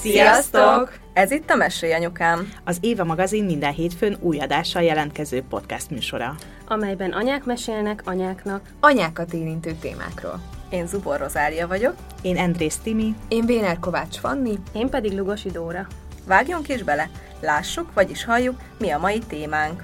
Sziasztok! 0.00 0.98
Ez 1.12 1.30
itt 1.30 1.50
a 1.50 1.54
Mesélj 1.54 1.92
Anyukám. 1.92 2.52
Az 2.64 2.78
Éva 2.80 3.04
magazin 3.04 3.44
minden 3.44 3.72
hétfőn 3.72 4.16
új 4.20 4.38
adással 4.38 4.82
jelentkező 4.82 5.42
podcast 5.48 5.90
műsora. 5.90 6.34
amelyben 6.68 7.12
anyák 7.12 7.44
mesélnek 7.44 8.02
anyáknak. 8.04 8.60
Anyákat 8.80 9.32
érintő 9.32 9.72
témákról. 9.80 10.40
Én 10.70 10.86
Zubor 10.86 11.18
Rozália 11.18 11.66
vagyok. 11.66 11.94
Én 12.22 12.36
Andrész 12.38 12.76
Timi. 12.82 13.14
Én 13.28 13.46
Béner 13.46 13.78
Kovács 13.78 14.16
Fanni. 14.16 14.58
Én 14.72 14.88
pedig 14.88 15.12
Lugosi 15.12 15.50
Dóra. 15.50 15.86
Vágjunk 16.26 16.68
is 16.68 16.82
bele, 16.82 17.10
lássuk, 17.40 17.94
vagyis 17.94 18.24
halljuk, 18.24 18.60
mi 18.78 18.90
a 18.90 18.98
mai 18.98 19.18
témánk. 19.18 19.82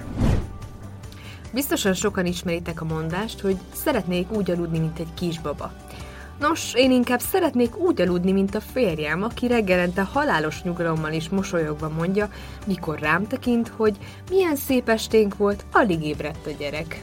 Biztosan 1.53 1.95
sokan 1.95 2.27
ismeritek 2.27 2.81
a 2.81 2.85
mondást, 2.85 3.41
hogy 3.41 3.57
szeretnék 3.75 4.33
úgy 4.33 4.51
aludni, 4.51 4.79
mint 4.79 4.99
egy 4.99 5.15
kisbaba. 5.15 5.73
Nos, 6.43 6.75
én 6.75 6.91
inkább 6.91 7.21
szeretnék 7.21 7.77
úgy 7.77 8.01
aludni, 8.01 8.33
mint 8.33 8.55
a 8.55 8.61
férjem, 8.61 9.23
aki 9.23 9.47
reggelente 9.47 10.03
halálos 10.03 10.63
nyugalommal 10.63 11.13
is 11.13 11.29
mosolyogva 11.29 11.89
mondja, 11.89 12.33
mikor 12.67 12.99
rám 12.99 13.27
tekint, 13.27 13.69
hogy 13.69 13.97
milyen 14.31 14.57
szép 14.57 14.89
esténk 14.89 15.37
volt, 15.37 15.65
alig 15.73 16.05
ébredt 16.05 16.47
a 16.47 16.51
gyerek. 16.59 17.03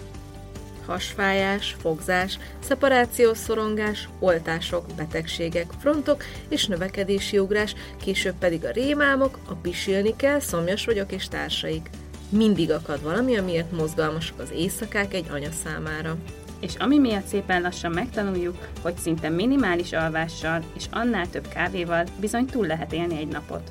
Hasfájás, 0.85 1.75
fogzás, 1.81 2.39
szeparációs 2.59 3.38
szorongás, 3.38 4.09
oltások, 4.20 4.85
betegségek, 4.95 5.67
frontok 5.79 6.23
és 6.49 6.65
növekedési 6.65 7.40
ugrás, 7.40 7.76
később 8.01 8.35
pedig 8.40 8.65
a 8.65 8.71
rémálmok, 8.71 9.40
a 9.49 9.53
pisilni 9.53 10.15
kell, 10.15 10.40
szomjas 10.40 10.85
vagyok 10.85 11.12
és 11.12 11.27
társaik. 11.27 11.90
Mindig 12.29 12.71
akad 12.71 13.03
valami, 13.03 13.37
amiért 13.37 13.71
mozgalmasak 13.71 14.40
az 14.40 14.51
éjszakák 14.51 15.13
egy 15.13 15.27
anya 15.31 15.51
számára. 15.63 16.17
És 16.59 16.76
ami 16.76 16.98
miatt 16.98 17.26
szépen 17.26 17.62
lassan 17.62 17.91
megtanuljuk, 17.91 18.68
hogy 18.81 18.98
szinte 18.98 19.30
minimális 19.30 19.94
alvással 19.94 20.63
és 20.73 20.85
annál 20.91 21.30
több 21.30 21.48
kávéval 21.48 22.05
bizony 22.20 22.46
túl 22.46 22.68
lehet 22.68 22.93
élni 22.93 23.18
egy 23.18 23.27
napot. 23.27 23.70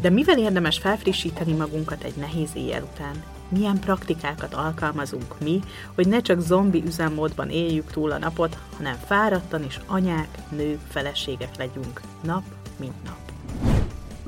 De 0.00 0.10
mivel 0.10 0.38
érdemes 0.38 0.78
felfrissíteni 0.78 1.52
magunkat 1.52 2.02
egy 2.02 2.16
nehéz 2.16 2.50
éjjel 2.54 2.82
után? 2.82 3.22
Milyen 3.48 3.78
praktikákat 3.78 4.54
alkalmazunk 4.54 5.40
mi, 5.40 5.60
hogy 5.94 6.08
ne 6.08 6.20
csak 6.20 6.40
zombi 6.40 6.82
üzemmódban 6.86 7.50
éljük 7.50 7.90
túl 7.90 8.10
a 8.10 8.18
napot, 8.18 8.58
hanem 8.76 8.94
fáradtan 9.06 9.64
is 9.64 9.80
anyák, 9.86 10.28
nők, 10.50 10.80
feleségek 10.88 11.56
legyünk 11.56 12.00
nap, 12.22 12.42
mint 12.76 13.04
nap. 13.04 13.18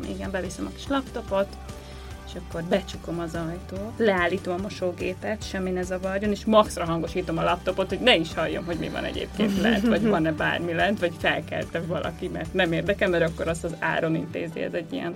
Igen, 0.09 0.31
beviszem 0.31 0.67
a 0.67 0.75
kis 0.75 0.87
laptopot, 0.89 1.49
és 2.31 2.41
akkor 2.49 2.63
becsukom 2.63 3.19
az 3.19 3.35
ajtót, 3.35 3.93
leállítom 3.97 4.55
a 4.55 4.63
mosógépet, 4.63 5.49
semmi 5.49 5.71
ne 5.71 5.83
zavarjon, 5.83 6.31
és 6.31 6.45
maxra 6.45 6.85
hangosítom 6.85 7.39
a 7.39 7.43
laptopot, 7.43 7.89
hogy 7.89 8.01
ne 8.01 8.17
is 8.17 8.35
halljam, 8.35 8.65
hogy 8.65 8.77
mi 8.77 8.89
van 8.89 9.05
egyébként 9.05 9.61
lent, 9.61 9.87
vagy 9.87 10.07
van-e 10.07 10.33
bármi 10.33 10.73
lent, 10.73 11.01
vagy 11.01 11.15
felkelte 11.19 11.81
valaki, 11.81 12.29
mert 12.29 12.55
nem 12.55 12.73
érdekel, 12.73 13.09
mert 13.09 13.29
akkor 13.29 13.49
azt 13.49 13.65
az 13.65 13.75
áron 13.79 14.15
intézi, 14.15 14.61
ez 14.61 14.73
egy 14.73 14.93
ilyen 14.93 15.15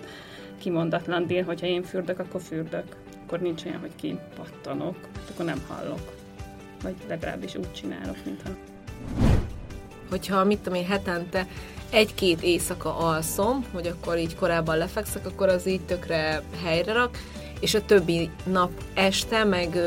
kimondatlan 0.58 1.26
dél, 1.26 1.44
hogyha 1.44 1.66
én 1.66 1.82
fürdök, 1.82 2.18
akkor 2.18 2.40
fürdök. 2.40 2.96
Akkor 3.26 3.40
nincs 3.40 3.64
olyan, 3.64 3.80
hogy 3.80 3.94
kipattanok, 3.96 4.96
akkor 5.30 5.44
nem 5.44 5.62
hallok. 5.68 6.12
Vagy 6.82 6.94
legalábbis 7.08 7.56
úgy 7.56 7.72
csinálok, 7.72 8.16
mintha 8.24 8.50
Hogyha, 10.14 10.44
mit 10.44 10.58
tudom 10.58 10.78
én, 10.78 10.86
hetente 10.86 11.46
egy-két 11.90 12.42
éjszaka 12.42 12.96
alszom, 12.96 13.64
hogy 13.72 13.86
akkor 13.86 14.18
így 14.18 14.34
korábban 14.34 14.76
lefekszek, 14.76 15.26
akkor 15.26 15.48
az 15.48 15.66
így 15.66 15.80
tökre 15.80 16.42
helyre 16.64 16.92
rak, 16.92 17.18
és 17.60 17.74
a 17.74 17.84
többi 17.84 18.30
nap 18.44 18.70
este 18.94 19.44
meg 19.44 19.78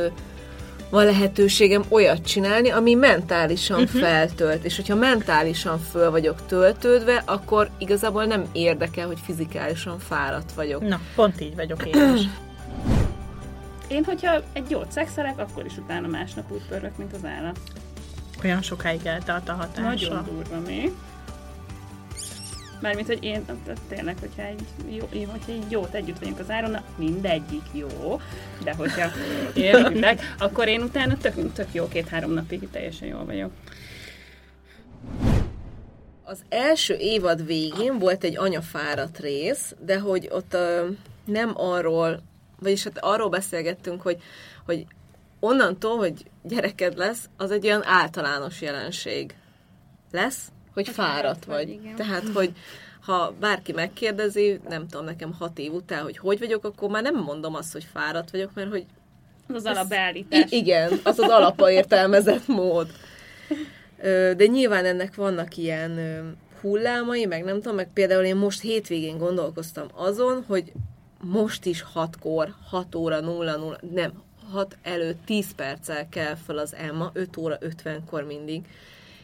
van 0.89 1.05
lehetőségem 1.05 1.83
olyat 1.89 2.25
csinálni, 2.25 2.69
ami 2.69 2.93
mentálisan 2.93 3.81
uh-huh. 3.81 4.01
feltölt. 4.01 4.63
És 4.63 4.75
hogyha 4.75 4.95
mentálisan 4.95 5.79
föl 5.79 6.11
vagyok 6.11 6.45
töltődve, 6.45 7.23
akkor 7.25 7.69
igazából 7.77 8.25
nem 8.25 8.45
érdekel, 8.51 9.07
hogy 9.07 9.19
fizikálisan 9.23 9.99
fáradt 9.99 10.53
vagyok. 10.53 10.87
Na, 10.87 10.99
pont 11.15 11.41
így 11.41 11.55
vagyok 11.55 11.85
én 11.85 12.13
is. 12.15 12.21
Én, 13.87 14.03
hogyha 14.03 14.41
egy 14.53 14.69
jót 14.69 14.91
szexelek, 14.91 15.39
akkor 15.39 15.65
is 15.65 15.77
utána 15.77 16.07
másnap 16.07 16.51
úgy 16.51 16.67
pörlök, 16.69 16.97
mint 16.97 17.13
az 17.13 17.25
állat. 17.25 17.59
Olyan 18.43 18.61
sokáig 18.61 19.05
eltart 19.05 19.49
a 19.49 19.53
hatása. 19.53 20.07
Nagyon 20.13 20.25
durva 20.25 20.59
még. 20.59 20.91
Mármint, 22.79 23.07
hogy 23.07 23.23
én 23.23 23.45
tényleg, 23.89 24.17
hogyha 24.19 24.41
egy, 24.41 24.65
jó, 24.89 25.07
én, 25.13 25.27
hogyha 25.27 25.51
egy 25.51 25.71
jót 25.71 25.93
együtt 25.93 26.19
vagyunk 26.19 26.39
az 26.39 26.49
áron, 26.49 26.77
mindegyik 26.95 27.63
jó, 27.71 28.21
de 28.63 28.73
hogyha 28.73 29.07
értitek, 29.53 30.35
akkor 30.37 30.67
én 30.67 30.81
utána 30.81 31.17
tök, 31.17 31.53
tök 31.53 31.67
jó 31.73 31.87
két-három 31.87 32.31
napig 32.31 32.69
teljesen 32.71 33.07
jól 33.07 33.25
vagyok. 33.25 33.51
Az 36.23 36.41
első 36.49 36.95
évad 36.99 37.45
végén 37.45 37.99
volt 37.99 38.23
egy 38.23 38.37
anyafáradt 38.37 39.19
rész, 39.19 39.75
de 39.85 39.99
hogy 39.99 40.27
ott 40.31 40.53
ö, 40.53 40.87
nem 41.25 41.51
arról, 41.55 42.21
vagyis 42.59 42.83
hát 42.83 42.97
arról 42.99 43.29
beszélgettünk, 43.29 44.01
hogy, 44.01 44.21
hogy 44.65 44.85
onnantól, 45.47 45.97
hogy 45.97 46.25
gyereked 46.43 46.97
lesz, 46.97 47.29
az 47.37 47.51
egy 47.51 47.65
olyan 47.65 47.85
általános 47.85 48.61
jelenség 48.61 49.35
lesz, 50.11 50.51
hogy 50.73 50.87
fáradt 50.89 51.45
vagy. 51.45 51.65
vagy, 51.65 51.69
igen. 51.69 51.95
Tehát, 51.95 52.29
hogy 52.33 52.51
ha 53.01 53.33
bárki 53.39 53.71
megkérdezi, 53.71 54.59
nem 54.69 54.87
tudom, 54.87 55.05
nekem 55.05 55.33
hat 55.33 55.59
év 55.59 55.73
után, 55.73 56.03
hogy 56.03 56.17
hogy 56.17 56.39
vagyok, 56.39 56.65
akkor 56.65 56.89
már 56.89 57.03
nem 57.03 57.15
mondom 57.15 57.55
azt, 57.55 57.73
hogy 57.73 57.87
fáradt 57.93 58.31
vagyok, 58.31 58.51
mert 58.53 58.69
hogy 58.69 58.85
Az 59.47 59.55
az 59.55 59.65
alapbeállítás. 59.65 60.51
Igen, 60.51 60.91
az 61.03 61.19
az 61.19 61.29
alapa 61.29 61.71
értelmezett 61.71 62.47
mód. 62.47 62.87
De 64.37 64.45
nyilván 64.45 64.85
ennek 64.85 65.15
vannak 65.15 65.57
ilyen 65.57 65.99
hullámai, 66.61 67.25
meg 67.25 67.43
nem 67.43 67.55
tudom, 67.55 67.75
meg 67.75 67.89
például 67.93 68.23
én 68.23 68.35
most 68.35 68.61
hétvégén 68.61 69.17
gondolkoztam 69.17 69.87
azon, 69.93 70.43
hogy 70.47 70.71
most 71.21 71.65
is 71.65 71.85
6-kor, 71.95 72.53
6 72.69 72.95
óra 72.95 73.19
0 73.19 73.55
0, 73.55 73.77
nem, 73.93 74.11
6 74.51 74.77
előtt 74.83 75.25
10 75.25 75.55
perccel 75.55 76.09
kell 76.09 76.35
fel 76.35 76.57
az 76.57 76.75
Emma, 76.75 77.09
5 77.13 77.37
óra 77.37 77.57
50-kor 77.61 78.23
mindig. 78.23 78.65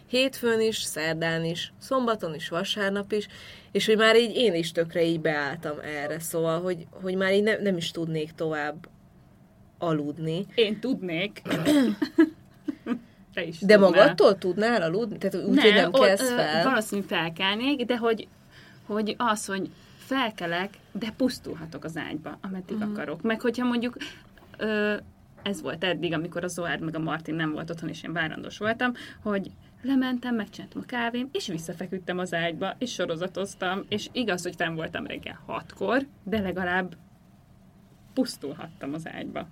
Hétfőn 0.08 0.62
is, 0.62 0.78
szerdán 0.78 1.46
is, 1.46 1.74
szombaton 1.80 2.36
is, 2.36 2.50
vasárnap 2.50 3.12
is, 3.12 3.28
és 3.72 3.86
hogy 3.86 3.98
már 3.98 4.16
így 4.16 4.36
én 4.36 4.54
is 4.54 4.72
tökre 4.72 5.04
így 5.04 5.20
beálltam 5.20 5.78
erre, 5.84 6.20
szóval, 6.20 6.62
hogy, 6.62 6.88
hogy 6.90 7.16
már 7.16 7.34
így 7.34 7.44
ne, 7.44 7.58
nem 7.58 7.78
is 7.78 7.92
tudnék 7.92 8.32
tovább 8.32 8.88
aludni. 9.78 10.46
Én 10.56 10.80
tudnék. 10.80 11.42
Te 13.34 13.44
is 13.44 13.60
De 13.60 13.74
tudnál. 13.74 13.90
magadtól 13.90 14.38
tudnál 14.38 14.82
aludni? 14.82 15.18
Tehát 15.18 15.48
úgy, 15.48 15.62
hogy 15.62 15.74
nem 15.74 15.94
ott, 15.94 16.06
kezd 16.06 16.24
ö, 16.24 16.36
fel? 16.36 16.64
Valószínűleg 16.64 17.10
felkelnék, 17.10 17.86
de 17.86 17.98
hogy, 17.98 18.28
hogy 18.86 19.16
az, 19.18 19.46
hogy 19.46 19.70
felkelek, 19.98 20.70
de 20.92 21.14
pusztulhatok 21.18 21.84
az 21.84 21.98
ágyba, 21.98 22.38
ameddig 22.42 22.76
uh-huh. 22.76 22.92
akarok. 22.92 23.22
Meg 23.22 23.42
hogyha 23.42 23.66
mondjuk 23.66 23.98
ö, 24.58 24.96
ez 25.44 25.62
volt 25.62 25.84
eddig, 25.84 26.14
amikor 26.14 26.44
a 26.44 26.48
Zoárd 26.48 26.82
meg 26.82 26.96
a 26.96 27.00
Martin 27.00 27.36
nem 27.36 27.52
volt 27.52 27.70
otthon, 27.70 27.90
és 27.90 28.04
én 28.04 28.14
várandós 28.14 28.58
voltam, 28.58 28.94
hogy 29.22 29.52
lementem, 29.82 30.36
megcsináltam 30.36 30.82
a 30.84 30.86
kávém, 30.86 31.30
és 31.32 31.48
visszafeküdtem 31.48 32.18
az 32.18 32.34
ágyba, 32.34 32.76
és 32.78 32.94
sorozatoztam, 32.94 33.86
és 33.90 34.08
igaz, 34.12 34.44
hogy 34.44 34.56
fenn 34.56 34.76
voltam 34.76 35.08
reggel 35.08 35.42
hatkor, 35.46 36.06
de 36.24 36.40
legalább 36.40 36.96
pusztulhattam 38.14 38.94
az 38.94 39.08
ágyba. 39.08 39.48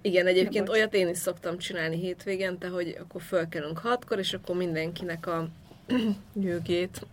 Igen, 0.00 0.26
egyébként 0.26 0.66
bocs. 0.66 0.76
olyat 0.76 0.94
én 0.94 1.08
is 1.08 1.18
szoktam 1.18 1.58
csinálni 1.58 1.96
hétvégente, 1.96 2.68
hogy 2.68 2.96
akkor 3.00 3.22
fölkelünk 3.22 3.78
hatkor, 3.78 4.18
és 4.18 4.32
akkor 4.32 4.56
mindenkinek 4.56 5.26
a 5.26 5.48
nyűgét. 6.32 7.06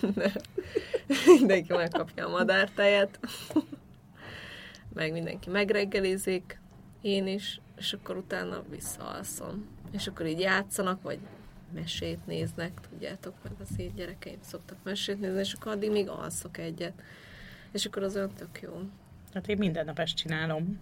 mindenki 1.38 1.72
megkapja 1.72 2.26
a 2.26 2.30
madártejet. 2.30 3.18
meg 4.94 5.12
mindenki 5.12 5.50
megreggelizik, 5.50 6.60
én 7.02 7.26
is, 7.26 7.60
és 7.76 7.92
akkor 7.92 8.16
utána 8.16 8.62
visszaalszom. 8.70 9.66
És 9.90 10.06
akkor 10.06 10.26
így 10.26 10.40
játszanak, 10.40 11.02
vagy 11.02 11.18
mesét 11.74 12.26
néznek, 12.26 12.72
tudjátok, 12.90 13.34
mert 13.42 13.60
az 13.60 13.68
én 13.76 13.94
gyerekeim 13.94 14.38
szoktak 14.40 14.76
mesét 14.82 15.20
nézni, 15.20 15.38
és 15.38 15.52
akkor 15.52 15.72
addig 15.72 15.90
még 15.90 16.08
alszok 16.08 16.58
egyet. 16.58 17.02
És 17.72 17.84
akkor 17.84 18.02
az 18.02 18.16
olyan 18.16 18.32
tök 18.34 18.60
jó. 18.60 18.80
Hát 19.34 19.48
én 19.48 19.58
minden 19.58 19.84
nap 19.84 19.98
ezt 19.98 20.16
csinálom. 20.16 20.80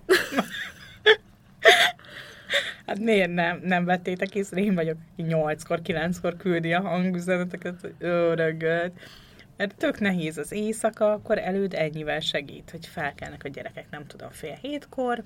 Hát 2.86 2.98
miért 2.98 3.32
nem, 3.32 3.60
nem 3.62 3.84
vettétek 3.84 4.34
észre? 4.34 4.60
Én 4.60 4.74
vagyok, 4.74 4.96
aki 5.12 5.22
nyolckor, 5.22 5.82
kilenckor 5.82 6.36
küldi 6.36 6.72
a 6.72 6.80
hangüzeneteket, 6.80 7.80
hogy 7.80 7.94
örögöd. 7.98 8.92
Mert 9.56 9.76
tök 9.76 10.00
nehéz 10.00 10.38
az 10.38 10.52
éjszaka, 10.52 11.12
akkor 11.12 11.38
előd 11.38 11.74
ennyivel 11.74 12.20
segít, 12.20 12.70
hogy 12.70 12.86
felkelnek 12.86 13.44
a 13.44 13.48
gyerekek, 13.48 13.90
nem 13.90 14.06
tudom, 14.06 14.30
fél 14.30 14.58
hétkor, 14.60 15.24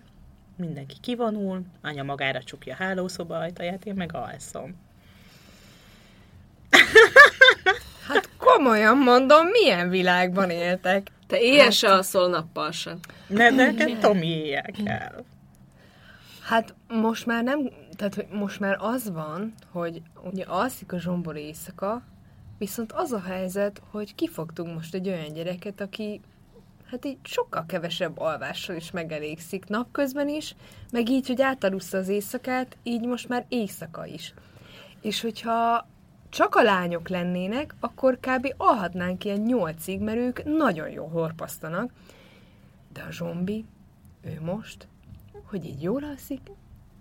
mindenki 0.56 0.96
kivonul, 1.00 1.62
anya 1.82 2.02
magára 2.02 2.42
csukja 2.42 2.74
a 2.74 2.82
hálószoba 2.82 3.38
ajtaját, 3.38 3.84
én 3.84 3.94
meg 3.94 4.14
alszom. 4.14 4.74
Hát 8.08 8.28
komolyan 8.36 8.96
mondom, 8.96 9.46
milyen 9.46 9.88
világban 9.88 10.50
éltek? 10.50 11.10
Te 11.26 11.40
éjjel 11.40 11.70
se 11.70 11.92
alszol, 11.92 12.28
nappal 12.28 12.70
sem. 12.70 12.98
Ne, 13.26 13.50
de 13.50 13.64
nekem 13.64 13.98
Tomi 13.98 14.26
éjjel 14.26 14.70
kell. 14.84 15.24
Hát 16.42 16.74
most 16.88 17.26
már 17.26 17.42
nem, 17.42 17.70
tehát 17.96 18.14
hogy 18.14 18.26
most 18.30 18.60
már 18.60 18.76
az 18.80 19.10
van, 19.10 19.54
hogy 19.70 20.02
ugye 20.30 20.44
alszik 20.44 20.92
a 20.92 20.98
zsombor 20.98 21.36
éjszaka, 21.36 22.02
Viszont 22.58 22.92
az 22.92 23.12
a 23.12 23.20
helyzet, 23.20 23.82
hogy 23.90 24.14
kifogtunk 24.14 24.74
most 24.74 24.94
egy 24.94 25.08
olyan 25.08 25.32
gyereket, 25.32 25.80
aki 25.80 26.20
hát 26.90 27.04
így 27.04 27.18
sokkal 27.22 27.66
kevesebb 27.66 28.18
alvással 28.18 28.76
is 28.76 28.90
megelégszik 28.90 29.66
napközben 29.66 30.28
is, 30.28 30.54
meg 30.92 31.08
így, 31.08 31.26
hogy 31.26 31.42
átalussza 31.42 31.98
az 31.98 32.08
éjszakát, 32.08 32.76
így 32.82 33.06
most 33.06 33.28
már 33.28 33.46
éjszaka 33.48 34.06
is. 34.06 34.34
És 35.00 35.20
hogyha 35.20 35.86
csak 36.28 36.54
a 36.54 36.62
lányok 36.62 37.08
lennének, 37.08 37.74
akkor 37.80 38.18
kb. 38.20 38.54
alhatnánk 38.56 39.24
ilyen 39.24 39.40
nyolcig, 39.40 40.00
mert 40.00 40.18
ők 40.18 40.44
nagyon 40.44 40.88
jól 40.88 41.08
horpasztanak. 41.08 41.92
De 42.92 43.04
a 43.08 43.12
zsombi, 43.12 43.64
ő 44.22 44.40
most, 44.42 44.88
hogy 45.44 45.64
így 45.64 45.82
jól 45.82 46.04
alszik, 46.04 46.40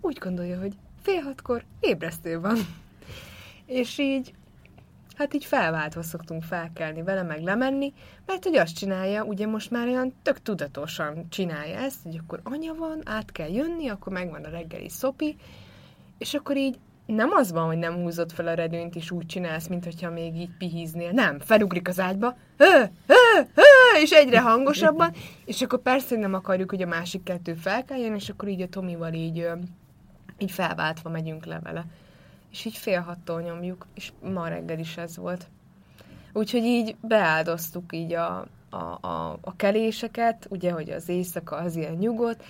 úgy 0.00 0.18
gondolja, 0.18 0.60
hogy 0.60 0.76
fél 1.02 1.20
hatkor 1.20 1.64
ébresztő 1.80 2.40
van. 2.40 2.56
És 3.66 3.98
így, 3.98 4.34
hát 5.16 5.34
így 5.34 5.44
felváltva 5.44 6.02
szoktunk 6.02 6.42
felkelni 6.42 7.02
vele, 7.02 7.22
meg 7.22 7.42
lemenni, 7.42 7.92
mert 8.26 8.44
hogy 8.44 8.56
azt 8.56 8.76
csinálja, 8.76 9.24
ugye 9.24 9.46
most 9.46 9.70
már 9.70 9.86
olyan 9.88 10.14
tök 10.22 10.42
tudatosan 10.42 11.26
csinálja 11.28 11.78
ezt, 11.78 12.02
hogy 12.02 12.20
akkor 12.22 12.40
anya 12.42 12.74
van, 12.74 13.00
át 13.04 13.32
kell 13.32 13.50
jönni, 13.50 13.88
akkor 13.88 14.12
megvan 14.12 14.44
a 14.44 14.50
reggeli 14.50 14.88
szopi, 14.88 15.36
és 16.18 16.34
akkor 16.34 16.56
így 16.56 16.78
nem 17.06 17.30
az 17.30 17.52
van, 17.52 17.66
hogy 17.66 17.76
nem 17.76 17.94
húzott 17.94 18.32
fel 18.32 18.46
a 18.46 18.54
redőnyt, 18.54 18.96
és 18.96 19.10
úgy 19.10 19.26
csinálsz, 19.26 19.66
mint 19.66 19.84
hogyha 19.84 20.10
még 20.10 20.36
így 20.36 20.56
pihíznél. 20.58 21.10
Nem, 21.10 21.38
felugrik 21.38 21.88
az 21.88 22.00
ágyba, 22.00 22.36
hö, 22.56 22.78
hö, 23.06 23.42
hö, 23.54 24.00
és 24.02 24.10
egyre 24.10 24.40
hangosabban, 24.40 25.12
és 25.44 25.62
akkor 25.62 25.82
persze 25.82 26.16
nem 26.16 26.34
akarjuk, 26.34 26.70
hogy 26.70 26.82
a 26.82 26.86
másik 26.86 27.22
kettő 27.22 27.54
felkeljen, 27.54 28.14
és 28.14 28.28
akkor 28.28 28.48
így 28.48 28.60
a 28.60 28.68
Tomival 28.68 29.12
így, 29.12 29.48
így 30.38 30.50
felváltva 30.50 31.10
megyünk 31.10 31.44
le 31.44 31.60
vele. 31.62 31.84
És 32.54 32.64
így 32.64 32.76
fél 32.76 33.00
hattól 33.00 33.40
nyomjuk, 33.40 33.86
és 33.94 34.12
ma 34.22 34.48
reggel 34.48 34.78
is 34.78 34.96
ez 34.96 35.16
volt. 35.16 35.46
Úgyhogy 36.32 36.62
így 36.62 36.96
beáldoztuk 37.00 37.92
így 37.92 38.12
a, 38.12 38.46
a, 38.70 39.06
a, 39.06 39.38
a 39.40 39.56
keléseket, 39.56 40.46
ugye, 40.50 40.72
hogy 40.72 40.90
az 40.90 41.08
éjszaka 41.08 41.56
az 41.56 41.76
ilyen 41.76 41.94
nyugodt, 41.94 42.44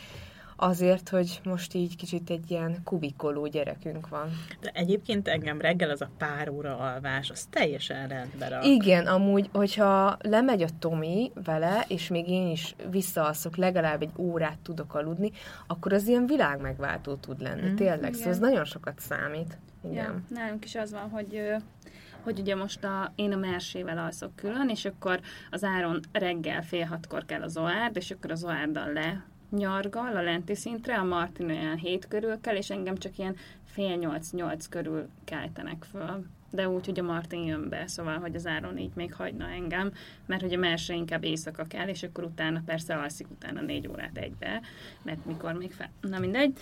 azért, 0.57 1.09
hogy 1.09 1.41
most 1.45 1.75
így 1.75 1.97
kicsit 1.97 2.31
egy 2.31 2.51
ilyen 2.51 2.83
kubikoló 2.85 3.47
gyerekünk 3.47 4.09
van. 4.09 4.31
De 4.61 4.71
egyébként 4.75 5.29
engem 5.29 5.61
reggel 5.61 5.91
az 5.91 6.01
a 6.01 6.11
pár 6.19 6.49
óra 6.49 6.79
alvás, 6.79 7.31
az 7.31 7.45
teljesen 7.51 8.09
rendben 8.09 8.51
rak. 8.51 8.65
Igen, 8.65 9.07
amúgy, 9.07 9.49
hogyha 9.53 10.17
lemegy 10.21 10.63
a 10.63 10.69
Tomi 10.79 11.33
vele, 11.45 11.85
és 11.89 12.09
még 12.09 12.29
én 12.29 12.51
is 12.51 12.75
visszaalszok, 12.91 13.57
legalább 13.57 14.03
egy 14.03 14.13
órát 14.17 14.59
tudok 14.59 14.95
aludni, 14.95 15.31
akkor 15.67 15.93
az 15.93 16.07
ilyen 16.07 16.27
világmegváltó 16.27 17.15
tud 17.15 17.41
lenni, 17.41 17.69
mm. 17.69 17.75
tényleg. 17.75 17.99
Igen. 17.99 18.13
Szóval 18.13 18.33
ez 18.33 18.39
nagyon 18.39 18.65
sokat 18.65 19.01
számít. 19.01 19.59
Igen. 19.85 20.05
Ja, 20.05 20.23
nálunk 20.29 20.65
is 20.65 20.75
az 20.75 20.93
van, 20.93 21.11
hogy 21.11 21.41
hogy 22.25 22.39
ugye 22.39 22.55
most 22.55 22.85
a, 22.85 23.13
én 23.15 23.33
a 23.33 23.37
mersével 23.37 23.99
alszok 23.99 24.37
külön, 24.37 24.69
és 24.69 24.85
akkor 24.85 25.21
az 25.51 25.65
áron 25.65 26.01
reggel 26.13 26.63
fél 26.63 26.85
hatkor 26.85 27.25
kell 27.25 27.43
az 27.43 27.57
oárd, 27.57 27.97
és 27.97 28.11
akkor 28.11 28.31
az 28.31 28.45
oárddal 28.45 28.93
le 28.93 29.25
nyargal 29.55 30.17
a 30.17 30.23
lenti 30.23 30.55
szintre, 30.55 30.99
a 30.99 31.05
Martin 31.05 31.51
olyan 31.51 31.77
hét 31.77 32.09
körül 32.09 32.41
kell, 32.41 32.57
és 32.57 32.71
engem 32.71 32.97
csak 32.97 33.19
ilyen 33.19 33.37
fél 33.65 33.97
nyolc-nyolc 33.97 34.67
körül 34.67 35.09
keltenek 35.25 35.85
föl. 35.91 36.25
De 36.51 36.69
úgy, 36.69 36.87
hogy 36.87 36.99
a 36.99 37.03
Martin 37.03 37.45
jön 37.45 37.69
be, 37.69 37.87
szóval, 37.87 38.19
hogy 38.19 38.35
az 38.35 38.47
Áron 38.47 38.79
így 38.79 38.95
még 38.95 39.15
hagyna 39.15 39.49
engem, 39.49 39.93
mert 40.27 40.41
hogy 40.41 40.53
a 40.53 40.59
merse 40.59 40.95
inkább 40.95 41.25
éjszaka 41.25 41.65
kell, 41.65 41.89
és 41.89 42.03
akkor 42.03 42.25
utána 42.25 42.63
persze 42.67 42.95
alszik 42.95 43.27
utána 43.31 43.61
négy 43.61 43.89
órát 43.89 44.17
egybe, 44.17 44.61
mert 45.03 45.25
mikor 45.25 45.53
még 45.53 45.73
fel... 45.73 45.91
Na 46.01 46.19
mindegy. 46.19 46.59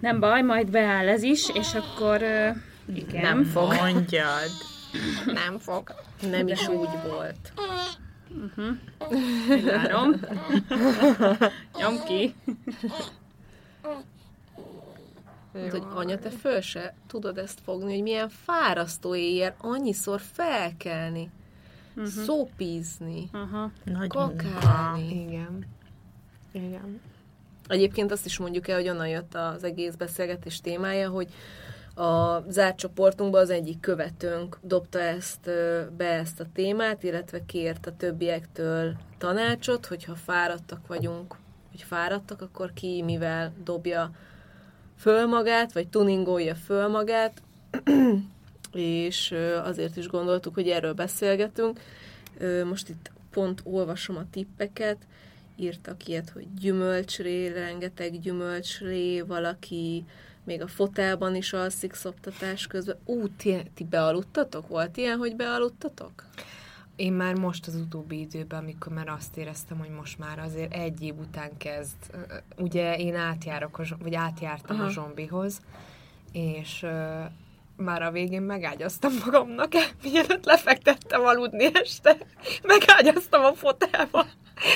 Nem 0.00 0.20
baj, 0.20 0.42
majd 0.42 0.70
beáll 0.70 1.08
ez 1.08 1.22
is, 1.22 1.50
és 1.54 1.74
akkor 1.74 2.22
uh, 2.22 2.56
igen. 2.96 3.22
Nem 3.22 3.44
fog. 3.44 3.74
Mondjad. 3.80 4.50
Nem 5.26 5.58
fog. 5.58 5.94
Nem 6.30 6.48
is 6.48 6.68
úgy 6.68 6.88
volt. 7.08 7.52
Uh-huh. 8.30 8.76
Várom. 9.64 10.14
Nyom 11.78 12.04
ki. 12.04 12.34
Mondod, 15.52 15.70
hogy 15.70 15.82
anya, 15.94 16.18
te 16.18 16.30
föl 16.30 16.60
se 16.60 16.94
tudod 17.06 17.38
ezt 17.38 17.60
fogni, 17.64 17.92
hogy 17.92 18.02
milyen 18.02 18.28
fárasztó 18.28 19.14
éjjel 19.14 19.54
annyiszor 19.58 20.20
felkelni, 20.20 21.30
uh-huh. 21.96 22.12
szópízni, 22.12 23.30
uh-huh. 23.32 24.06
kakálni. 24.06 25.20
Igen. 25.20 25.66
Igen. 26.52 27.00
Egyébként 27.68 28.12
azt 28.12 28.26
is 28.26 28.38
mondjuk 28.38 28.68
el, 28.68 28.76
hogy 28.76 28.88
onnan 28.88 29.08
jött 29.08 29.34
az 29.34 29.64
egész 29.64 29.94
beszélgetés 29.94 30.60
témája, 30.60 31.08
hogy 31.08 31.28
a 31.96 32.44
zárt 32.48 32.76
csoportunkban 32.76 33.40
az 33.40 33.50
egyik 33.50 33.80
követőnk 33.80 34.58
dobta 34.62 35.00
ezt 35.00 35.50
be 35.96 36.08
ezt 36.08 36.40
a 36.40 36.46
témát, 36.54 37.02
illetve 37.02 37.44
kért 37.46 37.86
a 37.86 37.96
többiektől 37.96 38.96
tanácsot, 39.18 39.86
hogyha 39.86 40.14
fáradtak 40.14 40.86
vagyunk, 40.86 41.34
hogy 41.70 41.82
fáradtak, 41.82 42.42
akkor 42.42 42.72
ki 42.72 43.02
mivel 43.02 43.52
dobja 43.64 44.10
föl 44.98 45.26
magát, 45.26 45.72
vagy 45.72 45.88
tuningolja 45.88 46.54
föl 46.54 46.88
magát, 46.88 47.42
és 48.72 49.34
azért 49.64 49.96
is 49.96 50.08
gondoltuk, 50.08 50.54
hogy 50.54 50.68
erről 50.68 50.92
beszélgetünk. 50.92 51.80
Most 52.64 52.88
itt 52.88 53.10
pont 53.30 53.60
olvasom 53.64 54.16
a 54.16 54.30
tippeket, 54.30 54.96
írtak 55.56 56.06
ilyet, 56.06 56.30
hogy 56.30 56.54
gyümölcsré, 56.54 57.46
rengeteg 57.46 58.20
gyümölcsré, 58.20 59.20
valaki 59.20 60.04
még 60.46 60.62
a 60.62 60.66
fotelban 60.66 61.34
is 61.34 61.52
alszik 61.52 61.94
szoptatás 61.94 62.66
közben. 62.66 62.98
Ú, 63.04 63.28
ti, 63.28 63.62
ti 63.74 63.84
bealudtatok? 63.84 64.68
Volt 64.68 64.96
ilyen, 64.96 65.18
hogy 65.18 65.36
bealudtatok? 65.36 66.24
Én 66.96 67.12
már 67.12 67.34
most 67.34 67.66
az 67.66 67.74
utóbbi 67.74 68.20
időben, 68.20 68.58
amikor 68.58 68.92
már 68.92 69.08
azt 69.08 69.36
éreztem, 69.36 69.78
hogy 69.78 69.90
most 69.90 70.18
már 70.18 70.38
azért 70.38 70.72
egy 70.72 71.02
év 71.02 71.18
után 71.18 71.56
kezd, 71.56 71.96
ugye 72.56 72.96
én 72.96 73.14
átjárok, 73.14 73.78
a, 73.78 73.84
vagy 73.98 74.14
átjártam 74.14 74.76
Aha. 74.76 74.86
a 74.86 74.90
zombihoz, 74.90 75.60
és 76.32 76.82
uh, 76.82 77.24
már 77.76 78.02
a 78.02 78.10
végén 78.10 78.42
megágyaztam 78.42 79.12
magamnak, 79.24 79.72
mielőtt 80.02 80.44
lefektettem 80.44 81.24
aludni 81.24 81.64
este, 81.72 82.16
megágyaztam 82.62 83.44
a 83.44 83.52
fotelba. 83.52 84.26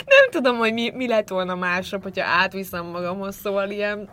Nem 0.06 0.30
tudom, 0.30 0.56
hogy 0.56 0.72
mi, 0.72 0.90
mi 0.90 1.08
lett 1.08 1.28
volna 1.28 1.54
másnap, 1.54 2.02
hogyha 2.02 2.24
átviszem 2.24 2.86
magamhoz, 2.86 3.36
szóval 3.36 3.70
ilyen 3.70 4.08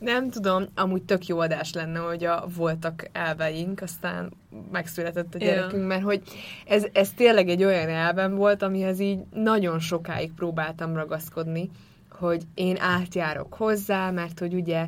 nem 0.00 0.30
tudom, 0.30 0.64
amúgy 0.74 1.02
tök 1.02 1.26
jó 1.26 1.38
adás 1.38 1.72
lenne, 1.72 1.98
hogy 1.98 2.24
a 2.24 2.44
voltak 2.56 3.08
elveink, 3.12 3.82
aztán 3.82 4.32
megszületett 4.72 5.34
a 5.34 5.38
gyerekünk, 5.38 5.86
mert 5.86 6.02
hogy 6.02 6.22
ez, 6.66 6.84
ez 6.92 7.10
tényleg 7.10 7.48
egy 7.48 7.64
olyan 7.64 7.88
elvem 7.88 8.34
volt, 8.34 8.62
amihez 8.62 9.00
így 9.00 9.18
nagyon 9.32 9.78
sokáig 9.78 10.32
próbáltam 10.32 10.94
ragaszkodni, 10.94 11.70
hogy 12.10 12.42
én 12.54 12.76
átjárok 12.80 13.54
hozzá, 13.54 14.10
mert 14.10 14.38
hogy 14.38 14.54
ugye 14.54 14.86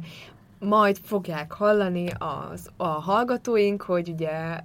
majd 0.59 0.99
fogják 1.03 1.53
hallani 1.53 2.07
az, 2.19 2.69
a 2.77 2.87
hallgatóink, 2.87 3.83
hogy 3.83 4.09
ugye 4.09 4.59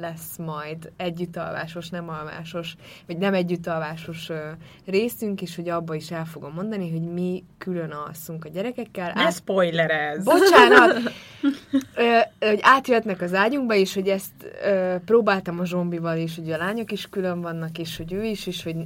lesz 0.00 0.36
majd 0.36 0.92
együttalvásos, 0.96 1.88
nem 1.88 2.08
alvásos, 2.08 2.74
vagy 3.06 3.18
nem 3.18 3.34
együttalvásos 3.34 4.30
részünk, 4.86 5.42
és 5.42 5.56
hogy 5.56 5.68
abba 5.68 5.94
is 5.94 6.10
el 6.10 6.24
fogom 6.24 6.52
mondani, 6.52 6.90
hogy 6.90 7.12
mi 7.12 7.44
külön 7.58 7.90
alszunk 7.90 8.44
a 8.44 8.48
gyerekekkel. 8.48 9.12
Ne 9.14 9.22
át... 9.22 9.32
spoilerez! 9.32 10.24
Bocsánat! 10.24 10.96
ö, 11.94 12.18
hogy 12.38 12.58
átjöhetnek 12.62 13.20
az 13.20 13.34
ágyunkba, 13.34 13.74
és 13.74 13.94
hogy 13.94 14.08
ezt 14.08 14.32
ö, 14.64 14.94
próbáltam 15.04 15.60
a 15.60 15.64
zsombival 15.64 16.16
is, 16.16 16.36
hogy 16.36 16.50
a 16.50 16.56
lányok 16.56 16.92
is 16.92 17.08
külön 17.08 17.40
vannak, 17.40 17.78
és 17.78 17.96
hogy 17.96 18.12
ő 18.12 18.24
is, 18.24 18.46
és 18.46 18.62
hogy 18.62 18.76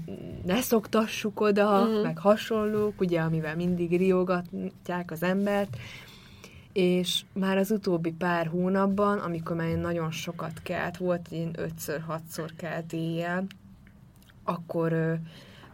ne 0.44 0.60
szoktassuk 0.60 1.40
oda, 1.40 1.84
mm. 1.84 2.02
meg 2.02 2.18
hasonlók, 2.18 3.00
ugye, 3.00 3.20
amivel 3.20 3.56
mindig 3.56 3.96
riogatják 3.96 5.10
az 5.10 5.22
embert, 5.22 5.76
és 6.78 7.25
már 7.32 7.56
az 7.56 7.70
utóbbi 7.70 8.12
pár 8.12 8.47
hónapban, 8.47 9.18
amikor 9.18 9.56
már 9.56 9.68
nagyon 9.68 10.11
sokat 10.11 10.62
kelt, 10.62 10.97
volt, 10.97 11.28
én 11.30 11.50
ötször-hatszor 11.56 12.52
kelt 12.56 12.92
éjjel, 12.92 13.47
akkor 14.44 15.18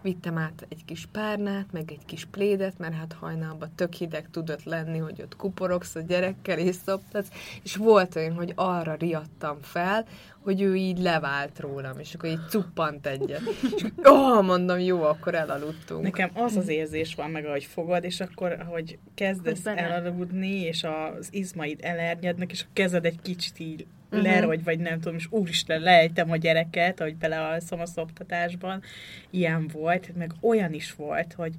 vittem 0.04 0.38
át 0.38 0.66
egy 0.68 0.84
kis 0.84 1.08
párnát, 1.12 1.66
meg 1.72 1.90
egy 1.90 2.04
kis 2.06 2.24
plédet, 2.24 2.78
mert 2.78 2.94
hát 2.94 3.12
hajnalban 3.12 3.72
tök 3.74 3.92
hideg 3.92 4.30
tudott 4.30 4.64
lenni, 4.64 4.98
hogy 4.98 5.22
ott 5.22 5.36
kuporogsz 5.36 5.94
a 5.94 6.00
gyerekkel 6.00 6.58
és 6.58 6.74
szoptatsz, 6.74 7.28
és 7.62 7.76
volt 7.76 8.16
olyan, 8.16 8.34
hogy 8.34 8.52
arra 8.54 8.94
riadtam 8.94 9.58
fel, 9.60 10.06
hogy 10.40 10.60
ő 10.60 10.76
így 10.76 10.98
levált 10.98 11.58
rólam, 11.58 11.98
és 11.98 12.14
akkor 12.14 12.28
így 12.28 12.48
cuppant 12.48 13.06
egyet. 13.06 13.40
És 13.76 13.84
ó, 14.08 14.12
oh, 14.12 14.44
mondom, 14.44 14.78
jó, 14.78 15.02
akkor 15.02 15.34
elaludtunk. 15.34 16.02
Nekem 16.02 16.30
az 16.34 16.56
az 16.56 16.68
érzés 16.68 17.14
van 17.14 17.30
meg, 17.30 17.46
ahogy 17.46 17.64
fogad, 17.64 18.04
és 18.04 18.20
akkor, 18.20 18.66
hogy 18.68 18.98
kezdesz 19.14 19.66
elaludni, 19.66 20.60
és 20.60 20.84
az 20.84 21.28
izmaid 21.30 21.78
elernyednek, 21.82 22.50
és 22.50 22.62
a 22.62 22.70
kezed 22.72 23.04
egy 23.04 23.20
kicsit 23.22 23.58
így 23.58 23.86
uh-huh. 24.16 24.32
lerogy, 24.32 24.64
vagy 24.64 24.78
nem 24.78 25.00
tudom, 25.00 25.14
és 25.14 25.26
úristen, 25.30 25.80
lejtem 25.80 26.30
a 26.30 26.36
gyereket, 26.36 27.00
ahogy 27.00 27.16
belealszom 27.16 27.80
a 27.80 27.86
szoptatásban. 27.86 28.82
Ilyen 29.30 29.68
volt, 29.72 30.16
meg 30.16 30.32
olyan 30.40 30.72
is 30.72 30.94
volt, 30.94 31.32
hogy 31.32 31.52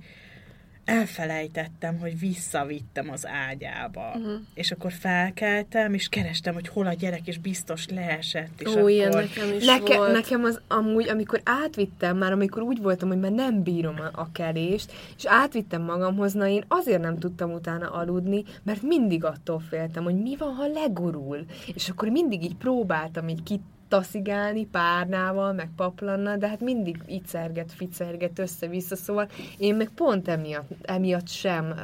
elfelejtettem, 0.85 1.99
hogy 1.99 2.19
visszavittem 2.19 3.09
az 3.09 3.27
ágyába. 3.27 4.11
Uh-huh. 4.15 4.33
És 4.53 4.71
akkor 4.71 4.91
felkeltem, 4.91 5.93
és 5.93 6.07
kerestem, 6.07 6.53
hogy 6.53 6.67
hol 6.67 6.85
a 6.85 6.93
gyerek, 6.93 7.27
és 7.27 7.37
biztos 7.37 7.87
leesett. 7.87 8.61
És 8.61 8.67
Ó, 8.67 8.71
akkor... 8.71 8.89
ilyen 8.89 9.09
nekem 9.09 9.53
is 9.53 9.65
Neke, 9.65 9.97
volt. 9.97 10.11
nekem 10.11 10.43
az 10.43 10.61
amúgy, 10.67 11.09
amikor 11.09 11.41
átvittem, 11.43 12.17
már 12.17 12.31
amikor 12.31 12.61
úgy 12.61 12.81
voltam, 12.81 13.07
hogy 13.07 13.19
már 13.19 13.31
nem 13.31 13.63
bírom 13.63 13.95
a, 13.99 14.21
a 14.21 14.31
kelést, 14.31 14.93
és 15.17 15.25
átvittem 15.25 15.81
magamhoz, 15.81 16.33
na 16.33 16.47
én 16.47 16.63
azért 16.67 17.01
nem 17.01 17.19
tudtam 17.19 17.51
utána 17.51 17.91
aludni, 17.91 18.43
mert 18.63 18.81
mindig 18.81 19.23
attól 19.23 19.59
féltem, 19.59 20.03
hogy 20.03 20.21
mi 20.21 20.35
van, 20.37 20.53
ha 20.53 20.67
legurul. 20.67 21.45
És 21.73 21.89
akkor 21.89 22.09
mindig 22.09 22.43
így 22.43 22.55
próbáltam 22.55 23.27
így 23.27 23.43
kit 23.43 23.61
taszigálni 23.87 24.65
párnával, 24.65 25.53
meg 25.53 25.69
paplannal, 25.75 26.37
de 26.37 26.47
hát 26.47 26.61
mindig 26.61 26.97
icerget, 27.07 27.71
ficerget 27.71 28.39
össze-vissza, 28.39 28.95
szóval 28.95 29.29
én 29.57 29.75
meg 29.75 29.89
pont 29.89 30.27
emiatt, 30.27 30.71
emiatt 30.81 31.27
sem 31.27 31.65
uh, 31.65 31.77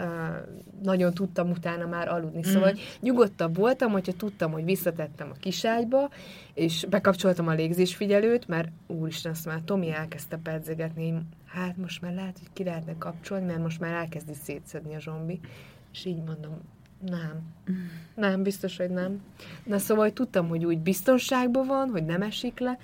nagyon 0.83 1.13
tudtam 1.13 1.49
utána 1.49 1.85
már 1.85 2.07
aludni. 2.07 2.43
Szóval 2.43 2.71
mm. 2.71 2.77
nyugodtabb 2.99 3.55
voltam, 3.55 3.91
hogyha 3.91 4.13
tudtam, 4.13 4.51
hogy 4.51 4.63
visszatettem 4.63 5.29
a 5.29 5.39
kiságyba, 5.39 6.09
és 6.53 6.85
bekapcsoltam 6.89 7.47
a 7.47 7.53
légzésfigyelőt, 7.53 8.47
mert 8.47 8.69
úristen, 8.87 9.31
azt 9.31 9.45
már 9.45 9.61
Tomi 9.65 9.91
elkezdte 9.91 10.37
pedzegetni, 10.37 11.21
hát 11.45 11.77
most 11.77 12.01
már 12.01 12.13
lehet, 12.13 12.37
hogy 12.37 12.49
ki 12.53 12.63
lehetne 12.63 12.95
kapcsolni, 12.97 13.45
mert 13.45 13.61
most 13.61 13.79
már 13.79 13.93
elkezdi 13.93 14.33
szétszedni 14.43 14.95
a 14.95 14.99
zsombi. 14.99 15.39
És 15.91 16.05
így 16.05 16.23
mondom, 16.23 16.61
nem. 17.01 17.41
Nem, 18.15 18.43
biztos, 18.43 18.77
hogy 18.77 18.89
nem. 18.89 19.21
Na 19.63 19.77
szóval, 19.77 20.03
hogy 20.03 20.13
tudtam, 20.13 20.47
hogy 20.47 20.65
úgy 20.65 20.79
biztonságban 20.79 21.67
van, 21.67 21.89
hogy 21.89 22.05
nem 22.05 22.21
esik 22.21 22.59
le, 22.59 22.77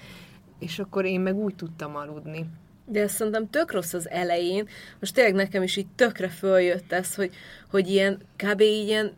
és 0.59 0.79
akkor 0.79 1.05
én 1.05 1.19
meg 1.19 1.36
úgy 1.36 1.55
tudtam 1.55 1.95
aludni. 1.95 2.50
De 2.86 3.01
ezt 3.01 3.15
szerintem 3.15 3.50
tök 3.50 3.71
rossz 3.71 3.93
az 3.93 4.09
elején. 4.09 4.67
Most 5.00 5.13
tényleg 5.13 5.33
nekem 5.33 5.63
is 5.63 5.75
így 5.75 5.88
tökre 5.95 6.29
följött 6.29 6.91
ez, 6.91 7.15
hogy, 7.15 7.33
hogy 7.69 7.89
ilyen 7.89 8.17
kb. 8.36 8.59
ilyen 8.62 9.13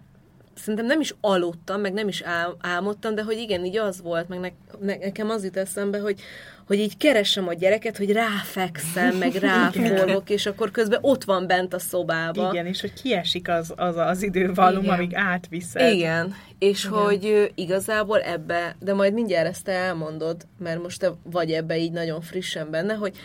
szerintem 0.59 0.85
nem 0.85 0.99
is 0.99 1.13
aludtam, 1.21 1.81
meg 1.81 1.93
nem 1.93 2.07
is 2.07 2.21
ál, 2.21 2.57
álmodtam, 2.61 3.15
de 3.15 3.23
hogy 3.23 3.37
igen, 3.37 3.65
így 3.65 3.77
az 3.77 4.01
volt, 4.01 4.27
meg 4.27 4.39
ne, 4.39 4.49
ne, 4.79 4.97
nekem 4.97 5.29
az 5.29 5.43
jut 5.43 5.57
eszembe, 5.57 5.99
hogy, 5.99 6.19
hogy 6.67 6.79
így 6.79 6.97
keresem 6.97 7.47
a 7.47 7.53
gyereket, 7.53 7.97
hogy 7.97 8.11
ráfekszem, 8.11 9.15
meg 9.15 9.33
ráforgok, 9.51 10.29
és 10.29 10.45
akkor 10.45 10.71
közben 10.71 10.99
ott 11.01 11.23
van 11.23 11.47
bent 11.47 11.73
a 11.73 11.79
szobába. 11.79 12.49
Igen, 12.51 12.65
és 12.65 12.81
hogy 12.81 12.93
kiesik 12.93 13.47
az 13.47 13.73
az, 13.75 13.95
az 13.97 14.23
idővalum, 14.23 14.83
Igen. 14.83 14.95
amíg 14.95 15.15
átviszed. 15.15 15.93
Igen, 15.93 16.35
és 16.59 16.85
Igen. 16.85 16.97
hogy 16.97 17.51
igazából 17.55 18.19
ebbe, 18.19 18.75
de 18.79 18.93
majd 18.93 19.13
mindjárt 19.13 19.47
ezt 19.47 19.63
te 19.63 19.71
elmondod, 19.71 20.47
mert 20.59 20.81
most 20.81 20.99
te 20.99 21.11
vagy 21.23 21.51
ebbe 21.51 21.77
így 21.77 21.91
nagyon 21.91 22.21
frissen 22.21 22.69
benne, 22.69 22.93
hogy 22.93 23.17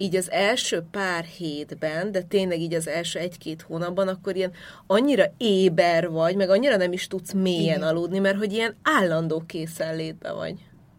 így 0.00 0.16
az 0.16 0.30
első 0.30 0.82
pár 0.90 1.24
hétben, 1.24 2.12
de 2.12 2.22
tényleg 2.22 2.60
így 2.60 2.74
az 2.74 2.88
első 2.88 3.18
egy-két 3.18 3.62
hónapban, 3.62 4.08
akkor 4.08 4.36
ilyen 4.36 4.52
annyira 4.86 5.24
éber 5.36 6.08
vagy, 6.08 6.36
meg 6.36 6.50
annyira 6.50 6.76
nem 6.76 6.92
is 6.92 7.06
tudsz 7.06 7.32
mélyen 7.32 7.76
Igen. 7.76 7.82
aludni, 7.88 8.18
mert 8.18 8.36
hogy 8.36 8.52
ilyen 8.52 8.76
állandó 8.82 9.42
készenlétbe 9.46 10.32
vagy. 10.32 10.54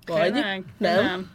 Vagy? 0.05 0.33
Tényleg? 0.33 0.63
Nem? 0.77 1.05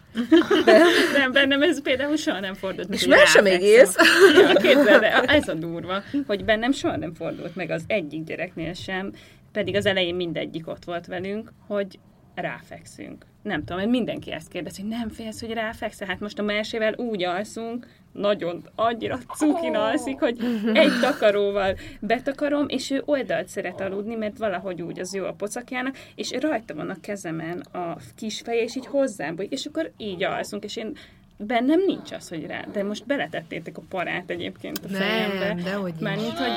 Nem. 0.64 0.88
nem, 1.16 1.32
bennem 1.32 1.62
ez 1.62 1.82
például 1.82 2.16
soha 2.16 2.40
nem 2.40 2.54
fordult 2.54 2.88
meg. 2.88 2.98
És 2.98 3.06
már 3.06 3.26
sem 3.26 3.46
egész. 3.46 3.94
Ja, 4.34 5.22
ez 5.22 5.48
a 5.48 5.54
durva, 5.54 6.02
hogy 6.26 6.44
bennem 6.44 6.72
soha 6.72 6.96
nem 6.96 7.14
fordult 7.14 7.56
meg 7.56 7.70
az 7.70 7.84
egyik 7.86 8.24
gyereknél 8.24 8.72
sem, 8.72 9.12
pedig 9.52 9.76
az 9.76 9.86
elején 9.86 10.14
mindegyik 10.14 10.68
ott 10.68 10.84
volt 10.84 11.06
velünk, 11.06 11.52
hogy 11.66 11.98
ráfekszünk. 12.34 13.24
Nem 13.46 13.58
tudom, 13.58 13.76
mert 13.76 13.90
mindenki 13.90 14.32
ezt 14.32 14.48
kérdezi, 14.48 14.80
hogy 14.80 14.90
nem 14.90 15.08
félsz, 15.08 15.40
hogy 15.40 15.52
ráfekszel? 15.52 16.06
Hát 16.06 16.20
most 16.20 16.38
a 16.38 16.42
mesével 16.42 16.94
úgy 16.96 17.24
alszunk, 17.24 17.86
nagyon 18.12 18.62
annyira 18.74 19.18
cukin 19.36 19.74
alszik, 19.74 20.18
hogy 20.18 20.38
egy 20.72 20.92
takaróval 21.00 21.76
betakarom, 22.00 22.68
és 22.68 22.90
ő 22.90 23.02
oldalt 23.04 23.48
szeret 23.48 23.80
aludni, 23.80 24.14
mert 24.14 24.38
valahogy 24.38 24.82
úgy 24.82 24.98
az 24.98 25.14
jó 25.14 25.24
a 25.24 25.32
pocakjának, 25.32 25.96
és 26.14 26.30
rajta 26.40 26.74
van 26.74 26.90
a 26.90 27.00
kezemen 27.00 27.60
a 27.60 27.96
kis 28.16 28.40
feje, 28.40 28.62
és 28.62 28.76
így 28.76 28.86
hozzám 28.86 29.34
bújik, 29.34 29.52
és 29.52 29.66
akkor 29.66 29.90
így 29.96 30.24
alszunk, 30.24 30.64
és 30.64 30.76
én 30.76 30.96
bennem 31.36 31.80
nincs 31.86 32.12
az, 32.12 32.28
hogy 32.28 32.46
rá, 32.46 32.64
de 32.72 32.82
most 32.82 33.06
beletettétek 33.06 33.76
a 33.76 33.82
parát 33.88 34.30
egyébként 34.30 34.80
a 34.84 34.88
fejembe. 34.88 35.46
Nem, 35.46 35.64
dehogy 35.64 35.94
is. 35.94 36.00
Mármint, 36.00 36.38
hogy 36.38 36.52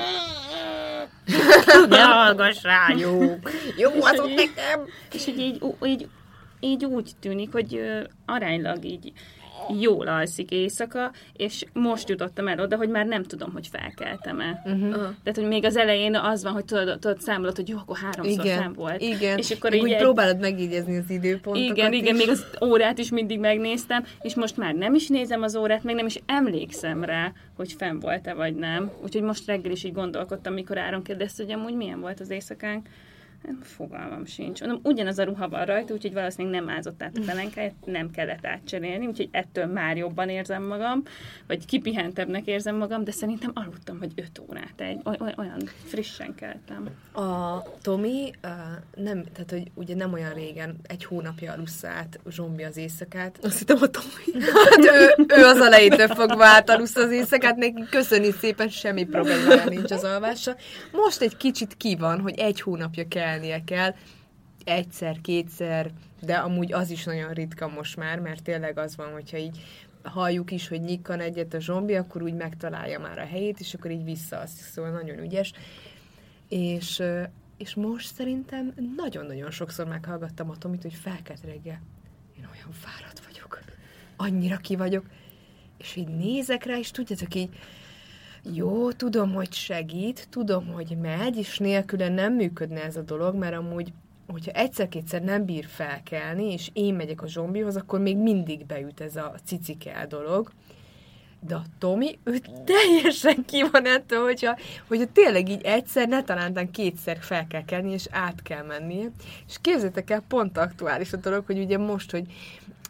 ne 1.90 2.02
hallgass 2.02 2.64
rájuk. 2.64 3.52
Jó, 3.78 3.90
És 3.90 4.00
az 4.00 4.10
hogy 4.10 4.20
ott 4.20 4.36
nekem! 4.36 4.86
És 5.14 5.28
így, 5.28 5.40
így, 5.40 5.62
így, 5.84 6.08
így 6.60 6.86
úgy 6.86 7.12
tűnik, 7.20 7.52
hogy 7.52 7.76
ö, 7.76 8.02
aránylag 8.26 8.86
így 8.86 9.12
jól 9.80 10.08
alszik 10.08 10.52
éjszaka, 10.52 11.12
és 11.34 11.66
most 11.74 12.10
jutottam 12.10 12.48
el 12.48 12.60
oda, 12.60 12.76
hogy 12.78 12.90
már 12.90 13.06
nem 13.06 13.24
tudom, 13.24 13.52
hogy 13.54 13.68
felkeltem-e. 13.68 14.62
Uh-huh. 14.66 14.92
Tehát, 14.92 15.36
hogy 15.36 15.48
még 15.48 15.66
az 15.66 15.76
elején 15.76 16.16
az 16.16 16.44
van, 16.44 16.54
hogy 16.54 16.66
tudod, 16.66 17.00
tudod 17.00 17.22
számolod, 17.22 17.56
hogy 17.56 17.70
jó, 17.70 17.78
akkor 17.78 17.98
háromszor 17.98 18.46
Igen, 18.46 18.62
fenn 18.62 18.74
volt. 18.74 19.02
igen. 19.02 19.38
És 19.38 19.52
akkor 19.52 19.74
így 19.74 19.82
úgy 19.82 19.92
egy- 19.92 19.98
próbálod 20.02 20.40
megígézni 20.40 20.98
az 20.98 21.10
időpontokat 21.10 21.78
igen, 21.78 21.94
igen, 21.94 22.16
is. 22.16 22.20
még 22.20 22.30
az 22.30 22.46
órát 22.64 22.98
is 22.98 23.10
mindig 23.12 23.40
megnéztem, 23.40 24.04
és 24.22 24.36
most 24.36 24.58
már 24.58 24.74
nem 24.76 24.94
is 24.94 25.08
nézem 25.08 25.42
az 25.42 25.56
órát, 25.56 25.84
meg 25.84 25.96
nem 25.96 26.06
is 26.06 26.20
emlékszem 26.26 27.04
rá, 27.04 27.32
hogy 27.56 27.72
fenn 27.74 28.00
volt-e 28.00 28.34
vagy 28.34 28.56
nem. 28.56 28.92
Úgyhogy 29.04 29.22
most 29.24 29.48
reggel 29.48 29.72
is 29.72 29.84
így 29.84 29.94
gondolkodtam, 29.94 30.54
mikor 30.54 30.78
Áron 30.78 31.04
kérdezte, 31.04 31.44
hogy 31.44 31.54
amúgy 31.54 31.74
milyen 31.76 32.00
volt 32.00 32.20
az 32.20 32.30
éjszakánk. 32.30 32.88
Nem, 33.44 33.60
Fogalmam 33.62 34.26
sincs. 34.26 34.62
Mondom, 34.62 34.80
ugyanaz 34.84 35.20
a 35.20 35.24
ruha 35.24 35.50
van 35.50 35.66
rajta, 35.66 35.94
úgyhogy 35.94 36.14
valószínűleg 36.14 36.64
nem 36.64 36.76
ázott 36.76 37.04
át 37.04 37.18
a 37.18 37.22
pelenkáját, 37.26 37.74
nem 37.86 38.12
kellett 38.12 38.46
átcserélni, 38.46 39.08
úgyhogy 39.08 39.30
ettől 39.32 39.66
már 39.66 39.98
jobban 39.98 40.30
érzem 40.30 40.64
magam, 40.64 41.04
vagy 41.48 41.66
kipihentebbnek 41.66 42.46
érzem 42.46 42.76
magam, 42.76 43.04
de 43.04 43.12
szerintem 43.12 43.52
aludtam, 43.54 44.00
hogy 44.00 44.12
5 44.16 44.42
órát, 44.50 44.82
egy, 44.82 45.00
oly- 45.04 45.18
oly- 45.20 45.34
olyan 45.38 45.62
frissen 45.86 46.36
keltem. 46.36 46.90
A 47.14 47.64
Tomi 47.82 48.32
uh, 48.44 49.04
nem, 49.04 49.24
tehát 49.34 49.50
hogy 49.50 49.72
ugye 49.74 49.96
nem 49.96 50.14
olyan 50.14 50.34
régen, 50.34 50.76
egy 50.84 51.06
hónapja 51.06 51.54
alussza 51.54 51.88
át 51.88 52.20
zsombi 52.30 52.64
az 52.64 52.78
éjszakát. 52.78 53.38
Azt 53.42 53.58
hittem 53.58 53.78
a 53.82 53.88
Tomi. 53.88 54.44
Hát 54.44 54.86
ő, 54.86 55.26
ő 55.28 55.46
az 55.46 55.62
elejétől 55.62 56.08
fogva 56.08 56.46
átalussza 56.46 57.02
az 57.02 57.12
éjszakát, 57.12 57.56
neki 57.56 57.84
köszöni 57.90 58.32
szépen, 58.32 58.70
semmi 58.70 59.06
problémája 59.06 59.70
nincs 59.70 59.92
az 59.92 60.04
alvással. 60.04 60.56
Most 60.92 61.22
egy 61.22 61.38
kicsit 61.38 61.78
ki 61.78 61.96
van, 61.96 62.20
hogy 62.20 62.40
egy 62.40 62.62
hónapja 62.62 63.08
kelnie 63.30 63.64
kell, 63.64 63.96
egyszer, 64.64 65.22
kétszer, 65.22 65.92
de 66.22 66.36
amúgy 66.36 66.74
az 66.74 66.90
is 66.90 67.04
nagyon 67.04 67.34
ritka 67.34 67.68
most 67.68 67.96
már, 67.96 68.20
mert 68.20 68.44
tényleg 68.44 68.78
az 68.78 68.96
van, 68.96 69.12
hogyha 69.12 69.38
így 69.38 69.60
halljuk 70.04 70.52
is, 70.52 70.68
hogy 70.68 70.82
nyikkan 70.82 71.20
egyet 71.20 71.54
a 71.54 71.60
zsombi, 71.60 71.96
akkor 71.96 72.22
úgy 72.22 72.34
megtalálja 72.34 73.00
már 73.00 73.20
a 73.20 73.26
helyét, 73.26 73.60
és 73.60 73.74
akkor 73.74 73.92
így 73.92 74.04
visszaalszik, 74.04 74.66
szóval 74.66 74.92
nagyon 74.92 75.20
ügyes. 75.20 75.54
És, 76.48 77.04
és 77.58 77.76
most 77.76 78.14
szerintem 78.14 78.74
nagyon-nagyon 78.96 79.52
sokszor 79.52 79.88
meghallgattam 79.88 80.50
a 80.50 80.58
Tomit, 80.58 80.82
hogy 80.82 80.94
felkelt 80.94 81.44
reggel. 81.44 81.82
Én 82.38 82.48
olyan 82.54 82.72
fáradt 82.72 83.26
vagyok. 83.26 83.60
Annyira 84.16 84.58
ki 84.58 84.76
vagyok. 84.76 85.06
És 85.78 85.96
így 85.96 86.08
nézek 86.08 86.64
rá, 86.64 86.78
és 86.78 86.92
tudjátok 86.92 87.36
így, 87.36 87.50
jó, 88.44 88.92
tudom, 88.92 89.34
hogy 89.34 89.54
segít, 89.54 90.28
tudom, 90.30 90.68
hogy 90.68 90.98
megy, 91.02 91.38
és 91.38 91.58
nélküle 91.58 92.10
nem 92.10 92.34
működne 92.34 92.84
ez 92.84 92.96
a 92.96 93.02
dolog, 93.02 93.36
mert 93.36 93.56
amúgy, 93.56 93.94
hogyha 94.28 94.52
egyszer-kétszer 94.52 95.22
nem 95.22 95.46
bír 95.46 95.66
felkelni, 95.66 96.52
és 96.52 96.70
én 96.74 96.94
megyek 96.94 97.22
a 97.22 97.28
zsombihoz, 97.28 97.76
akkor 97.76 98.00
még 98.00 98.18
mindig 98.18 98.66
beüt 98.66 99.02
ez 99.02 99.16
a 99.16 99.36
cicikel 99.46 100.08
dolog. 100.08 100.52
De 101.42 101.56
a 101.56 101.64
Tomi, 101.78 102.20
ő 102.24 102.40
teljesen 102.66 103.46
ki 103.46 103.64
van 103.72 103.86
ettől, 103.86 104.24
hogyha, 104.24 104.58
hogyha 104.88 105.06
tényleg 105.14 105.50
így 105.50 105.62
egyszer, 105.64 106.08
ne 106.08 106.24
talántán 106.24 106.72
kétszer 106.72 107.18
fel 107.20 107.48
kell 107.48 107.66
kelni, 107.66 107.92
és 107.92 108.08
át 108.12 108.42
kell 108.42 108.64
mennie. 108.64 109.12
És 109.48 109.58
képzeljétek 109.62 110.10
el, 110.10 110.24
pont 110.28 110.58
aktuális 110.58 111.14
a 111.14 111.18
dolog, 111.18 111.46
hogy 111.46 111.60
ugye 111.60 111.78
most, 111.78 112.12
hogy 112.12 112.26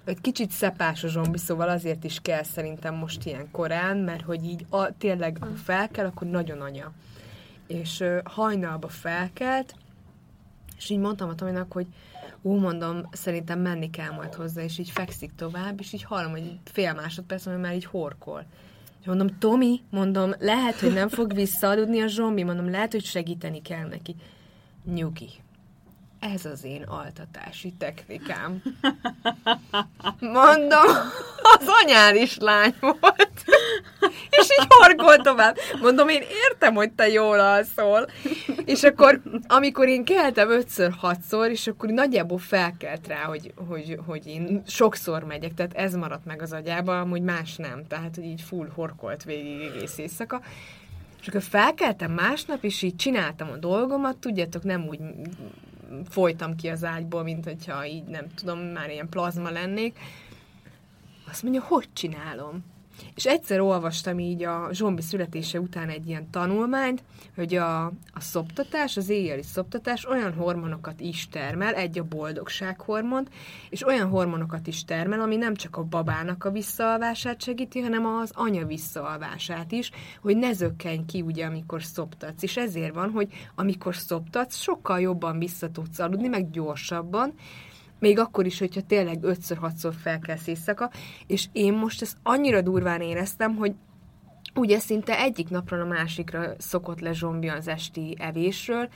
egy 0.05 0.21
kicsit 0.21 0.51
szepás 0.51 1.03
a 1.03 1.07
zsombi, 1.07 1.37
szóval 1.37 1.69
azért 1.69 2.03
is 2.03 2.19
kell 2.21 2.43
szerintem 2.43 2.95
most 2.95 3.25
ilyen 3.25 3.51
korán, 3.51 3.97
mert 3.97 4.21
hogy 4.21 4.43
így 4.43 4.65
a, 4.69 4.97
tényleg 4.97 5.37
ha 5.39 5.47
felkel, 5.63 6.05
akkor 6.05 6.27
nagyon 6.27 6.61
anya. 6.61 6.91
És 7.67 7.99
ö, 7.99 8.19
hajnalba 8.23 8.87
felkelt, 8.87 9.75
és 10.77 10.89
így 10.89 10.99
mondtam 10.99 11.29
a 11.29 11.35
Tominak, 11.35 11.71
hogy 11.71 11.87
ú, 12.41 12.53
mondom, 12.53 13.09
szerintem 13.11 13.59
menni 13.59 13.89
kell 13.89 14.11
majd 14.11 14.33
hozzá, 14.33 14.61
és 14.61 14.77
így 14.77 14.89
fekszik 14.89 15.31
tovább, 15.35 15.79
és 15.79 15.93
így 15.93 16.03
hallom, 16.03 16.31
hogy 16.31 16.59
fél 16.63 16.93
másodperc, 16.93 17.43
hogy 17.43 17.57
már 17.57 17.75
így 17.75 17.85
horkol. 17.85 18.45
És 18.99 19.05
mondom, 19.05 19.37
Tomi, 19.39 19.81
mondom, 19.89 20.33
lehet, 20.39 20.79
hogy 20.79 20.93
nem 20.93 21.09
fog 21.09 21.33
visszaaludni 21.33 22.01
a 22.01 22.07
zsombi, 22.07 22.43
mondom, 22.43 22.69
lehet, 22.69 22.91
hogy 22.91 23.03
segíteni 23.03 23.61
kell 23.61 23.87
neki. 23.87 24.15
Nyugi. 24.93 25.29
Ez 26.19 26.45
az 26.45 26.63
én 26.63 26.83
altatási 26.83 27.73
technikám. 27.77 28.61
Mondom, 30.19 30.85
az 31.41 31.67
anyár 31.83 32.15
is 32.15 32.37
lány 32.37 32.75
volt. 32.79 33.43
És 34.29 34.47
így 34.59 34.67
horkol 34.67 35.17
tovább. 35.17 35.57
Mondom, 35.81 36.07
én 36.09 36.21
értem, 36.49 36.73
hogy 36.73 36.91
te 36.91 37.07
jól 37.07 37.39
alszol. 37.39 38.09
És 38.65 38.83
akkor, 38.83 39.21
amikor 39.47 39.87
én 39.87 40.05
keltem 40.05 40.49
ötször, 40.49 40.91
hatszor, 40.97 41.49
és 41.49 41.67
akkor 41.67 41.89
nagyjából 41.89 42.37
felkelt 42.37 43.07
rá, 43.07 43.23
hogy, 43.23 43.53
hogy, 43.67 43.99
hogy 44.05 44.27
én 44.27 44.63
sokszor 44.67 45.23
megyek, 45.23 45.53
tehát 45.53 45.73
ez 45.73 45.93
maradt 45.93 46.25
meg 46.25 46.41
az 46.41 46.53
agyában, 46.53 46.99
amúgy 46.99 47.21
más 47.21 47.55
nem. 47.55 47.87
Tehát, 47.87 48.15
hogy 48.15 48.25
így 48.25 48.41
full 48.41 48.69
horkolt 48.75 49.23
végig 49.23 49.61
egész 49.61 49.97
éjszaka. 49.97 50.41
És 51.21 51.27
akkor 51.27 51.41
felkeltem 51.41 52.11
másnap, 52.11 52.63
és 52.63 52.81
így 52.81 52.95
csináltam 52.95 53.49
a 53.49 53.57
dolgomat, 53.57 54.17
tudjátok, 54.17 54.63
nem 54.63 54.87
úgy 54.87 54.99
folytam 56.09 56.55
ki 56.55 56.67
az 56.67 56.83
ágyból, 56.83 57.23
mint 57.23 57.43
hogyha 57.45 57.85
így 57.85 58.03
nem 58.03 58.27
tudom, 58.35 58.59
már 58.59 58.89
ilyen 58.89 59.09
plazma 59.09 59.49
lennék. 59.49 59.99
Azt 61.29 61.43
mondja, 61.43 61.61
hogy 61.61 61.87
csinálom? 61.93 62.63
És 63.15 63.25
egyszer 63.25 63.59
olvastam 63.59 64.19
így 64.19 64.43
a 64.43 64.69
zsombi 64.71 65.01
születése 65.01 65.59
után 65.59 65.89
egy 65.89 66.07
ilyen 66.07 66.29
tanulmányt, 66.29 67.03
hogy 67.35 67.55
a, 67.55 67.85
a 67.85 68.19
szoptatás, 68.19 68.97
az 68.97 69.09
éjjeli 69.09 69.43
szoptatás 69.43 70.05
olyan 70.05 70.33
hormonokat 70.33 70.99
is 70.99 71.27
termel, 71.29 71.73
egy 71.73 71.99
a 71.99 72.03
boldogsághormon, 72.03 73.27
és 73.69 73.85
olyan 73.85 74.09
hormonokat 74.09 74.67
is 74.67 74.85
termel, 74.85 75.19
ami 75.19 75.35
nem 75.35 75.55
csak 75.55 75.77
a 75.77 75.83
babának 75.83 76.43
a 76.43 76.51
visszaalvását 76.51 77.41
segíti, 77.41 77.79
hanem 77.79 78.05
az 78.05 78.31
anya 78.33 78.65
visszaalvását 78.65 79.71
is, 79.71 79.91
hogy 80.21 80.37
ne 80.37 80.53
zökkenj 80.53 81.05
ki 81.05 81.21
ugye, 81.21 81.45
amikor 81.45 81.83
szoptatsz. 81.83 82.43
És 82.43 82.57
ezért 82.57 82.93
van, 82.93 83.11
hogy 83.11 83.27
amikor 83.55 83.95
szoptatsz, 83.95 84.57
sokkal 84.57 84.99
jobban 84.99 85.39
vissza 85.39 85.71
tudsz 85.71 85.99
aludni, 85.99 86.27
meg 86.27 86.51
gyorsabban, 86.51 87.33
még 87.99 88.19
akkor 88.19 88.45
is, 88.45 88.59
hogyha 88.59 88.81
tényleg 88.81 89.23
ötször-hatszor 89.23 89.93
felkelsz 89.93 90.47
éjszaka, 90.47 90.91
és 91.27 91.47
én 91.51 91.73
most 91.73 92.01
ezt 92.01 92.17
annyira 92.23 92.61
durván 92.61 93.01
éreztem, 93.01 93.55
hogy 93.55 93.73
ugye 94.55 94.79
szinte 94.79 95.19
egyik 95.19 95.49
napról 95.49 95.81
a 95.81 95.85
másikra 95.85 96.53
szokott 96.57 96.99
le 96.99 97.13
zsombi 97.13 97.47
az 97.47 97.67
esti 97.67 98.15
evésről, 98.19 98.89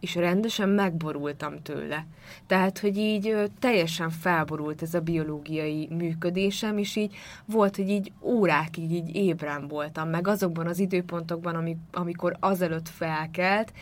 és 0.00 0.14
rendesen 0.14 0.68
megborultam 0.68 1.62
tőle. 1.62 2.06
Tehát, 2.46 2.78
hogy 2.78 2.96
így 2.96 3.28
ö, 3.28 3.44
teljesen 3.58 4.10
felborult 4.10 4.82
ez 4.82 4.94
a 4.94 5.00
biológiai 5.00 5.88
működésem, 5.90 6.78
és 6.78 6.96
így 6.96 7.16
volt, 7.44 7.76
hogy 7.76 7.88
így 7.88 8.12
órákig 8.20 8.92
így 8.92 9.14
ébren 9.16 9.68
voltam, 9.68 10.08
meg 10.08 10.28
azokban 10.28 10.66
az 10.66 10.78
időpontokban, 10.78 11.54
amik, 11.54 11.76
amikor 11.92 12.36
azelőtt 12.40 12.88
felkelt, 12.88 13.72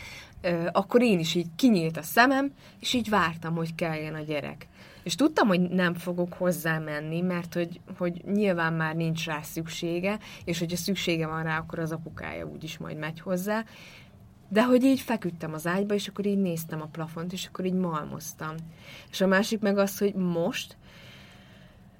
akkor 0.71 1.01
én 1.01 1.19
is 1.19 1.35
így 1.35 1.47
kinyílt 1.55 1.97
a 1.97 2.01
szemem, 2.01 2.53
és 2.79 2.93
így 2.93 3.09
vártam, 3.09 3.55
hogy 3.55 3.75
keljen 3.75 4.15
a 4.15 4.21
gyerek. 4.21 4.67
És 5.03 5.15
tudtam, 5.15 5.47
hogy 5.47 5.61
nem 5.61 5.93
fogok 5.93 6.33
hozzá 6.33 6.79
menni, 6.79 7.21
mert 7.21 7.53
hogy, 7.53 7.79
hogy 7.97 8.21
nyilván 8.25 8.73
már 8.73 8.95
nincs 8.95 9.25
rá 9.25 9.41
szüksége, 9.41 10.19
és 10.45 10.59
hogyha 10.59 10.77
szüksége 10.77 11.27
van 11.27 11.43
rá, 11.43 11.57
akkor 11.57 11.79
az 11.79 11.91
apukája 11.91 12.45
úgyis 12.45 12.77
majd 12.77 12.97
megy 12.97 13.19
hozzá. 13.19 13.65
De 14.49 14.63
hogy 14.63 14.83
így 14.83 14.99
feküdtem 14.99 15.53
az 15.53 15.67
ágyba, 15.67 15.93
és 15.93 16.07
akkor 16.07 16.25
így 16.25 16.37
néztem 16.37 16.81
a 16.81 16.89
plafont, 16.91 17.33
és 17.33 17.45
akkor 17.45 17.65
így 17.65 17.73
malmoztam. 17.73 18.55
És 19.11 19.21
a 19.21 19.27
másik 19.27 19.59
meg 19.59 19.77
az, 19.77 19.97
hogy 19.97 20.13
most 20.13 20.77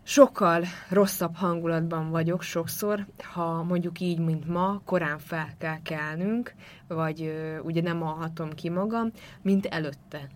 sokkal 0.08 0.64
rosszabb 0.90 1.36
hangulatban 1.36 2.10
vagyok 2.10 2.42
sokszor, 2.42 3.06
ha 3.24 3.64
mondjuk 3.64 4.00
így, 4.00 4.20
mint 4.20 4.48
ma, 4.48 4.82
korán 4.86 5.20
fel 5.20 5.50
kell 5.58 5.82
kelnünk, 5.84 6.54
vagy 6.88 7.22
ö, 7.22 7.60
ugye 7.60 7.82
nem 7.82 8.04
alhatom 8.04 8.50
ki 8.54 8.70
magam, 8.70 9.12
mint 9.42 9.66
előtte. 9.66 10.30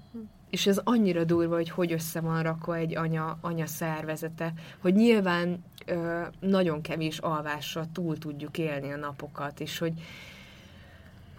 És 0.50 0.68
ez 0.68 0.82
annyira 0.84 1.24
durva, 1.24 1.56
hogy 1.56 1.70
hogy 1.70 1.92
össze 1.92 2.20
van 2.22 2.44
rakva 2.44 2.76
egy 2.76 2.96
anya, 2.96 3.38
anya 3.42 3.66
szervezete, 3.66 4.54
hogy 4.80 4.94
nyilván 4.94 5.64
ö, 5.86 6.22
nagyon 6.40 6.82
kevés 6.82 7.18
alvással 7.18 7.86
túl 7.94 8.18
tudjuk 8.18 8.58
élni 8.58 8.92
a 8.92 8.98
napokat, 8.98 9.60
és 9.60 9.78
hogy, 9.78 9.94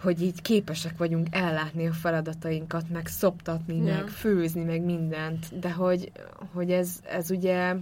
hogy 0.00 0.22
így 0.22 0.42
képesek 0.42 0.96
vagyunk 0.98 1.26
ellátni 1.30 1.86
a 1.86 1.92
feladatainkat, 1.92 2.88
meg 2.88 3.06
szoptatni, 3.06 3.76
Ja. 3.76 3.82
meg 3.94 4.08
főzni, 4.08 4.64
meg 4.64 4.82
mindent, 4.82 5.58
de 5.58 5.72
hogy, 5.72 6.12
hogy 6.52 6.70
ez, 6.70 7.00
ez 7.08 7.30
ugye 7.30 7.74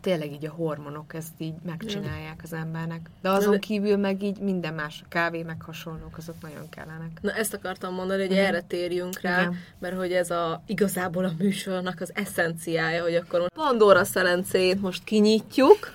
tényleg 0.00 0.32
így 0.32 0.46
a 0.46 0.50
hormonok 0.50 1.14
ezt 1.14 1.32
így 1.38 1.54
megcsinálják 1.66 2.40
az 2.42 2.52
embernek. 2.52 3.10
De 3.22 3.30
azon 3.30 3.52
de- 3.52 3.58
kívül 3.58 3.96
meg 3.96 4.22
így 4.22 4.38
minden 4.38 4.74
más, 4.74 5.00
a 5.04 5.08
kávé 5.08 5.42
meg 5.42 5.62
hasonlók, 5.62 6.16
azok 6.16 6.34
nagyon 6.42 6.68
kellenek. 6.68 7.18
Na 7.20 7.32
ezt 7.32 7.54
akartam 7.54 7.94
mondani, 7.94 8.20
hogy 8.26 8.36
Mhm. 8.36 8.44
erre 8.44 8.60
térjünk 8.60 9.20
rá, 9.20 9.40
Igen. 9.40 9.56
mert 9.78 9.96
hogy 9.96 10.12
ez 10.12 10.30
a 10.30 10.62
igazából 10.66 11.24
a 11.24 11.30
műsornak 11.38 12.00
az 12.00 12.10
eszenciája, 12.14 13.02
hogy 13.02 13.14
akkor 13.14 13.48
Pandora 13.54 14.04
szelencéjét 14.04 14.80
most 14.80 15.04
kinyitjuk, 15.04 15.92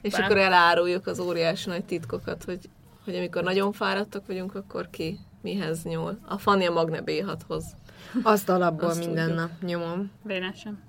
és 0.00 0.14
akkor 0.14 0.36
eláruljuk 0.38 1.06
az 1.06 1.18
óriási 1.18 1.68
nagy 1.68 1.84
titkokat, 1.84 2.44
hogy, 2.44 2.68
hogy 3.04 3.14
amikor 3.16 3.42
nagyon 3.42 3.72
fáradtak 3.72 4.26
vagyunk, 4.26 4.54
akkor 4.54 4.88
ki 4.90 5.18
mihez 5.46 5.82
nyúl. 5.82 6.18
A 6.28 6.38
Fanny 6.38 6.66
a 6.66 6.72
Magne 6.72 7.02
B6-hoz. 7.04 7.64
Azt 8.22 8.48
alapból 8.48 8.88
Azt 8.88 9.06
minden 9.06 9.28
tudjuk. 9.28 9.38
nap 9.38 9.62
nyomom. 9.62 10.10
Vénesen. 10.22 10.82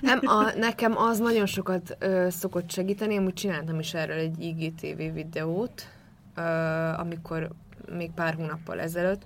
Nem, 0.00 0.20
a, 0.22 0.52
nekem 0.56 0.96
az 0.96 1.18
nagyon 1.18 1.46
sokat 1.46 1.96
ö, 1.98 2.26
szokott 2.30 2.70
segíteni, 2.70 3.16
amúgy 3.16 3.32
csináltam 3.32 3.78
is 3.78 3.94
erről 3.94 4.18
egy 4.18 4.40
IGTV 4.40 5.14
videót, 5.14 5.88
ö, 6.36 6.40
amikor 6.96 7.50
még 7.92 8.10
pár 8.10 8.34
hónappal 8.34 8.80
ezelőtt, 8.80 9.22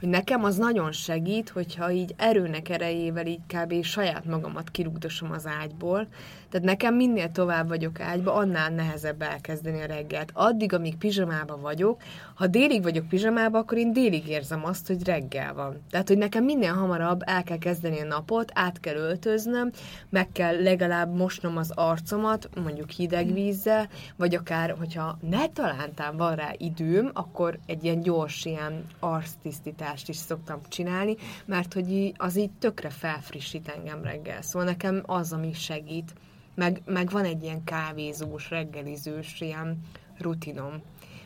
hogy 0.00 0.08
nekem 0.08 0.44
az 0.44 0.56
nagyon 0.56 0.92
segít, 0.92 1.48
hogyha 1.48 1.90
így 1.90 2.14
erőnek 2.16 2.68
erejével 2.68 3.26
így 3.26 3.40
kb. 3.46 3.82
saját 3.82 4.24
magamat 4.24 4.70
kirúgdosom 4.70 5.30
az 5.30 5.46
ágyból. 5.46 6.06
Tehát 6.48 6.66
nekem 6.66 6.94
minél 6.94 7.32
tovább 7.32 7.68
vagyok 7.68 8.00
ágyba, 8.00 8.34
annál 8.34 8.70
nehezebb 8.70 9.22
elkezdeni 9.22 9.82
a 9.82 9.86
reggelt. 9.86 10.30
Addig, 10.34 10.72
amíg 10.72 10.96
pizsamába 10.96 11.56
vagyok, 11.56 12.02
ha 12.40 12.46
délig 12.46 12.82
vagyok 12.82 13.08
pizsamába, 13.08 13.58
akkor 13.58 13.78
én 13.78 13.92
délig 13.92 14.28
érzem 14.28 14.64
azt, 14.64 14.86
hogy 14.86 15.04
reggel 15.04 15.54
van. 15.54 15.82
Tehát, 15.90 16.08
hogy 16.08 16.18
nekem 16.18 16.44
minél 16.44 16.72
hamarabb 16.72 17.22
el 17.24 17.42
kell 17.42 17.58
kezdeni 17.58 18.00
a 18.00 18.04
napot, 18.04 18.50
át 18.54 18.80
kell 18.80 18.94
öltöznöm, 18.94 19.70
meg 20.08 20.32
kell 20.32 20.62
legalább 20.62 21.16
mosnom 21.16 21.56
az 21.56 21.72
arcomat, 21.74 22.48
mondjuk 22.62 22.90
hideg 22.90 23.32
vízzel, 23.32 23.88
vagy 24.16 24.34
akár, 24.34 24.74
hogyha 24.78 25.18
ne 25.20 25.48
talántán 25.48 26.16
van 26.16 26.34
rá 26.34 26.50
időm, 26.56 27.10
akkor 27.12 27.58
egy 27.66 27.84
ilyen 27.84 28.00
gyors 28.00 28.44
ilyen 28.44 28.84
arctisztítást 28.98 30.08
is 30.08 30.16
szoktam 30.16 30.60
csinálni, 30.68 31.16
mert 31.44 31.72
hogy 31.74 32.12
az 32.16 32.36
így 32.36 32.50
tökre 32.58 32.90
felfrissít 32.90 33.68
engem 33.68 34.02
reggel. 34.02 34.42
Szóval 34.42 34.68
nekem 34.68 35.02
az, 35.06 35.32
ami 35.32 35.52
segít. 35.52 36.14
Meg, 36.54 36.82
meg 36.84 37.10
van 37.10 37.24
egy 37.24 37.42
ilyen 37.42 37.64
kávézós, 37.64 38.50
reggelizős 38.50 39.40
ilyen 39.40 39.78
rutinom 40.18 40.82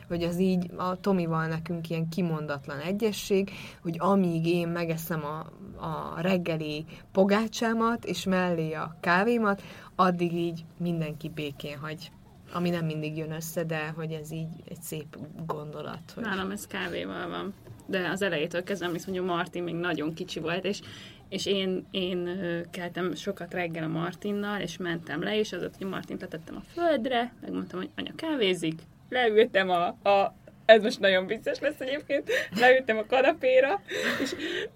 hogy 0.07 0.23
az 0.23 0.39
így 0.39 0.71
a 0.77 0.99
Tomival 0.99 1.47
nekünk 1.47 1.89
ilyen 1.89 2.09
kimondatlan 2.09 2.79
egyesség, 2.79 3.51
hogy 3.81 3.95
amíg 3.99 4.45
én 4.45 4.67
megeszem 4.67 5.23
a, 5.23 5.39
a 5.85 6.21
reggeli 6.21 6.85
pogácsámat, 7.11 8.05
és 8.05 8.23
mellé 8.23 8.73
a 8.73 8.97
kávémat, 8.99 9.61
addig 9.95 10.33
így 10.33 10.65
mindenki 10.77 11.29
békén 11.29 11.77
hagy. 11.77 12.11
Ami 12.53 12.69
nem 12.69 12.85
mindig 12.85 13.17
jön 13.17 13.31
össze, 13.31 13.63
de 13.63 13.87
hogy 13.95 14.11
ez 14.11 14.31
így 14.31 14.63
egy 14.69 14.81
szép 14.81 15.17
gondolat. 15.45 16.11
Hogy... 16.15 16.23
Nálam 16.23 16.51
ez 16.51 16.67
kávéval 16.67 17.29
van. 17.29 17.53
De 17.87 18.09
az 18.09 18.21
elejétől 18.21 18.63
kezdve, 18.63 18.87
amit 18.87 19.05
mondjuk 19.05 19.27
Martin 19.27 19.63
még 19.63 19.75
nagyon 19.75 20.13
kicsi 20.13 20.39
volt, 20.39 20.65
és, 20.65 20.81
és 21.29 21.45
én, 21.45 21.85
én 21.91 22.29
keltem 22.71 23.15
sokat 23.15 23.53
reggel 23.53 23.83
a 23.83 23.87
Martinnal, 23.87 24.61
és 24.61 24.77
mentem 24.77 25.23
le, 25.23 25.39
és 25.39 25.53
azot, 25.53 25.75
hogy 25.77 25.87
Martint 25.87 26.21
letettem 26.21 26.55
a 26.55 26.61
földre, 26.73 27.33
megmondtam, 27.41 27.79
hogy 27.79 27.89
anya 27.95 28.11
kávézik, 28.15 28.81
leültem 29.09 29.69
a, 29.69 29.85
a 30.09 30.35
ez 30.65 30.81
most 30.81 30.99
nagyon 30.99 31.27
vicces 31.27 31.59
lesz 31.59 31.79
egyébként, 31.79 32.31
leültem 32.59 32.97
a 32.97 33.05
kanapéra, 33.05 33.81
és, 34.21 34.31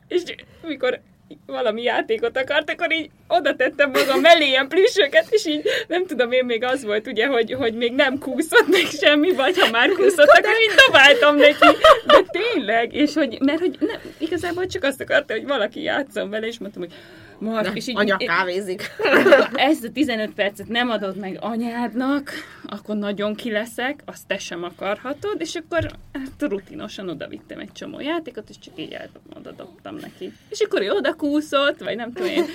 és 0.07 0.23
mikor 0.61 1.01
valami 1.45 1.81
játékot 1.81 2.37
akart, 2.37 2.69
akkor 2.69 2.91
így 2.91 3.09
oda 3.27 3.55
tettem 3.55 3.89
magam 3.91 4.19
mellé 4.19 4.45
ilyen 4.45 4.67
plüssöket, 4.67 5.27
és 5.29 5.45
így 5.45 5.67
nem 5.87 6.05
tudom, 6.05 6.31
én 6.31 6.45
még 6.45 6.63
az 6.63 6.83
volt 6.83 7.07
ugye, 7.07 7.27
hogy, 7.27 7.53
hogy 7.53 7.73
még 7.73 7.93
nem 7.93 8.17
kúszott 8.17 8.67
meg 8.67 8.85
semmi, 9.01 9.31
vagy 9.31 9.59
ha 9.59 9.69
már 9.69 9.89
kúszott, 9.89 10.29
akkor 10.29 10.53
így 10.69 10.75
dobáltam 10.85 11.35
neki. 11.35 11.77
De 12.05 12.23
tényleg, 12.31 12.93
és 12.93 13.13
hogy, 13.13 13.37
mert 13.41 13.59
hogy 13.59 13.77
nem, 13.79 13.99
igazából 14.17 14.65
csak 14.65 14.83
azt 14.83 15.01
akarta, 15.01 15.33
hogy 15.33 15.47
valaki 15.47 15.81
játszom 15.81 16.29
vele, 16.29 16.47
és 16.47 16.59
mondtam, 16.59 16.81
hogy 16.81 16.93
Mark, 17.39 17.75
és 17.75 17.87
így, 17.87 17.97
Anya 17.97 18.17
kávézik. 18.17 18.91
ezt 19.53 19.83
a 19.83 19.91
15 19.91 20.33
percet 20.33 20.67
nem 20.67 20.89
adod 20.89 21.15
meg 21.15 21.37
anyádnak, 21.39 22.31
akkor 22.65 22.95
nagyon 22.95 23.35
ki 23.35 23.51
leszek, 23.51 23.99
azt 24.05 24.27
te 24.27 24.37
sem 24.37 24.63
akarhatod, 24.63 25.35
és 25.41 25.55
akkor 25.55 25.91
hát 26.13 26.49
rutinosan 26.49 27.09
oda 27.09 27.27
vittem 27.27 27.59
egy 27.59 27.71
csomó 27.71 27.99
játékot, 27.99 28.49
és 28.49 28.59
csak 28.59 28.73
így 28.75 28.91
el- 28.91 29.09
oda 29.37 29.51
dobtam 29.51 29.95
neki. 29.95 30.33
És 30.49 30.59
akkor 30.59 30.81
ő 30.81 30.91
oda 30.91 31.13
kúszott, 31.13 31.79
vagy 31.79 31.95
nem 31.95 32.13
tudom 32.13 32.29
én. 32.29 32.45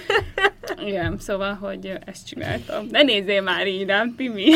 Igen, 0.86 1.18
szóval, 1.18 1.54
hogy 1.54 1.92
ezt 2.04 2.26
csináltam. 2.26 2.86
Ne 2.90 3.02
nézzél 3.02 3.42
már 3.42 3.66
így 3.66 3.86
rám, 3.86 4.14
Timi. 4.16 4.44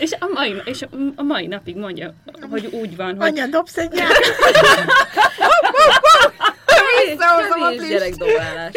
és, 0.00 0.12
a 0.18 0.28
mai, 0.32 0.54
és 0.64 0.82
a 1.16 1.22
mai 1.22 1.46
napig 1.46 1.76
mondja, 1.76 2.14
hogy 2.50 2.66
úgy 2.66 2.96
van, 2.96 3.16
hogy 3.16 3.28
Anya, 3.28 3.46
dobsz 3.46 3.76
egy 3.76 3.92
Visszahozom 7.06 7.62
a 7.62 7.68
plüss. 7.68 7.88
gyerekdobálás. 7.88 8.72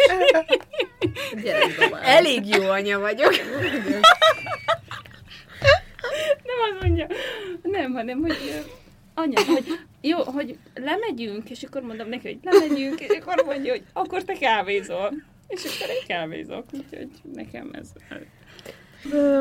Gyerekdobálás. 1.43 2.15
Elég 2.15 2.45
jó 2.45 2.69
anya 2.69 2.99
vagyok. 2.99 3.31
nem 6.43 6.57
azt 6.71 6.81
mondja, 6.81 7.07
nem, 7.61 7.93
hanem, 7.93 8.19
hogy 8.19 8.63
anya, 9.13 9.41
hogy 9.45 9.79
jó, 10.01 10.23
hogy 10.23 10.57
lemegyünk, 10.75 11.49
és 11.49 11.63
akkor 11.63 11.81
mondom 11.81 12.09
neki, 12.09 12.27
hogy 12.27 12.39
lemegyünk, 12.53 12.99
és 13.01 13.17
akkor 13.19 13.43
mondja, 13.45 13.71
hogy 13.71 13.83
akkor 13.93 14.23
te 14.23 14.33
kávézol. 14.33 15.13
És 15.47 15.63
akkor 15.63 15.89
én 15.95 16.05
kávézok, 16.07 16.65
úgyhogy 16.71 17.09
nekem 17.33 17.69
ez... 17.73 17.87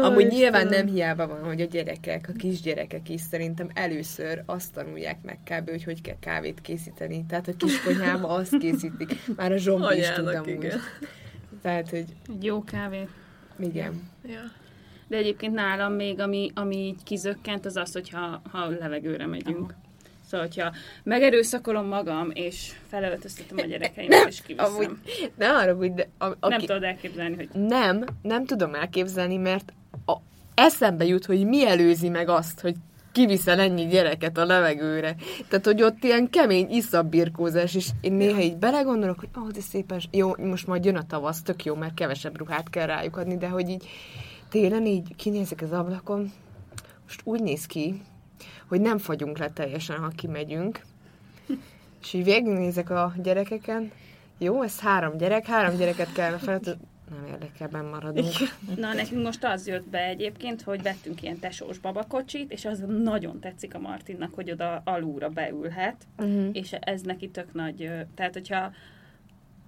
Amúgy 0.02 0.26
nyilván 0.26 0.66
nem 0.66 0.86
hiába 0.86 1.26
van, 1.26 1.44
hogy 1.44 1.60
a 1.60 1.64
gyerekek, 1.64 2.28
a 2.28 2.32
kisgyerekek 2.32 3.08
is 3.08 3.20
szerintem 3.20 3.70
először 3.74 4.42
azt 4.46 4.72
tanulják 4.72 5.18
meg 5.22 5.38
kb. 5.44 5.70
hogy 5.70 5.84
hogy 5.84 6.00
kell 6.00 6.16
kávét 6.20 6.60
készíteni. 6.60 7.24
Tehát 7.28 7.48
a 7.48 7.56
kiskonyhába 7.56 8.28
azt 8.40 8.58
készítik. 8.58 9.12
Már 9.36 9.52
a 9.52 9.56
zsombi 9.56 9.96
is 9.98 10.10
tud 10.10 10.26
amúgy. 10.26 10.48
igen. 10.48 10.78
Tehát, 11.62 11.90
hogy 11.90 12.04
Egy 12.28 12.44
jó 12.44 12.64
kávé. 12.64 13.08
igen. 13.60 14.10
Ja. 14.24 14.40
De 15.08 15.16
egyébként 15.16 15.54
nálam 15.54 15.92
még, 15.92 16.20
ami, 16.20 16.50
ami 16.54 16.76
így 16.76 17.02
kizökkent, 17.04 17.66
az 17.66 17.76
az, 17.76 17.92
hogyha 17.92 18.42
ha 18.50 18.68
levegőre 18.68 19.26
megyünk. 19.26 19.74
Szóval, 20.30 20.46
hogyha 20.46 20.72
megerőszakolom 21.02 21.86
magam, 21.86 22.30
és 22.34 22.72
felöltöztetem 22.88 23.58
a 23.58 23.66
gyerekeimet, 23.66 24.26
és 24.28 24.42
kiviszem. 24.42 24.74
Amúgy, 24.74 24.90
ne 25.36 25.48
arra, 25.48 25.74
hogy 25.74 25.94
de, 25.94 26.08
a, 26.18 26.26
Nem 26.26 26.36
aki, 26.40 26.66
tudod 26.66 26.82
elképzelni, 26.82 27.34
hogy 27.36 27.48
nem, 27.52 28.04
nem 28.22 28.44
tudom 28.44 28.74
elképzelni, 28.74 29.36
mert 29.36 29.72
a, 30.06 30.16
eszembe 30.54 31.04
jut, 31.04 31.26
hogy 31.26 31.46
mi 31.46 31.66
előzi 31.66 32.08
meg 32.08 32.28
azt, 32.28 32.60
hogy 32.60 32.74
kiviszel 33.12 33.60
ennyi 33.60 33.86
gyereket 33.86 34.38
a 34.38 34.44
levegőre. 34.44 35.16
Tehát, 35.48 35.64
hogy 35.64 35.82
ott 35.82 36.04
ilyen 36.04 36.30
kemény 36.30 36.70
iszabbirkózás, 36.70 37.74
és 37.74 37.88
én 38.00 38.12
néha 38.12 38.40
így 38.40 38.56
belegondolok, 38.56 39.18
hogy 39.18 39.28
ó, 39.42 39.50
de 39.50 39.60
szépen, 39.60 40.00
jó, 40.10 40.36
most 40.36 40.66
majd 40.66 40.84
jön 40.84 40.96
a 40.96 41.06
tavasz, 41.06 41.42
tök 41.42 41.64
jó, 41.64 41.74
mert 41.74 41.94
kevesebb 41.94 42.38
ruhát 42.38 42.70
kell 42.70 42.86
rájuk 42.86 43.16
adni, 43.16 43.36
de 43.36 43.48
hogy 43.48 43.68
így 43.68 43.88
télen 44.48 44.86
így 44.86 45.16
kinézek 45.16 45.62
az 45.62 45.72
ablakon, 45.72 46.32
most 47.04 47.20
úgy 47.24 47.42
néz 47.42 47.66
ki, 47.66 48.00
hogy 48.68 48.80
nem 48.80 48.98
fagyunk 48.98 49.38
le 49.38 49.50
teljesen, 49.50 49.98
ha 49.98 50.08
kimegyünk. 50.08 50.80
És 52.02 52.12
így 52.12 52.24
végignézek 52.24 52.90
a 52.90 53.12
gyerekeken, 53.22 53.92
jó, 54.38 54.62
ez 54.62 54.80
három 54.80 55.16
gyerek, 55.16 55.46
három 55.46 55.76
gyereket 55.76 56.12
kell 56.12 56.36
fel, 56.36 56.60
nem 57.10 57.24
érdekel, 57.32 57.68
benn 57.68 57.84
maradunk. 57.84 58.32
Na, 58.76 58.92
nekünk 58.92 59.22
most 59.22 59.44
az 59.44 59.66
jött 59.66 59.88
be 59.88 60.04
egyébként, 60.04 60.62
hogy 60.62 60.82
vettünk 60.82 61.22
ilyen 61.22 61.38
tesós 61.38 61.78
babakocsit, 61.78 62.52
és 62.52 62.64
az 62.64 62.84
nagyon 62.88 63.40
tetszik 63.40 63.74
a 63.74 63.78
Martinnak, 63.78 64.34
hogy 64.34 64.50
oda 64.50 64.82
alulra 64.84 65.28
beülhet, 65.28 65.96
Uh-huh. 66.18 66.48
és 66.52 66.72
ez 66.72 67.00
neki 67.00 67.28
tök 67.30 67.52
nagy, 67.52 67.90
tehát 68.14 68.32
hogyha 68.32 68.72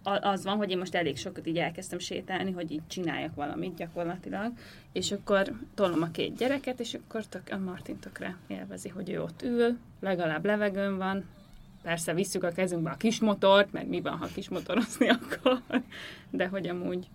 az 0.03 0.45
van, 0.45 0.57
hogy 0.57 0.71
én 0.71 0.79
most 0.79 0.95
elég 0.95 1.17
sokat 1.17 1.47
így 1.47 1.59
elkezdtem 1.59 1.99
sétálni, 1.99 2.53
hogy 2.53 2.71
így 2.71 2.87
csináljak 2.87 3.35
valamit 3.35 3.77
gyakorlatilag, 3.77 4.53
és 4.93 5.13
akkor 5.13 5.53
tolom 5.75 6.03
a 6.03 6.11
két 6.11 6.37
gyereket, 6.37 6.81
és 6.81 6.95
akkor 6.95 7.27
tök, 7.27 7.43
a 7.51 7.59
Martin 7.59 7.99
tökre 7.99 8.37
élvezi, 8.47 8.89
hogy 8.89 9.11
ő 9.11 9.23
ott 9.23 9.43
ül, 9.43 9.79
legalább 10.01 10.45
levegőn 10.45 10.97
van, 10.97 11.25
persze 11.83 12.15
visszük 12.15 12.45
a 12.45 12.51
kezünkbe 12.51 12.91
a 12.91 12.97
kismotort, 12.97 13.73
mert 13.73 13.89
mi 13.89 14.01
van, 14.01 14.17
ha 14.17 14.27
kismotorozni 14.27 15.09
akar, 15.19 15.83
de 16.31 16.47
hogy 16.47 16.69
amúgy 16.69 17.07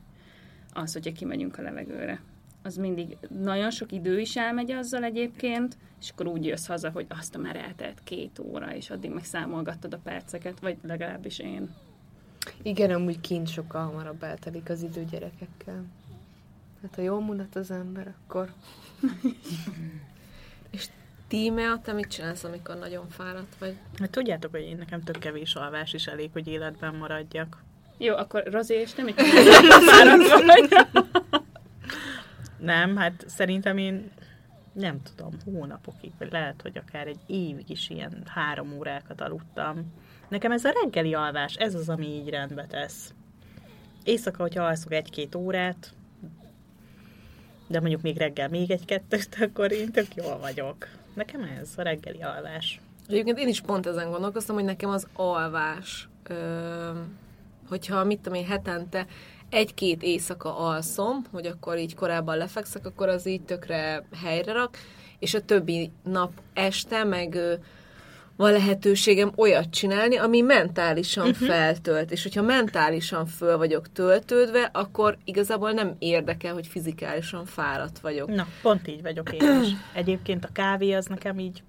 az, 0.73 0.93
hogyha 0.93 1.11
kimegyünk 1.11 1.57
a 1.57 1.61
levegőre. 1.61 2.21
Az 2.63 2.75
mindig 2.75 3.17
nagyon 3.41 3.71
sok 3.71 3.91
idő 3.91 4.19
is 4.19 4.35
elmegy 4.35 4.71
azzal 4.71 5.03
egyébként, 5.03 5.77
és 6.01 6.09
akkor 6.09 6.27
úgy 6.27 6.45
jössz 6.45 6.65
haza, 6.65 6.89
hogy 6.89 7.05
azt 7.09 7.37
már 7.37 7.55
eltelt 7.55 8.01
két 8.03 8.39
óra, 8.39 8.75
és 8.75 8.89
addig 8.89 9.11
meg 9.11 9.23
a 9.93 9.99
perceket, 10.03 10.59
vagy 10.59 10.77
legalábbis 10.81 11.39
én. 11.39 11.69
Igen, 12.61 12.91
amúgy 12.91 13.21
kint 13.21 13.47
sokkal 13.47 13.85
hamarabb 13.85 14.23
eltelik 14.23 14.69
az 14.69 14.81
idő 14.81 15.05
gyerekekkel. 15.05 15.85
Hát 16.81 16.95
ha 16.95 17.01
jól 17.01 17.21
mutat 17.21 17.55
az 17.55 17.71
ember, 17.71 18.13
akkor... 18.25 18.53
Tímea, 21.27 21.79
te 21.83 21.93
mit 21.93 22.07
csinálsz, 22.07 22.43
amikor 22.43 22.75
nagyon 22.75 23.09
fáradt 23.09 23.55
vagy? 23.59 23.75
Hát 23.99 24.09
tudjátok, 24.09 24.51
hogy 24.51 24.61
én 24.61 24.77
nekem 24.77 25.03
tök 25.03 25.19
kevés 25.19 25.55
alvás 25.55 25.93
is 25.93 26.05
elég, 26.07 26.29
hogy 26.33 26.47
életben 26.47 26.95
maradjak. 26.95 27.63
Jó, 27.97 28.15
akkor 28.15 28.43
Rozi, 28.43 28.73
és 28.73 28.93
csinálsz, 28.93 29.85
fáradt 29.89 30.45
vagy? 30.45 30.87
Nem, 32.59 32.95
hát 32.95 33.23
szerintem 33.27 33.77
én 33.77 34.11
nem 34.73 35.01
tudom, 35.01 35.31
hónapokig, 35.45 36.11
vagy 36.17 36.31
lehet, 36.31 36.61
hogy 36.61 36.77
akár 36.77 37.07
egy 37.07 37.19
évig 37.25 37.69
is 37.69 37.89
ilyen 37.89 38.23
három 38.25 38.73
órákat 38.77 39.21
aludtam. 39.21 39.93
Nekem 40.33 40.51
ez 40.51 40.65
a 40.65 40.73
reggeli 40.83 41.13
alvás, 41.13 41.55
ez 41.55 41.75
az, 41.75 41.89
ami 41.89 42.05
így 42.07 42.29
rendbe 42.29 42.65
tesz. 42.65 43.13
Éjszaka, 44.03 44.41
hogyha 44.41 44.63
alszok 44.63 44.93
egy-két 44.93 45.35
órát, 45.35 45.93
de 47.67 47.79
mondjuk 47.79 48.01
még 48.01 48.17
reggel 48.17 48.49
még 48.49 48.71
egy-kettőt, 48.71 49.37
akkor 49.45 49.71
én 49.71 49.91
tök 49.91 50.15
jól 50.15 50.37
vagyok. 50.39 50.87
Nekem 51.13 51.41
ez 51.59 51.69
a 51.75 51.81
reggeli 51.81 52.21
alvás. 52.21 52.81
Egyébként 53.07 53.37
én 53.37 53.47
is 53.47 53.61
pont 53.61 53.87
ezen 53.87 54.09
gondolkoztam, 54.09 54.55
hogy 54.55 54.63
nekem 54.63 54.89
az 54.89 55.07
alvás, 55.13 56.09
ö, 56.23 56.89
hogyha 57.67 58.03
mit 58.03 58.19
tudom 58.19 58.39
én 58.39 58.45
hetente 58.45 59.05
egy-két 59.49 60.03
éjszaka 60.03 60.57
alszom, 60.57 61.25
hogy 61.31 61.45
akkor 61.45 61.77
így 61.77 61.95
korábban 61.95 62.37
lefekszek, 62.37 62.85
akkor 62.85 63.09
az 63.09 63.25
így 63.25 63.41
tökre 63.41 64.05
helyre 64.23 64.51
rak, 64.51 64.77
és 65.19 65.33
a 65.33 65.45
többi 65.45 65.91
nap 66.03 66.31
este 66.53 67.03
meg 67.03 67.37
van 68.35 68.51
lehetőségem 68.51 69.31
olyat 69.35 69.69
csinálni, 69.69 70.17
ami 70.17 70.41
mentálisan 70.41 71.27
uh-huh. 71.27 71.47
feltölt. 71.47 72.11
És 72.11 72.23
hogyha 72.23 72.41
mentálisan 72.41 73.25
föl 73.25 73.57
vagyok 73.57 73.91
töltődve, 73.91 74.69
akkor 74.73 75.17
igazából 75.23 75.71
nem 75.71 75.95
érdekel, 75.99 76.53
hogy 76.53 76.67
fizikálisan 76.67 77.45
fáradt 77.45 77.99
vagyok. 77.99 78.27
Na, 78.35 78.47
pont 78.61 78.87
így 78.87 79.01
vagyok 79.01 79.33
én 79.33 79.61
is. 79.61 79.67
Egyébként 79.93 80.45
a 80.45 80.49
kávé 80.53 80.93
az 80.93 81.05
nekem 81.05 81.39
így 81.39 81.63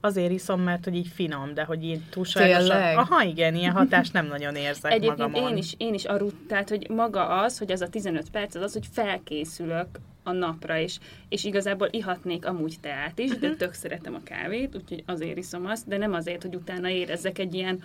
azért 0.00 0.30
iszom, 0.30 0.60
mert 0.60 0.84
hogy 0.84 0.94
így 0.94 1.08
finom, 1.14 1.54
de 1.54 1.64
hogy 1.64 1.84
így 1.84 2.00
túlságosan... 2.10 2.96
Aha, 2.96 3.22
igen, 3.22 3.54
ilyen 3.54 3.72
hatást 3.72 4.12
nem 4.12 4.26
nagyon 4.26 4.54
érzek 4.54 4.92
Egyébként 4.92 5.32
magamon. 5.32 5.50
én 5.50 5.56
is, 5.56 5.74
én 5.76 5.94
is 5.94 6.04
arra, 6.04 6.26
tehát, 6.48 6.68
hogy 6.68 6.88
maga 6.88 7.26
az, 7.26 7.58
hogy 7.58 7.72
az 7.72 7.80
a 7.80 7.88
15 7.88 8.30
perc, 8.30 8.54
az 8.54 8.62
az, 8.62 8.72
hogy 8.72 8.86
felkészülök 8.92 9.88
a 10.24 10.32
napra, 10.32 10.78
és, 10.78 10.98
és 11.28 11.44
igazából 11.44 11.88
ihatnék 11.90 12.46
amúgy 12.46 12.74
teát 12.80 13.18
is, 13.18 13.38
de 13.38 13.54
tök 13.54 13.72
szeretem 13.72 14.14
a 14.14 14.22
kávét, 14.22 14.76
úgyhogy 14.76 15.02
azért 15.06 15.38
iszom 15.38 15.66
azt, 15.66 15.88
de 15.88 15.96
nem 15.96 16.12
azért, 16.12 16.42
hogy 16.42 16.54
utána 16.54 16.88
érezzek 16.88 17.38
egy 17.38 17.54
ilyen, 17.54 17.82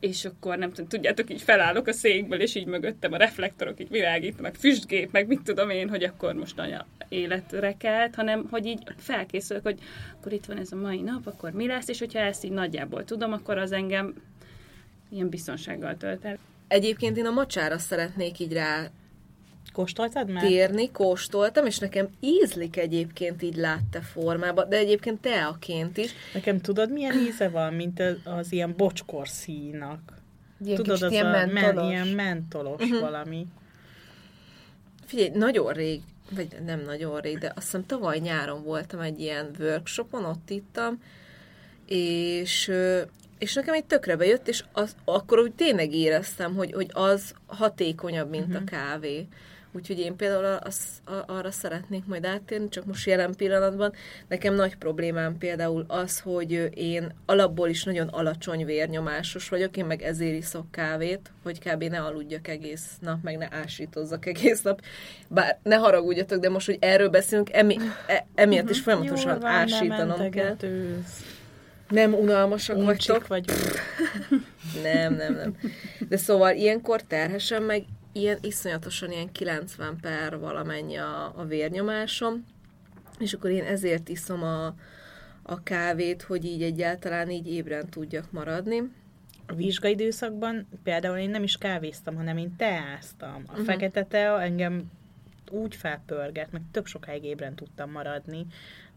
és 0.00 0.24
akkor 0.24 0.58
nem 0.58 0.70
tudom, 0.70 0.88
tudjátok, 0.88 1.30
így 1.30 1.42
felállok 1.42 1.86
a 1.86 1.92
székből, 1.92 2.40
és 2.40 2.54
így 2.54 2.66
mögöttem 2.66 3.12
a 3.12 3.16
reflektorok 3.16 3.80
így 3.80 3.90
világítanak, 3.90 4.54
füstgép, 4.54 5.12
meg 5.12 5.26
mit 5.26 5.42
tudom 5.42 5.70
én, 5.70 5.88
hogy 5.88 6.02
akkor 6.02 6.34
most 6.34 6.58
anya 6.58 6.86
életre 7.08 7.76
kelt, 7.76 8.14
hanem 8.14 8.46
hogy 8.50 8.66
így 8.66 8.82
felkészülök, 8.96 9.62
hogy 9.62 9.78
akkor 10.18 10.32
itt 10.32 10.44
van 10.44 10.58
ez 10.58 10.72
a 10.72 10.76
mai 10.76 11.00
nap, 11.00 11.26
akkor 11.26 11.50
mi 11.50 11.66
lesz, 11.66 11.88
és 11.88 11.98
hogyha 11.98 12.18
ezt 12.18 12.44
így 12.44 12.50
nagyjából 12.50 13.04
tudom, 13.04 13.32
akkor 13.32 13.58
az 13.58 13.72
engem 13.72 14.14
ilyen 15.10 15.28
biztonsággal 15.28 15.96
tölt 15.96 16.24
el. 16.24 16.38
Egyébként 16.68 17.16
én 17.16 17.26
a 17.26 17.30
macsára 17.30 17.78
szeretnék 17.78 18.38
így 18.38 18.52
rá 18.52 18.90
Kóstoltad 19.72 20.30
már? 20.30 20.42
térni, 20.46 20.90
kóstoltam, 20.90 21.66
és 21.66 21.78
nekem 21.78 22.08
ízlik 22.20 22.76
egyébként 22.76 23.42
így 23.42 23.56
látte 23.56 24.00
formában, 24.00 24.68
de 24.68 24.76
egyébként 24.76 25.20
teaként 25.20 25.96
is. 25.96 26.12
Nekem 26.34 26.60
tudod, 26.60 26.92
milyen 26.92 27.18
íze 27.18 27.48
van, 27.48 27.74
mint 27.74 28.00
az, 28.00 28.16
az 28.24 28.52
ilyen 28.52 28.74
bocskor 28.76 29.28
színak? 29.28 30.00
Ilyen 30.64 30.76
Tudod, 30.76 31.02
az 31.02 31.12
ilyen 31.12 31.26
a 31.26 31.30
men, 31.30 31.48
mentolos. 31.48 31.90
ilyen 31.90 32.06
mentolos 32.06 32.82
uh-huh. 32.82 33.00
valami. 33.00 33.46
Figyelj, 35.06 35.30
nagyon 35.34 35.72
rég, 35.72 36.00
vagy 36.30 36.48
nem 36.64 36.80
nagyon 36.80 37.20
rég, 37.20 37.38
de 37.38 37.52
azt 37.56 37.64
hiszem 37.64 37.86
tavaly 37.86 38.18
nyáron 38.18 38.62
voltam 38.62 39.00
egy 39.00 39.20
ilyen 39.20 39.50
workshopon, 39.58 40.24
ott 40.24 40.50
ittam, 40.50 41.02
és, 41.86 42.72
és 43.38 43.54
nekem 43.54 43.74
egy 43.74 43.84
tökre 43.84 44.16
bejött, 44.16 44.48
és 44.48 44.64
az, 44.72 44.96
akkor 45.04 45.38
úgy 45.38 45.52
tényleg 45.52 45.92
éreztem, 45.92 46.54
hogy, 46.54 46.72
hogy 46.72 46.90
az 46.92 47.34
hatékonyabb, 47.46 48.30
mint 48.30 48.46
uh-huh. 48.46 48.62
a 48.62 48.64
kávé. 48.64 49.26
Úgyhogy 49.76 49.98
én 49.98 50.16
például 50.16 50.44
az, 50.44 50.78
arra 51.26 51.50
szeretnék 51.50 52.06
majd 52.06 52.24
áttérni, 52.24 52.68
csak 52.68 52.84
most 52.84 53.06
jelen 53.06 53.34
pillanatban. 53.36 53.92
Nekem 54.28 54.54
nagy 54.54 54.76
problémám 54.76 55.38
például 55.38 55.84
az, 55.88 56.20
hogy 56.20 56.68
én 56.74 57.14
alapból 57.26 57.68
is 57.68 57.84
nagyon 57.84 58.08
alacsony 58.08 58.64
vérnyomásos 58.64 59.48
vagyok, 59.48 59.76
én 59.76 59.84
meg 59.84 60.02
ezért 60.02 60.36
iszok 60.36 60.70
kávét, 60.70 61.32
hogy 61.42 61.58
kb. 61.58 61.82
ne 61.82 62.00
aludjak 62.00 62.48
egész 62.48 62.90
nap, 63.00 63.22
meg 63.22 63.36
ne 63.36 63.48
ásítozzak 63.50 64.26
egész 64.36 64.62
nap. 64.62 64.80
Bár 65.28 65.58
ne 65.62 65.76
haragudjatok, 65.76 66.40
de 66.40 66.48
most, 66.48 66.66
hogy 66.66 66.78
erről 66.80 67.08
beszélünk, 67.08 67.52
emi, 67.52 67.76
e, 68.06 68.26
emiatt 68.34 68.70
is 68.70 68.80
folyamatosan 68.80 69.30
Jól 69.30 69.40
van, 69.40 69.50
nem 69.50 69.60
ásítanom 69.60 70.30
kell. 70.30 70.44
mentegetőz. 70.44 71.24
Nem 71.88 72.14
unalmasak 72.14 72.76
vagytok. 72.76 73.16
Uncsik 73.16 73.26
vagyunk. 73.26 73.60
Nem, 74.82 75.14
nem, 75.14 75.34
nem. 75.34 75.56
De 76.08 76.16
szóval 76.16 76.54
ilyenkor 76.54 77.02
terhesen 77.02 77.62
meg 77.62 77.84
ilyen 78.16 78.38
iszonyatosan 78.40 79.12
ilyen 79.12 79.32
90 79.32 79.96
per 80.00 80.38
valamennyi 80.38 80.96
a, 80.96 81.32
a 81.36 81.44
vérnyomásom, 81.44 82.44
és 83.18 83.32
akkor 83.32 83.50
én 83.50 83.64
ezért 83.64 84.08
iszom 84.08 84.42
a, 84.42 84.74
a 85.42 85.62
kávét, 85.62 86.22
hogy 86.22 86.44
így 86.44 86.62
egyáltalán 86.62 87.30
így 87.30 87.48
ébren 87.48 87.88
tudjak 87.90 88.32
maradni. 88.32 88.90
A 89.46 89.54
vizsgaidőszakban 89.54 90.68
például 90.82 91.16
én 91.16 91.30
nem 91.30 91.42
is 91.42 91.56
kávéztam, 91.56 92.16
hanem 92.16 92.36
én 92.36 92.56
teáztam. 92.56 93.42
A 93.46 93.50
uh-huh. 93.50 93.64
fekete 93.64 94.04
tea 94.04 94.42
engem 94.42 94.90
úgy 95.50 95.74
felpörget, 95.74 96.52
meg 96.52 96.62
tök 96.70 96.86
sokáig 96.86 97.24
ébren 97.24 97.54
tudtam 97.54 97.90
maradni, 97.90 98.46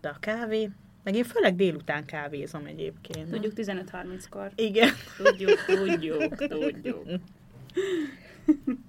de 0.02 0.10
a 0.10 0.18
kávé, 0.20 0.70
meg 1.04 1.16
én 1.16 1.24
főleg 1.24 1.56
délután 1.56 2.06
kávézom 2.06 2.66
egyébként. 2.66 3.30
Tudjuk 3.30 3.54
15-30-kor. 3.56 4.52
Igen. 4.56 4.90
Tudjuk, 5.18 5.66
tudjuk, 5.66 6.36
tudjuk. 6.36 7.06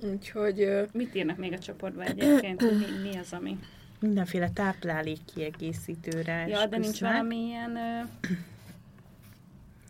Úgyhogy 0.00 0.88
Mit 0.92 1.14
írnak 1.14 1.36
még 1.36 1.52
a 1.52 1.58
csoportba 1.58 2.02
egyébként? 2.02 2.60
Mi, 2.60 3.08
mi 3.08 3.16
az, 3.16 3.32
ami... 3.32 3.58
Mindenféle 4.00 4.50
táplálék 4.50 5.18
kiegészítőre 5.34 6.46
Ja, 6.46 6.66
de 6.66 6.78
nincs 6.78 7.00
valami 7.00 7.36
ilyen... 7.36 7.76
Ö... 7.76 8.00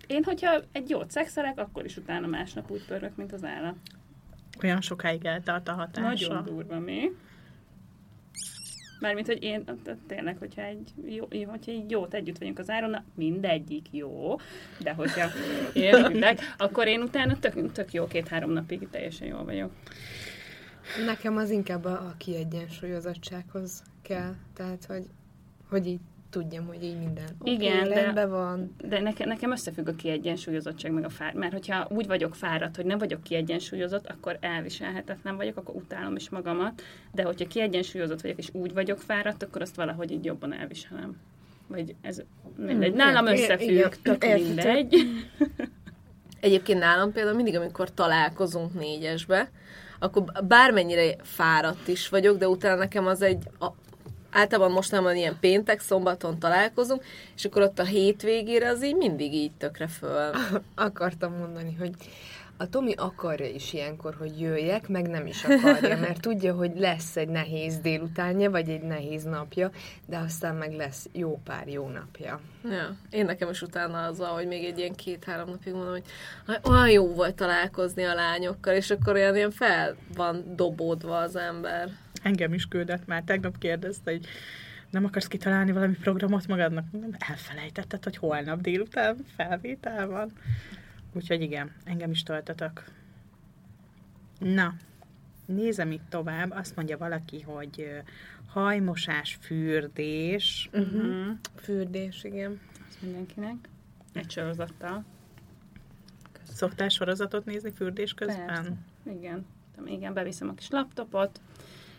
Én, 0.07 0.25
hogyha 0.25 0.61
egy 0.73 0.90
jót 0.90 1.11
szexelek, 1.11 1.59
akkor 1.59 1.85
is 1.85 1.97
utána 1.97 2.27
másnap 2.27 2.71
úgy 2.71 2.85
pörgök, 2.87 3.16
mint 3.16 3.33
az 3.33 3.45
állat. 3.45 3.75
Olyan 4.62 4.81
sokáig 4.81 5.25
eltart 5.25 5.69
a 5.69 5.73
hatása. 5.73 6.29
Nagyon 6.29 6.45
durva, 6.45 6.79
mi? 6.79 7.11
Mármint, 9.00 9.26
hogy 9.26 9.42
én 9.42 9.64
tényleg, 10.06 10.38
hogyha 10.38 10.62
egy, 10.62 10.92
jó, 11.06 11.26
hogyha 11.30 11.72
egy 11.72 11.90
jót 11.90 12.14
együtt 12.14 12.38
vagyunk 12.38 12.59
az 12.59 12.70
áron, 12.70 12.96
mindegyik 13.14 13.87
jó, 13.90 14.37
de 14.80 14.92
hogyha 14.92 15.28
értitek, 15.72 16.40
akkor 16.59 16.87
én 16.87 17.00
utána 17.00 17.38
tök, 17.38 17.72
tök 17.72 17.92
jó 17.92 18.06
két-három 18.06 18.50
napig 18.50 18.88
teljesen 18.90 19.28
jól 19.28 19.44
vagyok. 19.44 19.72
Nekem 21.06 21.37
az 21.37 21.50
inkább 21.50 21.85
a, 21.85 21.90
a 21.90 22.14
kiegyensúlyozottsághoz 22.18 23.82
kell. 24.02 24.35
Tehát, 24.54 24.85
hogy, 24.85 25.04
hogy 25.68 25.87
így 25.87 26.00
tudjam, 26.40 26.66
hogy 26.66 26.85
így 26.85 26.99
minden 26.99 27.25
Igen, 27.42 27.77
okay, 27.77 27.88
de- 27.88 28.03
rendben 28.03 28.31
van. 28.31 28.75
De 28.88 29.01
nekem, 29.01 29.29
nekem 29.29 29.51
összefügg 29.51 29.88
a 29.88 29.94
kiegyensúlyozottság 29.94 30.92
meg 30.92 31.05
a 31.05 31.09
fád. 31.09 31.35
Mert 31.35 31.53
hogyha 31.53 31.87
úgy 31.90 32.07
vagyok 32.07 32.35
fáradt, 32.35 32.77
hogy 32.77 32.85
nem 32.85 32.99
vagyok 32.99 33.22
kiegyensúlyozott, 33.22 34.07
akkor 34.07 34.37
elviselhetetlen 34.40 35.37
vagyok, 35.37 35.57
akkor 35.57 35.75
utálom 35.75 36.16
is 36.16 36.29
magamat. 36.29 36.83
De 37.12 37.22
hogyha 37.22 37.46
kiegyensúlyozott 37.46 38.20
vagyok, 38.20 38.38
és 38.38 38.49
úgy 38.53 38.72
vagyok 38.72 38.99
fáradt, 38.99 39.42
akkor 39.42 39.62
azt 39.62 39.77
valahogy 39.77 40.11
így 40.11 40.25
jobban 40.25 40.53
elviselem. 40.53 41.16
Vagy 41.66 41.94
ez 42.01 42.22
mindegy. 42.57 42.88
Hmm, 42.88 42.96
Nálam 42.96 43.27
összefügg, 43.27 43.68
igen, 43.68 43.90
tök 44.03 44.25
mindegy. 44.35 44.94
Egyébként 46.40 46.79
nálam 46.79 47.12
például 47.12 47.37
mindig, 47.37 47.57
amikor 47.57 47.94
találkozunk 47.94 48.75
négyesbe, 48.75 49.51
akkor 49.99 50.25
bármennyire 50.49 51.16
fáradt 51.22 51.88
is 51.88 52.09
vagyok, 52.09 52.38
de 52.38 52.49
utána 52.49 52.77
nekem 52.77 53.07
az 53.07 53.22
egy, 53.22 53.44
a, 53.59 53.66
általában 54.37 54.72
mostanában 54.72 55.16
ilyen 55.16 55.37
péntek, 55.40 55.81
szombaton 55.81 56.38
találkozunk, 56.38 57.05
és 57.37 57.44
akkor 57.44 57.62
ott 57.62 57.79
a 57.79 57.85
hétvégére 57.85 58.68
az 58.68 58.85
így 58.85 58.96
mindig 58.96 59.35
így 59.35 59.53
tökre 59.53 59.87
föl. 59.87 60.31
Akartam 60.75 61.33
mondani, 61.33 61.75
hogy 61.79 61.90
a 62.59 62.68
Tomi 62.68 62.94
akarja 62.96 63.46
is 63.46 63.72
ilyenkor, 63.72 64.14
hogy 64.18 64.40
jöjjek, 64.40 64.88
meg 64.88 65.09
nem 65.09 65.27
is 65.27 65.44
akarja, 65.44 65.96
mert 66.07 66.20
tudja, 66.20 66.55
hogy 66.55 66.72
lesz 66.79 67.16
egy 67.16 67.29
nehéz 67.29 67.79
délutánja, 67.79 68.51
vagy 68.51 68.68
egy 68.68 68.83
nehéz 68.83 69.25
napja, 69.25 69.70
de 70.07 70.16
aztán 70.16 70.55
meg 70.55 70.72
lesz 70.72 71.09
jó 71.12 71.40
pár 71.44 71.68
jó 71.68 71.88
napja. 71.88 72.40
Ja, 72.64 72.96
én 73.11 73.25
nekem 73.25 73.51
is 73.51 73.62
utána 73.62 74.03
az 74.03 74.18
van, 74.18 74.29
hogy 74.29 74.46
még 74.46 74.64
egy 74.64 74.79
ilyen 74.79 74.94
két-három 74.94 75.49
napig 75.49 75.72
mondom, 75.72 75.90
hogy 75.92 76.05
"Aj, 76.46 76.59
olyan 76.62 76.90
jó 76.90 77.14
volt 77.14 77.35
találkozni 77.35 78.05
a 78.05 78.14
lányokkal, 78.14 78.75
és 78.75 78.90
akkor 78.90 79.14
olyan 79.14 79.37
ilyen 79.37 79.51
fel 79.51 79.96
van 80.14 80.44
dobódva 80.57 81.16
az 81.18 81.37
ember. 81.37 81.88
Engem 82.27 82.55
is 82.55 82.67
küldött 82.67 83.07
már. 83.07 83.23
Tegnap 83.23 83.59
kérdezte, 83.59 84.11
hogy 84.11 84.27
nem 84.91 85.05
akarsz 85.05 85.27
kitalálni 85.27 85.73
valami 85.73 85.95
programot 85.95 86.47
magadnak? 86.47 86.85
Elfelejtetted, 87.19 88.05
hogy 88.05 88.17
holnap 88.17 88.61
délután 88.61 89.17
felvétel 89.37 90.07
van. 90.07 90.33
Úgyhogy 91.12 91.41
igen, 91.41 91.73
engem 91.85 92.11
is 92.11 92.23
töltötök. 92.23 92.85
Na, 94.39 94.75
nézem 95.47 95.91
itt 95.91 96.09
tovább. 96.09 96.51
Azt 96.51 96.77
mondja 96.77 96.99
valaki, 96.99 97.41
hogy 97.41 98.03
hajmosás, 98.47 99.39
fürdés. 99.41 100.71
Uh-huh. 100.73 101.27
Fürdés, 101.55 102.25
igen. 102.25 102.61
Az 102.89 102.97
mindenkinek. 103.01 103.57
Egy 104.12 104.31
sorozattal. 104.31 105.05
Szoktál 106.43 106.89
sorozatot 106.89 107.45
nézni 107.45 107.73
fürdés 107.73 108.15
közben? 108.15 108.47
Persze. 108.47 108.73
Igen. 109.21 109.47
Igen, 109.85 110.15
beviszem 110.15 110.49
a 110.49 110.55
kis 110.55 110.71
laptopot, 110.71 111.41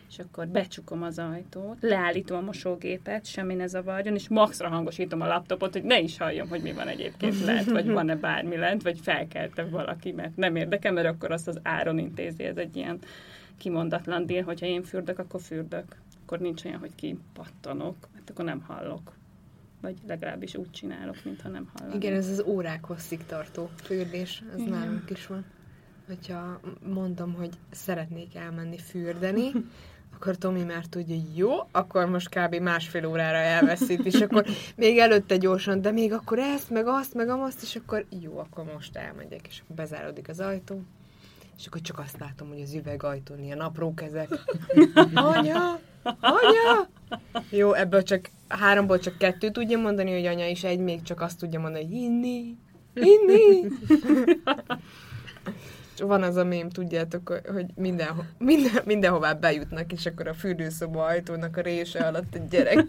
és 0.10 0.20
akkor 0.20 0.48
becsukom 0.48 1.04
az 1.04 1.20
ajtót, 1.20 1.78
leállítom 1.82 2.38
a 2.38 2.42
mosógépet, 2.42 3.26
semmi 3.26 3.54
ne 3.54 3.68
zavarjon, 3.68 4.16
és 4.16 4.30
maxra 4.30 4.70
hangosítom 4.70 5.22
a 5.22 5.28
laptopot, 5.28 5.74
hogy 5.74 5.84
ne 5.84 6.00
is 6.00 6.18
halljam, 6.18 6.50
hogy 6.50 6.62
mi 6.62 6.74
van 6.74 6.88
egyébként 6.88 7.46
lent, 7.46 7.72
vagy 7.72 7.88
van-e 7.90 8.16
bármi 8.16 8.58
lent, 8.58 8.84
vagy 8.84 9.00
felkelte 9.00 9.66
valaki, 9.66 10.12
mert 10.12 10.36
nem 10.36 10.56
érdekel, 10.56 10.92
mert 10.92 11.08
akkor 11.08 11.32
azt 11.32 11.48
az 11.48 11.60
áron 11.64 11.98
intézi, 11.98 12.44
ez 12.44 12.58
egy 12.58 12.76
ilyen 12.76 13.00
kimondatlan 13.58 14.26
dél, 14.26 14.44
hogyha 14.44 14.66
én 14.66 14.84
fürdök, 14.84 15.20
akkor 15.20 15.42
fürdök. 15.42 15.96
Akkor 16.24 16.40
nincs 16.40 16.66
olyan, 16.66 16.80
hogy 16.80 16.96
kipattanok, 16.96 17.96
mert 18.14 18.30
akkor 18.30 18.46
nem 18.46 18.62
hallok. 18.62 19.16
Vagy 19.82 19.98
legalábbis 20.08 20.56
úgy 20.56 20.72
csinálok, 20.72 21.16
mintha 21.24 21.50
nem 21.50 21.72
hallom. 21.74 21.96
Igen, 21.96 22.14
ez 22.14 22.30
az 22.30 22.44
órák 22.46 22.86
hosszig 22.86 23.26
tartó 23.26 23.70
fürdés, 23.76 24.44
ez 24.54 24.60
Igen. 24.60 24.72
nálunk 24.72 25.10
is 25.10 25.28
van. 25.28 25.46
Hogyha 26.08 26.60
mondom, 26.94 27.34
hogy 27.34 27.50
szeretnék 27.72 28.36
elmenni 28.36 28.78
fürdeni, 28.78 29.52
akkor 30.20 30.36
Tomi 30.36 30.64
már 30.64 30.86
tudja, 30.86 31.16
hogy 31.16 31.38
jó, 31.38 31.50
akkor 31.72 32.06
most 32.06 32.30
kb. 32.30 32.56
másfél 32.56 33.06
órára 33.06 33.38
elveszít, 33.38 34.06
és 34.06 34.22
akkor 34.22 34.46
még 34.76 34.98
előtte 34.98 35.38
gyorsan, 35.38 35.82
de 35.82 35.92
még 35.92 36.14
akkor 36.14 36.40
ezt, 36.40 36.70
meg 36.70 36.88
azt, 36.88 37.14
meg 37.14 37.30
amazt, 37.30 37.62
és 37.62 37.76
akkor 37.76 38.06
jó, 38.22 38.40
akkor 38.40 38.64
most 38.74 38.96
elmegyek, 38.96 39.48
és 39.48 39.62
bezáródik 39.68 40.30
az 40.30 40.40
ajtó, 40.40 40.82
és 41.58 41.68
akkor 41.68 41.82
csak 41.82 42.00
azt 42.00 42.20
látom, 42.20 42.48
hogy 42.48 42.62
az 42.62 42.74
üvegajtón 42.74 43.44
ilyen 43.44 43.60
apró 43.60 43.94
kezek. 43.94 44.30
Anya! 45.14 45.80
Anya! 46.20 46.90
Jó, 47.50 47.74
ebből 47.74 48.04
csak 48.04 48.30
háromból 48.48 49.00
csak 49.00 49.18
kettő 49.18 49.50
tudja 49.50 49.78
mondani, 49.78 50.12
hogy 50.12 50.26
anya, 50.26 50.48
és 50.48 50.64
egy 50.64 50.80
még 50.80 51.02
csak 51.02 51.22
azt 51.22 51.40
tudja 51.40 51.60
mondani, 51.60 51.84
hogy 51.84 51.94
inni, 51.94 52.58
inni. 52.94 53.68
Van 55.98 56.24
az 56.24 56.36
a 56.36 56.44
mém, 56.44 56.70
tudjátok, 56.70 57.42
hogy- 57.54 57.72
mindenho- 57.76 58.26
minden, 58.38 58.82
mindenhová 58.86 59.34
bejutnak, 59.34 59.92
és 59.92 60.06
akkor 60.06 60.28
a 60.28 60.34
fürdőszoba 60.34 61.06
ajtónak 61.06 61.58
a 61.58 61.62
része 61.62 62.00
alatt 62.08 62.36
egy 62.36 62.48
gyerek. 62.48 62.80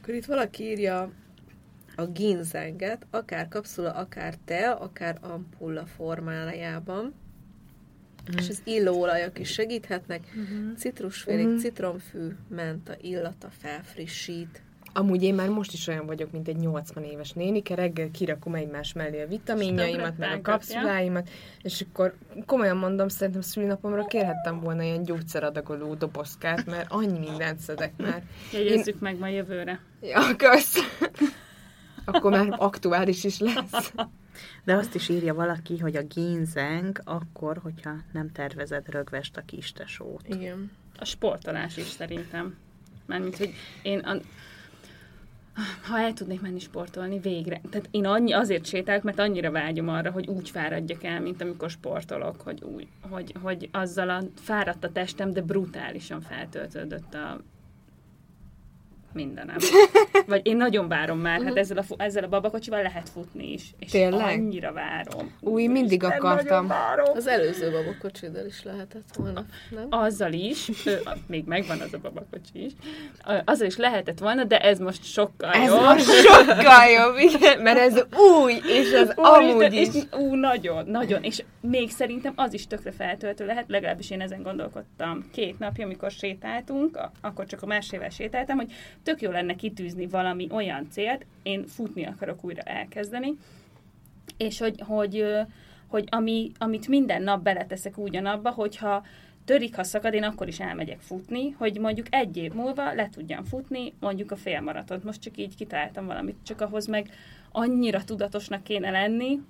Akkor 0.00 0.14
itt 0.14 0.24
valaki 0.24 0.62
írja 0.64 1.10
a 1.96 2.06
ginzenget, 2.06 3.06
akár 3.10 3.48
kapszula, 3.48 3.90
akár 3.92 4.34
te, 4.44 4.70
akár 4.70 5.18
ampulla 5.20 5.86
formájában. 5.86 7.14
És 8.36 8.48
az 8.48 8.60
illóolajak 8.64 9.38
is 9.38 9.52
segíthetnek. 9.52 10.24
Citrusfélék, 10.76 11.46
citromfű, 11.58 12.28
menta 12.48 12.94
illata 13.00 13.48
felfrissít. 13.58 14.62
Amúgy 14.92 15.22
én 15.22 15.34
már 15.34 15.48
most 15.48 15.72
is 15.72 15.86
olyan 15.86 16.06
vagyok, 16.06 16.30
mint 16.30 16.48
egy 16.48 16.56
80 16.56 17.04
éves 17.04 17.32
nénike, 17.32 17.74
reggel 17.74 18.10
kirakom 18.10 18.54
egymás 18.54 18.92
mellé 18.92 19.22
a 19.22 19.26
vitaminjaimat, 19.26 20.18
meg 20.18 20.38
a 20.38 20.40
kapszuláimat, 20.40 21.30
és 21.62 21.84
akkor 21.90 22.14
komolyan 22.46 22.76
mondom, 22.76 23.08
szerintem 23.08 23.40
szülinapomra 23.40 24.04
kérhettem 24.04 24.60
volna 24.60 24.82
ilyen 24.82 25.02
gyógyszeradagoló 25.02 25.94
dobozkát, 25.94 26.66
mert 26.66 26.90
annyi 26.90 27.18
mindent 27.18 27.58
szedek 27.58 27.92
már. 27.96 28.22
Jegyezzük 28.52 29.00
meg 29.00 29.18
ma 29.18 29.28
jövőre. 29.28 29.80
Ja, 30.00 30.36
kösz! 30.36 30.78
Akkor 32.04 32.30
már 32.30 32.54
aktuális 32.58 33.24
is 33.24 33.38
lesz. 33.38 33.92
De 34.64 34.74
azt 34.74 34.94
is 34.94 35.08
írja 35.08 35.34
valaki, 35.34 35.78
hogy 35.78 35.96
a 35.96 36.02
génzeng 36.02 37.00
akkor, 37.04 37.58
hogyha 37.62 37.90
nem 38.12 38.32
tervezed 38.32 38.88
rögvest 38.88 39.36
a 39.36 39.42
kistesót. 39.46 40.28
Igen. 40.28 40.70
A 40.98 41.04
sportolás 41.04 41.76
is 41.76 41.86
szerintem. 41.86 42.56
Mármint, 43.06 43.36
hogy 43.36 43.54
én 43.82 43.98
a, 43.98 44.16
ha 45.82 45.98
el 45.98 46.12
tudnék 46.12 46.40
menni 46.40 46.58
sportolni, 46.58 47.18
végre. 47.18 47.60
Tehát 47.70 47.88
én 47.90 48.06
annyi, 48.06 48.32
azért 48.32 48.66
sétálok, 48.66 49.02
mert 49.02 49.18
annyira 49.18 49.50
vágyom 49.50 49.88
arra, 49.88 50.10
hogy 50.10 50.26
úgy 50.26 50.50
fáradjak 50.50 51.04
el, 51.04 51.20
mint 51.20 51.40
amikor 51.42 51.70
sportolok, 51.70 52.40
hogy, 52.40 52.62
úgy, 52.62 52.88
hogy, 53.10 53.34
hogy 53.42 53.68
azzal 53.72 54.10
a 54.10 54.22
fáradt 54.34 54.84
a 54.84 54.92
testem, 54.92 55.32
de 55.32 55.42
brutálisan 55.42 56.20
feltöltődött 56.20 57.14
a 57.14 57.40
mindenem. 59.12 59.56
Vagy 60.26 60.46
én 60.46 60.56
nagyon 60.56 60.88
várom 60.88 61.18
már, 61.18 61.42
hát 61.42 61.56
ezzel 61.56 61.78
a, 61.78 61.82
fu- 61.82 62.00
ezzel 62.02 62.24
a 62.24 62.28
babakocsival 62.28 62.82
lehet 62.82 63.08
futni 63.08 63.52
is. 63.52 63.74
És 63.78 63.90
Tényleg? 63.90 64.38
annyira 64.38 64.72
várom. 64.72 65.36
Új, 65.40 65.66
mindig 65.66 66.04
akartam. 66.04 66.66
várom. 66.66 67.16
Az 67.16 67.26
előző 67.26 67.70
babakocsiddal 67.70 68.46
is 68.46 68.62
lehetett 68.62 69.14
volna, 69.16 69.44
nem? 69.70 69.86
azzal 69.90 70.32
is, 70.32 70.70
még 71.26 71.44
megvan 71.44 71.80
az 71.80 71.94
a 71.94 71.98
babakocsi 71.98 72.64
is, 72.64 72.72
azzal 73.44 73.66
is 73.66 73.76
lehetett 73.76 74.18
volna, 74.18 74.44
de 74.44 74.58
ez 74.58 74.78
most 74.78 75.04
sokkal 75.04 75.52
Ez 75.52 75.68
jobb. 75.68 75.80
most 75.82 76.10
sokkal 76.10 76.86
jobb, 76.86 77.16
igen, 77.18 77.60
mert 77.60 77.78
ez 77.78 78.04
új, 78.42 78.52
és 78.66 78.90
ez 78.92 79.10
amúgy 79.14 79.54
Úristen, 79.54 79.72
is. 79.80 79.94
És, 79.94 80.18
ú, 80.18 80.34
nagyon, 80.34 80.86
nagyon. 80.86 81.22
És 81.22 81.42
még 81.60 81.90
szerintem 81.90 82.32
az 82.36 82.52
is 82.52 82.66
tökre 82.66 82.92
feltöltő 82.92 83.46
lehet, 83.46 83.64
legalábbis 83.68 84.10
én 84.10 84.20
ezen 84.20 84.42
gondolkodtam 84.42 85.24
két 85.32 85.58
napja, 85.58 85.84
amikor 85.84 86.10
sétáltunk, 86.10 86.98
akkor 87.20 87.46
csak 87.46 87.62
a 87.62 87.66
másével 87.66 88.08
sétáltam, 88.08 88.56
hogy 88.56 88.72
tök 89.02 89.20
jó 89.20 89.30
lenne 89.30 89.54
kitűzni 89.54 90.06
valami 90.06 90.48
olyan 90.50 90.86
célt, 90.90 91.26
én 91.42 91.66
futni 91.66 92.04
akarok 92.04 92.44
újra 92.44 92.62
elkezdeni, 92.62 93.34
és 94.36 94.58
hogy, 94.58 94.82
hogy, 94.86 95.24
hogy 95.86 96.06
ami, 96.10 96.50
amit 96.58 96.88
minden 96.88 97.22
nap 97.22 97.42
beleteszek 97.42 97.98
ugyanabba, 97.98 98.50
hogyha 98.50 99.04
törik, 99.44 99.76
ha 99.76 99.84
szakad, 99.84 100.14
én 100.14 100.22
akkor 100.22 100.48
is 100.48 100.60
elmegyek 100.60 101.00
futni, 101.00 101.50
hogy 101.50 101.78
mondjuk 101.78 102.06
egy 102.10 102.36
év 102.36 102.52
múlva 102.52 102.92
le 102.92 103.08
tudjam 103.08 103.44
futni, 103.44 103.92
mondjuk 104.00 104.30
a 104.30 104.36
félmaratont. 104.36 105.04
Most 105.04 105.20
csak 105.20 105.36
így 105.36 105.54
kitaláltam 105.54 106.06
valamit, 106.06 106.36
csak 106.42 106.60
ahhoz 106.60 106.86
meg 106.86 107.10
annyira 107.52 108.04
tudatosnak 108.04 108.62
kéne 108.62 108.90
lenni, 108.90 109.40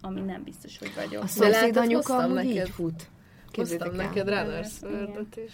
ami 0.00 0.20
nem 0.20 0.42
biztos, 0.44 0.78
hogy 0.78 0.92
vagyok. 0.94 1.22
A 1.22 1.26
szomszéd 1.26 1.76
anyuka 1.76 2.14
hoztam 2.14 2.30
amúgy 2.30 2.50
így 2.50 2.68
fut. 2.68 3.08
Hoztam 3.54 3.78
Képzeljétek 3.78 3.92
el. 3.92 4.06
neked 4.06 4.28
Runners 4.28 4.72
is. 5.46 5.52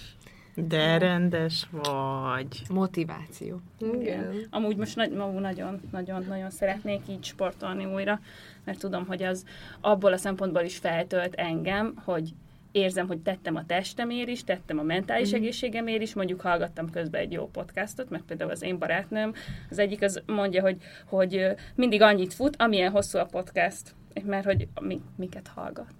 De 0.66 0.98
rendes 0.98 1.68
vagy. 1.70 2.62
Motiváció. 2.68 3.60
Igen. 4.00 4.46
Amúgy 4.50 4.76
most 4.76 4.96
nagy, 4.96 5.10
magú 5.10 5.38
nagyon, 5.38 5.80
nagyon, 5.90 6.24
nagyon 6.28 6.50
szeretnék 6.50 7.00
így 7.08 7.24
sportolni 7.24 7.84
újra, 7.84 8.20
mert 8.64 8.78
tudom, 8.78 9.06
hogy 9.06 9.22
az 9.22 9.44
abból 9.80 10.12
a 10.12 10.16
szempontból 10.16 10.62
is 10.62 10.76
feltölt 10.76 11.34
engem, 11.34 11.94
hogy 12.04 12.34
érzem, 12.72 13.06
hogy 13.06 13.18
tettem 13.18 13.56
a 13.56 13.66
testemért 13.66 14.28
is, 14.28 14.44
tettem 14.44 14.78
a 14.78 14.82
mentális 14.82 15.32
egészségemért 15.32 16.02
is, 16.02 16.14
mondjuk 16.14 16.40
hallgattam 16.40 16.90
közben 16.90 17.20
egy 17.20 17.32
jó 17.32 17.48
podcastot, 17.48 18.10
mert 18.10 18.24
például 18.24 18.50
az 18.50 18.62
én 18.62 18.78
barátnőm, 18.78 19.34
az 19.70 19.78
egyik 19.78 20.02
az 20.02 20.22
mondja, 20.26 20.62
hogy, 20.62 20.76
hogy 21.04 21.46
mindig 21.74 22.02
annyit 22.02 22.34
fut, 22.34 22.56
amilyen 22.58 22.90
hosszú 22.90 23.18
a 23.18 23.24
podcast, 23.24 23.94
mert 24.24 24.44
hogy 24.44 24.68
mi, 24.80 25.00
miket 25.16 25.48
hallgat. 25.54 25.97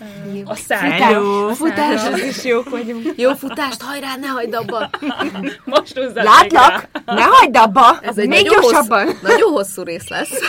Ö, 0.00 0.40
A. 0.44 0.74
Hello. 0.74 1.48
A 1.48 1.54
Futás, 1.54 2.06
az 2.06 2.18
is 2.18 2.44
jók 2.44 2.68
vagyunk. 2.68 3.12
Jó 3.16 3.34
futást, 3.34 3.82
hajrá, 3.82 4.16
ne 4.16 4.26
hagyd 4.26 4.54
abba! 4.54 4.90
Most 5.64 5.98
húzzad 5.98 6.24
Látlak! 6.24 6.88
Ne 7.04 7.22
hagyd 7.22 7.56
abba! 7.56 7.98
Ez 8.00 8.18
egy 8.18 8.28
Még 8.28 8.44
nagyon 8.44 8.60
gyorsabban! 8.60 9.04
Hosszú, 9.06 9.18
nagyon 9.22 9.50
hosszú 9.52 9.82
rész 9.82 10.08
lesz. 10.08 10.30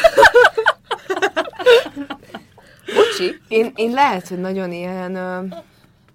Bocsi. 2.96 3.40
Én, 3.48 3.72
én 3.76 3.92
lehet, 3.92 4.28
hogy 4.28 4.40
nagyon 4.40 4.72
ilyen, 4.72 5.12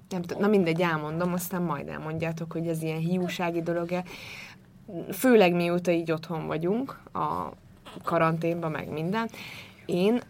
nem 0.08 0.22
tudom, 0.22 0.42
na 0.42 0.48
mindegy, 0.48 0.80
elmondom, 0.80 1.32
aztán 1.32 1.62
majd 1.62 1.88
elmondjátok, 1.88 2.52
hogy 2.52 2.66
ez 2.66 2.82
ilyen 2.82 2.98
hiúsági 2.98 3.62
dolog-e. 3.62 4.04
Főleg 5.12 5.54
mióta 5.54 5.90
így 5.90 6.12
otthon 6.12 6.46
vagyunk, 6.46 6.98
a 7.12 7.52
karanténban, 8.04 8.70
meg 8.70 8.88
minden. 8.88 9.30
Én 9.86 10.20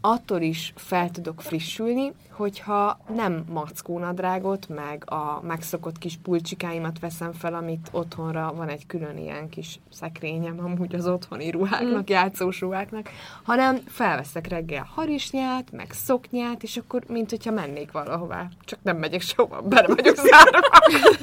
attól 0.00 0.40
is 0.40 0.72
fel 0.76 1.10
tudok 1.10 1.40
frissülni, 1.40 2.12
hogyha 2.30 2.98
nem 3.14 3.44
mackónadrágot, 3.48 4.68
meg 4.68 5.10
a 5.10 5.40
megszokott 5.42 5.98
kis 5.98 6.18
pulcsikáimat 6.22 6.98
veszem 6.98 7.32
fel, 7.32 7.54
amit 7.54 7.88
otthonra 7.92 8.52
van 8.56 8.68
egy 8.68 8.86
külön 8.86 9.18
ilyen 9.18 9.48
kis 9.48 9.78
szekrényem, 9.92 10.58
amúgy 10.58 10.94
az 10.94 11.06
otthoni 11.06 11.50
ruháknak, 11.50 12.00
mm. 12.00 12.12
játszós 12.12 12.60
ruháknak, 12.60 13.08
hanem 13.42 13.78
felveszek 13.86 14.46
reggel 14.46 14.88
harisnyát, 14.94 15.72
meg 15.72 15.90
szoknyát, 15.90 16.62
és 16.62 16.76
akkor, 16.76 17.02
mint 17.08 17.30
hogyha 17.30 17.50
mennék 17.50 17.92
valahová. 17.92 18.48
Csak 18.64 18.78
nem 18.82 18.96
megyek 18.96 19.20
sehova, 19.20 19.62
bele 19.62 19.94
vagyok 19.94 20.16
zárva. 20.16 20.68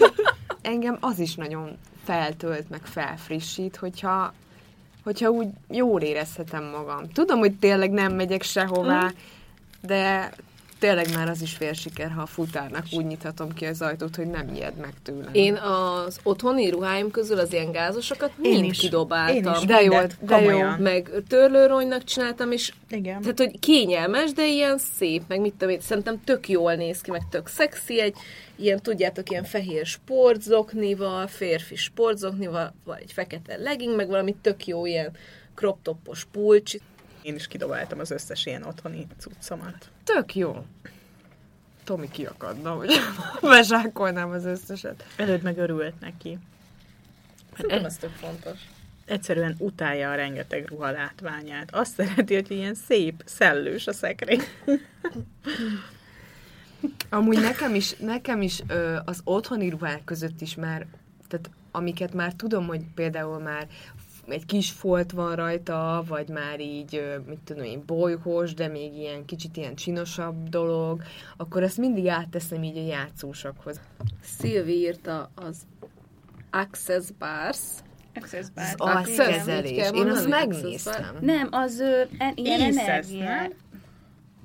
Engem 0.61 0.97
az 0.99 1.19
is 1.19 1.35
nagyon 1.35 1.77
feltölt, 2.03 2.69
meg 2.69 2.85
felfrissít, 2.85 3.75
hogyha 3.75 4.33
hogyha 5.05 5.29
úgy 5.29 5.47
jól 5.69 6.01
érezhetem 6.01 6.63
magam. 6.63 7.09
Tudom, 7.13 7.39
hogy 7.39 7.53
tényleg 7.53 7.91
nem 7.91 8.13
megyek 8.13 8.43
sehová, 8.43 9.11
de 9.81 10.31
tényleg 10.79 11.13
már 11.13 11.29
az 11.29 11.41
is 11.41 11.53
fél 11.53 11.73
siker, 11.73 12.11
ha 12.11 12.21
a 12.21 12.25
futárnak 12.25 12.85
úgy 12.91 13.05
nyithatom 13.05 13.53
ki 13.53 13.65
az 13.65 13.81
ajtót, 13.81 14.15
hogy 14.15 14.27
nem 14.27 14.49
ijed 14.55 14.75
meg 14.75 14.93
tőlem. 15.03 15.29
Én 15.31 15.55
az 15.55 16.19
otthoni 16.23 16.69
ruháim 16.69 17.11
közül 17.11 17.39
az 17.39 17.53
ilyen 17.53 17.71
gázosokat 17.71 18.31
Én 18.41 18.51
mind 18.51 18.71
is. 18.71 18.77
kidobáltam. 18.79 19.53
Én 19.53 19.59
is. 19.59 19.65
De 19.65 19.81
jó, 19.81 19.93
de 20.19 20.41
jó. 20.41 20.59
Meg 20.79 21.11
törlőronynak 21.27 22.03
csináltam, 22.03 22.51
és 22.51 22.73
Igen. 22.89 23.21
tehát, 23.21 23.37
hogy 23.37 23.59
kényelmes, 23.59 24.33
de 24.33 24.47
ilyen 24.47 24.77
szép, 24.77 25.21
meg 25.27 25.39
mit 25.39 25.51
tudom 25.51 25.73
én, 25.73 25.79
szerintem 25.81 26.21
tök 26.23 26.49
jól 26.49 26.75
néz 26.75 27.01
ki, 27.01 27.11
meg 27.11 27.21
tök 27.29 27.47
szexi, 27.47 28.01
egy 28.01 28.15
ilyen, 28.55 28.79
tudjátok, 28.81 29.29
ilyen 29.29 29.43
fehér 29.43 29.85
sportzoknival, 29.85 31.27
férfi 31.27 31.75
sportzoknival, 31.75 32.73
vagy 32.83 33.01
egy 33.01 33.11
fekete 33.11 33.57
legging, 33.57 33.95
meg 33.95 34.07
valami 34.07 34.35
tök 34.41 34.67
jó 34.67 34.85
ilyen 34.85 35.11
crop 35.55 35.77
topos 35.81 36.25
pulcsi. 36.31 36.81
Én 37.25 37.35
is 37.35 37.47
kidobáltam 37.47 37.99
az 37.99 38.11
összes 38.11 38.45
ilyen 38.45 38.63
otthoni 38.63 39.07
cuccomat. 39.17 39.89
Tök 40.03 40.35
jó. 40.35 40.65
Tomi 41.83 42.09
kiakadna, 42.11 42.71
hogy 42.71 42.91
bezsákolnám 43.41 44.29
az 44.29 44.45
összeset. 44.45 45.05
Előtt 45.17 45.41
meg 45.41 45.57
örült 45.57 45.99
neki. 45.99 46.37
Szerintem 47.55 47.85
ez 47.85 47.97
tök 47.97 48.11
fontos. 48.11 48.59
Egyszerűen 49.05 49.55
utálja 49.57 50.11
a 50.11 50.15
rengeteg 50.15 50.67
ruha 50.67 50.91
látványát. 50.91 51.75
Azt 51.75 51.93
szereti, 51.93 52.33
hogy 52.33 52.51
ilyen 52.51 52.75
szép, 52.75 53.23
szellős 53.25 53.87
a 53.87 53.93
szekrény. 53.93 54.41
Amúgy 57.09 57.39
nekem 57.39 57.75
is, 57.75 57.95
nekem 57.95 58.41
is 58.41 58.61
ö, 58.67 58.97
az 59.05 59.21
otthoni 59.23 59.69
ruhák 59.69 60.03
között 60.03 60.41
is 60.41 60.55
már, 60.55 60.87
tehát 61.27 61.49
amiket 61.71 62.13
már 62.13 62.33
tudom, 62.33 62.67
hogy 62.67 62.81
például 62.95 63.39
már 63.39 63.67
egy 64.27 64.45
kis 64.45 64.71
folt 64.71 65.11
van 65.11 65.35
rajta, 65.35 66.03
vagy 66.07 66.29
már 66.29 66.59
így, 66.59 67.03
mit 67.27 67.39
tudom 67.43 67.63
én, 67.63 67.83
bolygós, 67.85 68.53
de 68.53 68.67
még 68.67 68.95
ilyen 68.97 69.25
kicsit 69.25 69.57
ilyen 69.57 69.75
csinosabb 69.75 70.49
dolog, 70.49 71.01
akkor 71.37 71.63
ezt 71.63 71.77
mindig 71.77 72.07
átteszem 72.07 72.63
így 72.63 72.77
a 72.77 72.85
játszósakhoz. 72.85 73.79
Szilvi 74.21 74.77
írta 74.77 75.29
az 75.35 75.57
Access 76.51 77.05
Bars. 77.19 77.59
Access 78.13 78.45
bar. 78.49 78.65
Az 78.77 79.15
kell 79.15 79.63
Én 79.63 80.07
access 80.07 80.27
megnéztem. 80.27 81.17
Nem, 81.19 81.47
az 81.51 81.79
ö, 81.79 82.01
en, 82.17 82.33
ilyen 82.35 82.59
Észesz, 82.59 82.87
energiát. 82.87 83.39
nem? 83.39 83.51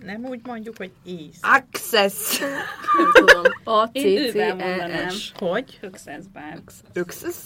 Nem 0.05 0.25
úgy 0.25 0.41
mondjuk, 0.43 0.77
hogy 0.77 0.91
ész. 1.05 1.39
Access! 1.41 2.39
Nem 2.39 3.13
tudom. 3.15 3.43
A 3.65 3.87
C 3.87 3.93
C 4.31 4.35
E. 4.35 5.09
S. 5.09 5.33
Hogy? 5.37 5.79
Access 5.83 6.25
bar. 6.33 6.63
Access? 6.95 7.37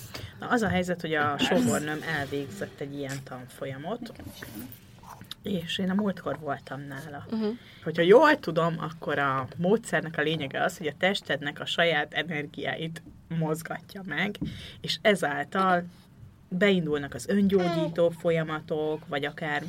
Na, 0.40 0.48
az 0.48 0.62
a 0.62 0.68
helyzet, 0.68 1.00
hogy 1.00 1.14
a 1.14 1.38
sógornőm 1.38 2.00
elvégzett 2.18 2.80
egy 2.80 2.94
ilyen 2.94 3.16
tanfolyamot, 3.24 4.12
és 5.42 5.78
én 5.78 5.90
a 5.90 5.94
múltkor 5.94 6.38
voltam 6.38 6.80
nála. 6.80 7.24
Uh-huh. 7.30 7.56
Hogyha 7.84 8.02
jól 8.02 8.38
tudom, 8.38 8.74
akkor 8.78 9.18
a 9.18 9.48
módszernek 9.56 10.18
a 10.18 10.22
lényege 10.22 10.62
az, 10.62 10.78
hogy 10.78 10.86
a 10.86 10.94
testednek 10.98 11.60
a 11.60 11.66
saját 11.66 12.14
energiáit 12.14 13.02
mozgatja 13.38 14.02
meg, 14.06 14.36
és 14.80 14.98
ezáltal 15.02 15.84
beindulnak 16.48 17.14
az 17.14 17.28
öngyógyító 17.28 18.08
folyamatok, 18.08 19.06
vagy 19.06 19.24
akár 19.24 19.62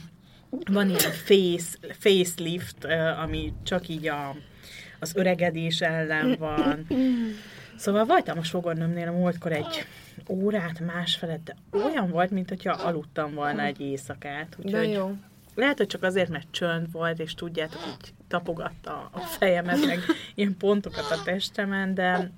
van 0.72 0.90
ilyen 0.90 1.12
face, 1.12 1.78
facelift, 2.00 2.86
ami 3.22 3.54
csak 3.64 3.88
így 3.88 4.08
a, 4.08 4.36
az 5.00 5.16
öregedés 5.16 5.82
ellen 5.82 6.36
van. 6.40 6.88
Szóval 7.78 8.06
voltam 8.06 8.38
a 8.38 8.44
sogornőmnél 8.44 9.08
a 9.08 9.12
múltkor 9.12 9.52
egy 9.52 9.86
órát, 10.30 10.80
másfelet, 10.80 11.44
de 11.44 11.56
olyan 11.72 12.10
volt, 12.10 12.30
mint 12.32 12.50
hogyha 12.50 12.72
aludtam 12.72 13.34
volna 13.34 13.62
egy 13.62 13.80
éjszakát. 13.80 14.56
De 14.60 14.64
Úgyhogy 14.66 14.92
jó. 14.94 15.16
lehet, 15.56 15.78
hogy 15.78 15.88
csak 15.88 16.04
azért, 16.04 16.30
mert 16.30 16.48
csönd 16.52 16.92
volt, 16.92 17.20
és 17.20 17.34
tudjátok, 17.34 17.82
így 17.88 18.14
tapogatta 18.28 19.10
a 19.14 19.20
fejemet, 19.20 19.86
meg 19.86 20.00
ilyen 20.36 20.58
pontokat 20.58 21.12
a 21.12 21.22
testemen, 21.24 21.94
de, 21.94 22.32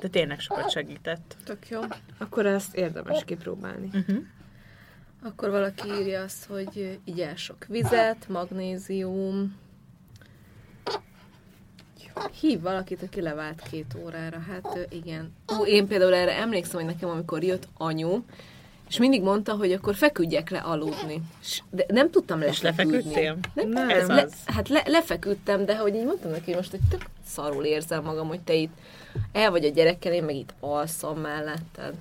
de 0.00 0.08
tényleg 0.08 0.40
sokat 0.40 0.70
segített. 0.70 1.36
Tök 1.44 1.68
jó. 1.68 1.80
Akkor 2.18 2.46
ezt 2.46 2.74
érdemes 2.74 3.24
kipróbálni. 3.24 3.90
Uh-huh. 3.92 4.24
Akkor 5.26 5.50
valaki 5.50 5.88
írja 6.00 6.22
azt, 6.22 6.44
hogy 6.44 6.98
igyál 7.04 7.36
sok 7.36 7.64
vizet, 7.68 8.28
magnézium. 8.28 9.56
Hív 12.40 12.60
valakit, 12.60 13.02
aki 13.02 13.20
levált 13.20 13.62
két 13.70 13.96
órára. 14.04 14.38
Hát 14.38 14.86
igen. 14.90 15.32
Ú, 15.58 15.64
én 15.64 15.86
például 15.86 16.14
erre 16.14 16.36
emlékszem, 16.36 16.80
hogy 16.80 16.94
nekem 16.94 17.08
amikor 17.08 17.42
jött 17.42 17.68
anyu, 17.76 18.22
és 18.88 18.98
mindig 18.98 19.22
mondta, 19.22 19.54
hogy 19.54 19.72
akkor 19.72 19.94
feküdjek 19.94 20.50
le 20.50 20.58
aludni. 20.58 21.22
De 21.70 21.84
nem 21.88 22.10
tudtam 22.10 22.42
És 22.42 22.60
lefeküdni. 22.62 22.96
lefeküdtél? 22.96 23.38
Nem, 23.54 23.68
Nem. 23.68 23.88
Ez 23.88 24.08
le, 24.08 24.22
az. 24.22 24.34
hát 24.44 24.68
le, 24.68 24.82
lefeküdtem, 24.86 25.64
de 25.64 25.76
hogy 25.76 25.94
így 25.94 26.04
mondtam 26.04 26.30
neki, 26.30 26.44
hogy 26.44 26.54
most 26.54 26.72
egy 26.72 26.88
tök 26.90 27.02
szarul 27.26 27.64
érzem 27.64 28.02
magam, 28.04 28.28
hogy 28.28 28.40
te 28.40 28.54
itt 28.54 28.72
el 29.32 29.50
vagy 29.50 29.64
a 29.64 29.68
gyerekkel, 29.70 30.12
én 30.12 30.24
meg 30.24 30.34
itt 30.34 30.54
alszom 30.60 31.18
melletted. 31.18 31.94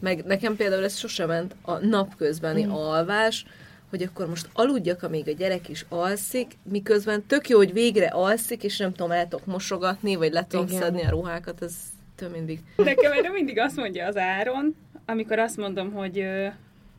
Meg 0.00 0.24
nekem 0.24 0.56
például 0.56 0.84
ez 0.84 0.96
sosem 0.96 1.28
ment 1.28 1.54
a 1.62 1.86
napközbeni 1.86 2.64
mm. 2.64 2.70
alvás, 2.70 3.44
hogy 3.90 4.02
akkor 4.02 4.28
most 4.28 4.48
aludjak, 4.52 5.02
amíg 5.02 5.28
a 5.28 5.32
gyerek 5.32 5.68
is 5.68 5.84
alszik, 5.88 6.52
miközben 6.62 7.24
tök 7.26 7.48
jó, 7.48 7.56
hogy 7.56 7.72
végre 7.72 8.06
alszik, 8.06 8.62
és 8.62 8.78
nem 8.78 8.92
tudom, 8.92 9.10
el 9.10 9.28
tudok 9.28 9.46
mosogatni, 9.46 10.14
vagy 10.14 10.32
le 10.32 10.46
tudom 10.48 10.66
Igen. 10.66 10.80
szedni 10.80 11.02
a 11.04 11.10
ruhákat, 11.10 11.62
ez 11.62 11.74
tök 12.14 12.32
mindig. 12.32 12.60
Nekem 12.76 13.12
erre 13.12 13.30
mindig 13.30 13.58
azt 13.58 13.76
mondja 13.76 14.06
az 14.06 14.16
Áron, 14.16 14.76
amikor 15.06 15.38
azt 15.38 15.56
mondom, 15.56 15.92
hogy 15.92 16.24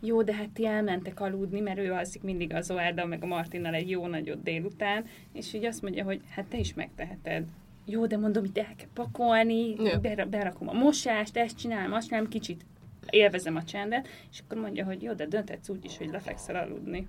jó, 0.01 0.21
de 0.23 0.34
hát 0.34 0.49
ti 0.49 0.65
elmentek 0.65 1.19
aludni, 1.19 1.59
mert 1.59 1.80
ő 1.80 1.91
alszik 1.91 2.21
mindig 2.21 2.53
az 2.53 2.71
Oárdal, 2.71 3.05
meg 3.05 3.23
a 3.23 3.26
Martinnal 3.26 3.73
egy 3.73 3.89
jó 3.89 4.07
nagyot 4.07 4.43
délután, 4.43 5.05
és 5.34 5.53
így 5.53 5.65
azt 5.65 5.82
mondja, 5.82 6.03
hogy 6.03 6.21
hát 6.30 6.45
te 6.45 6.57
is 6.57 6.73
megteheted. 6.73 7.43
Jó, 7.86 8.05
de 8.05 8.17
mondom, 8.17 8.43
itt 8.43 8.57
el 8.57 8.76
kell 8.78 8.88
pakolni, 8.93 9.76
Ja. 9.84 9.99
ja. 10.01 10.26
berakom 10.26 10.69
a 10.69 10.73
mosást, 10.73 11.38
ezt 11.38 11.57
csinálom, 11.57 11.93
azt 11.93 12.07
csinálom, 12.07 12.30
kicsit 12.30 12.65
élvezem 13.10 13.55
a 13.55 13.64
csendet, 13.64 14.07
és 14.32 14.39
akkor 14.39 14.57
mondja, 14.57 14.86
hogy 14.86 15.01
jó, 15.01 15.14
de 15.14 15.26
dönthetsz 15.26 15.70
úgy 15.70 15.86
is, 15.86 15.97
hogy 15.97 16.10
lefekszel 16.12 16.55
aludni. 16.55 17.07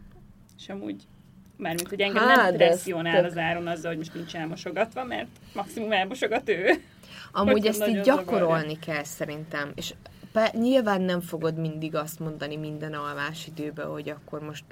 És 0.59 0.69
amúgy, 0.69 1.03
mármint, 1.57 1.89
hogy 1.89 2.01
engem 2.01 2.29
Hát, 2.29 2.49
nem 2.49 2.57
presszionál 2.57 3.25
az 3.25 3.37
áron 3.37 3.67
azzal, 3.67 3.89
hogy 3.89 3.99
most 3.99 4.15
nincs 4.15 4.37
elmosogatva, 4.37 5.05
mert 5.05 5.29
maximum 5.55 5.93
elmosogat 5.93 6.49
ő. 6.49 6.71
Amúgy 7.33 7.67
ezt 7.67 7.89
így 7.89 8.01
gyakorolni 8.01 8.79
kell 8.79 9.05
szerintem. 9.05 9.73
És 9.75 9.95
pe- 10.33 10.53
nyilván 10.53 11.01
nem 11.03 11.21
fogod 11.21 11.59
mindig 11.59 11.95
azt 11.95 12.21
mondani 12.21 12.57
minden 12.57 12.93
alvás 12.93 13.47
időben, 13.47 13.87
hogy 13.87 14.09
akkor 14.09 14.41
most 14.41 14.65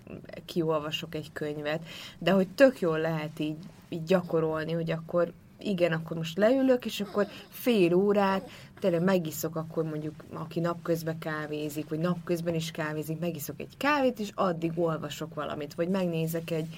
kiolvasok 0.44 1.14
egy 1.14 1.32
könyvet, 1.32 1.80
de 2.18 2.30
hogy 2.30 2.48
tök 2.48 2.80
jól 2.80 2.98
lehet 2.98 3.38
így, 3.38 3.56
így 3.88 4.04
gyakorolni, 4.04 4.72
hogy 4.72 4.90
akkor 4.90 5.32
igen, 5.60 5.92
akkor 5.92 6.16
most 6.16 6.38
leülök, 6.38 6.84
és 6.84 7.00
akkor 7.00 7.26
fél 7.48 7.94
órát 7.94 8.50
tényleg 8.80 9.02
megiszok 9.02 9.56
akkor 9.56 9.84
mondjuk, 9.84 10.14
aki 10.32 10.60
napközben 10.60 11.18
kávézik, 11.18 11.88
vagy 11.88 11.98
napközben 11.98 12.54
is 12.54 12.70
kávézik, 12.70 13.18
megiszok 13.18 13.60
egy 13.60 13.76
kávét, 13.76 14.18
és 14.18 14.30
addig 14.34 14.72
olvasok 14.74 15.34
valamit, 15.34 15.74
vagy 15.74 15.88
megnézek 15.88 16.50
egy 16.50 16.76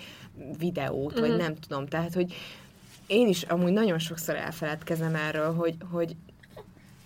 videót, 0.59 1.13
mm-hmm. 1.13 1.29
vagy 1.29 1.37
nem 1.37 1.55
tudom. 1.55 1.87
Tehát, 1.87 2.15
hogy 2.15 2.35
én 3.07 3.29
is 3.29 3.43
amúgy 3.43 3.73
nagyon 3.73 3.99
sokszor 3.99 4.37
elfeledkezem 4.37 5.15
erről, 5.15 5.55
hogy, 5.55 5.77
hogy 5.91 6.17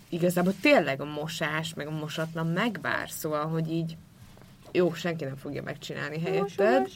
igazából 0.09 0.53
tényleg 0.61 1.01
a 1.01 1.05
mosás, 1.05 1.75
meg 1.75 1.87
a 1.87 1.91
mosatlan 1.91 2.47
megvár, 2.47 3.11
szóval, 3.11 3.47
hogy 3.47 3.73
így 3.73 3.97
jó, 4.73 4.93
senki 4.93 5.25
nem 5.25 5.37
fogja 5.37 5.63
megcsinálni 5.63 6.21
helyetted. 6.21 6.89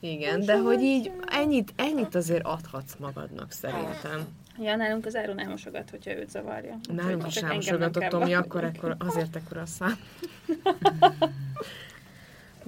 Igen, 0.00 0.44
de 0.44 0.58
hogy 0.58 0.80
így 0.80 1.12
ennyit, 1.26 1.72
ennyit 1.76 2.14
azért 2.14 2.44
adhatsz 2.44 2.94
magadnak 2.98 3.52
szerintem. 3.52 4.26
Ja, 4.60 4.76
nálunk 4.76 5.06
az 5.06 5.16
áron 5.16 5.40
elmosogat, 5.40 5.90
hogyha 5.90 6.16
őt 6.16 6.30
zavarja. 6.30 6.78
Nálunk 6.92 7.26
is 7.26 7.36
elmosogatott 7.36 8.08
Tomi, 8.08 8.34
akkor, 8.34 8.64
akkor 8.64 8.96
azért 8.98 9.36
ekkora 9.36 9.60
a 9.60 9.66
szám. 9.66 9.98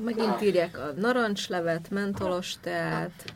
Megint 0.05 0.43
írják 0.43 0.79
a 0.79 0.93
narancslevet, 0.97 1.91
mentolos 1.91 2.55
teát, 2.61 3.35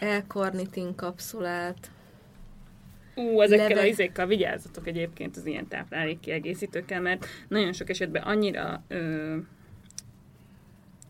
L-karnitin 0.00 0.94
kapszulát. 0.94 1.90
Ú, 3.14 3.40
ezekkel 3.40 3.68
Leve... 3.68 3.80
a 3.80 3.84
izékkel 3.84 4.26
vigyázzatok 4.26 4.86
egyébként 4.86 5.36
az 5.36 5.46
ilyen 5.46 5.68
táplálék 5.68 6.20
kiegészítőkkel, 6.20 7.00
mert 7.00 7.26
nagyon 7.48 7.72
sok 7.72 7.88
esetben 7.88 8.22
annyira 8.22 8.82
ö, 8.88 9.36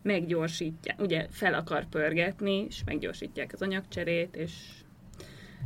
meggyorsítják, 0.03 1.01
ugye 1.01 1.27
fel 1.29 1.53
akar 1.53 1.85
pörgetni, 1.85 2.65
és 2.69 2.81
meggyorsítják 2.85 3.53
az 3.53 3.61
anyagcserét, 3.61 4.35
és 4.35 4.51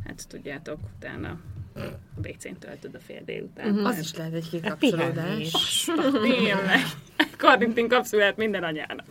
hát 0.04 0.28
tudjátok, 0.28 0.78
utána 0.96 1.40
a 1.74 1.80
WC-n 2.28 2.58
töltöd 2.58 2.94
a 2.94 2.98
fél 2.98 3.22
délután. 3.24 3.70
Uh-huh. 3.70 3.86
Az 3.86 3.98
is 3.98 4.14
lehet 4.14 4.32
egy 4.32 4.48
kikapcsolódás. 4.48 5.90
Tényleg. 6.22 6.80
Karnitin 7.36 7.88
kapszulát 7.88 8.36
minden 8.36 8.62
anyának. 8.62 9.06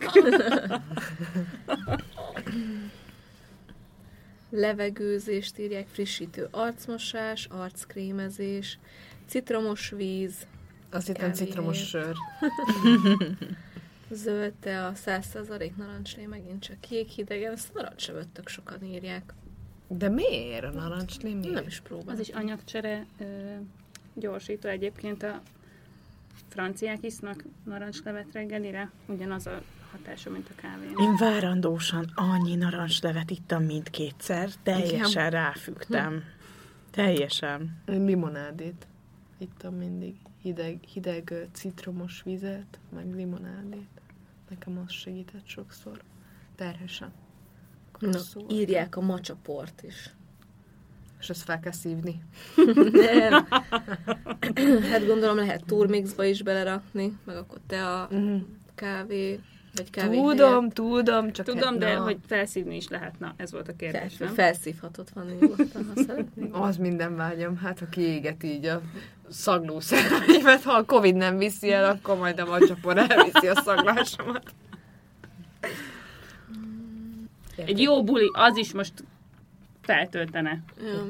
Levegőzést 4.50 5.58
írják, 5.58 5.86
frissítő 5.86 6.48
arcmosás, 6.50 7.46
arckrémezés, 7.50 8.78
citromos 9.26 9.90
víz, 9.90 10.46
azt 10.90 11.06
hittem 11.06 11.32
citromos 11.32 11.88
sör. 11.88 12.14
Zöld 14.10 14.52
te 14.52 14.86
a 14.86 14.92
100% 14.92 15.74
narancslé 15.76 16.26
megint 16.26 16.62
csak 16.62 16.80
kék 16.80 17.08
hidegen, 17.08 17.52
ezt 17.52 17.74
narancsevöttök 17.74 18.48
sokan 18.48 18.84
írják. 18.84 19.34
De 19.88 20.08
miért 20.08 20.64
a 20.64 20.70
narancslé? 20.70 21.34
Miért? 21.34 21.54
Nem 21.54 21.66
is 21.66 21.80
próbálom. 21.80 22.12
Az 22.12 22.20
is 22.20 22.28
anyagcsere 22.28 23.06
ö, 23.18 23.24
gyorsító 24.14 24.68
egyébként 24.68 25.22
a 25.22 25.42
franciák 26.48 26.98
isznak 27.00 27.44
narancslevet 27.64 28.26
reggelire, 28.32 28.90
ugyanaz 29.06 29.46
a 29.46 29.62
hatása, 29.90 30.30
mint 30.30 30.48
a 30.48 30.60
kávé. 30.60 30.86
Én 30.98 31.16
várandósan 31.16 32.12
annyi 32.14 32.54
narancslevet 32.54 33.30
ittam 33.30 33.62
mindkétszer, 33.62 34.50
teljesen 34.62 35.26
Igen. 35.26 35.30
ráfügtem. 35.30 36.12
Hm. 36.12 36.18
Teljesen. 36.90 37.82
Én 37.86 38.04
limonádét 38.04 38.86
ittam 39.38 39.74
mindig. 39.74 40.14
Hideg, 40.42 40.78
hideg 40.92 41.48
citromos 41.52 42.22
vizet, 42.22 42.78
meg 42.94 43.14
limonádét. 43.14 43.97
Nekem 44.48 44.82
az 44.86 44.92
segített 44.92 45.46
sokszor. 45.46 46.02
Terhesen. 46.56 47.12
Na, 47.98 48.18
írják 48.48 48.96
a 48.96 49.00
macsaport 49.00 49.82
is. 49.82 50.14
És 51.20 51.30
ezt 51.30 51.42
fel 51.42 51.60
kell 51.60 51.72
szívni. 51.72 52.22
Nem. 52.92 53.46
hát 54.90 55.06
gondolom 55.06 55.36
lehet 55.36 55.64
turmixba 55.64 56.24
is 56.24 56.42
belerakni, 56.42 57.18
meg 57.24 57.36
akkor 57.36 57.60
te 57.66 57.86
a 57.86 58.08
uh-huh. 58.10 58.40
kávé, 58.74 59.40
vagy 59.92 60.04
Tudom, 60.10 60.48
helyett. 60.54 60.74
tudom, 60.74 61.32
csak 61.32 61.46
Tudom, 61.46 61.68
hát, 61.68 61.78
de 61.78 61.94
na. 61.94 62.02
hogy 62.02 62.16
felszívni 62.26 62.76
is 62.76 62.88
lehet. 62.88 63.18
Na, 63.18 63.34
ez 63.36 63.52
volt 63.52 63.68
a 63.68 63.72
kérdés, 63.76 64.14
Fel, 64.16 64.26
nem? 64.26 64.34
Felszívhatod 64.36 65.08
van 65.14 65.26
nyugodtan, 65.40 65.90
ha 65.94 66.02
szeretnél. 66.06 66.48
Az 66.52 66.76
minden 66.76 67.16
vágyam. 67.16 67.56
Hát, 67.56 67.78
ha 67.78 67.86
kiéget 67.88 68.42
így 68.42 68.66
a 68.66 68.80
szagló 69.28 69.80
szerveimet, 69.80 70.62
ha 70.62 70.72
a 70.72 70.84
Covid 70.84 71.14
nem 71.14 71.36
viszi 71.38 71.72
el, 71.72 71.84
akkor 71.90 72.18
majd 72.18 72.40
a 72.40 72.44
macsapor 72.46 72.98
elviszi 72.98 73.46
a 73.48 73.54
szaglásomat. 73.64 74.42
Egy 77.56 77.80
jó 77.80 78.04
buli, 78.04 78.30
az 78.32 78.56
is 78.56 78.72
most 78.72 78.92
feltöltene. 79.80 80.60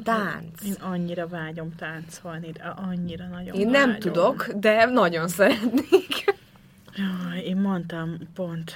Tánc. 0.02 0.64
Én 0.64 0.72
annyira 0.80 1.26
vágyom 1.28 1.74
táncolni, 1.76 2.50
de 2.52 2.62
annyira 2.88 3.26
nagyon 3.26 3.54
Én 3.54 3.68
nem 3.68 3.86
vágyom. 3.90 4.00
tudok, 4.00 4.48
de 4.56 4.84
nagyon 4.84 5.28
szeretnék. 5.28 6.36
Jaj, 6.99 7.38
én 7.38 7.57
mondtam, 7.57 8.18
pont, 8.34 8.72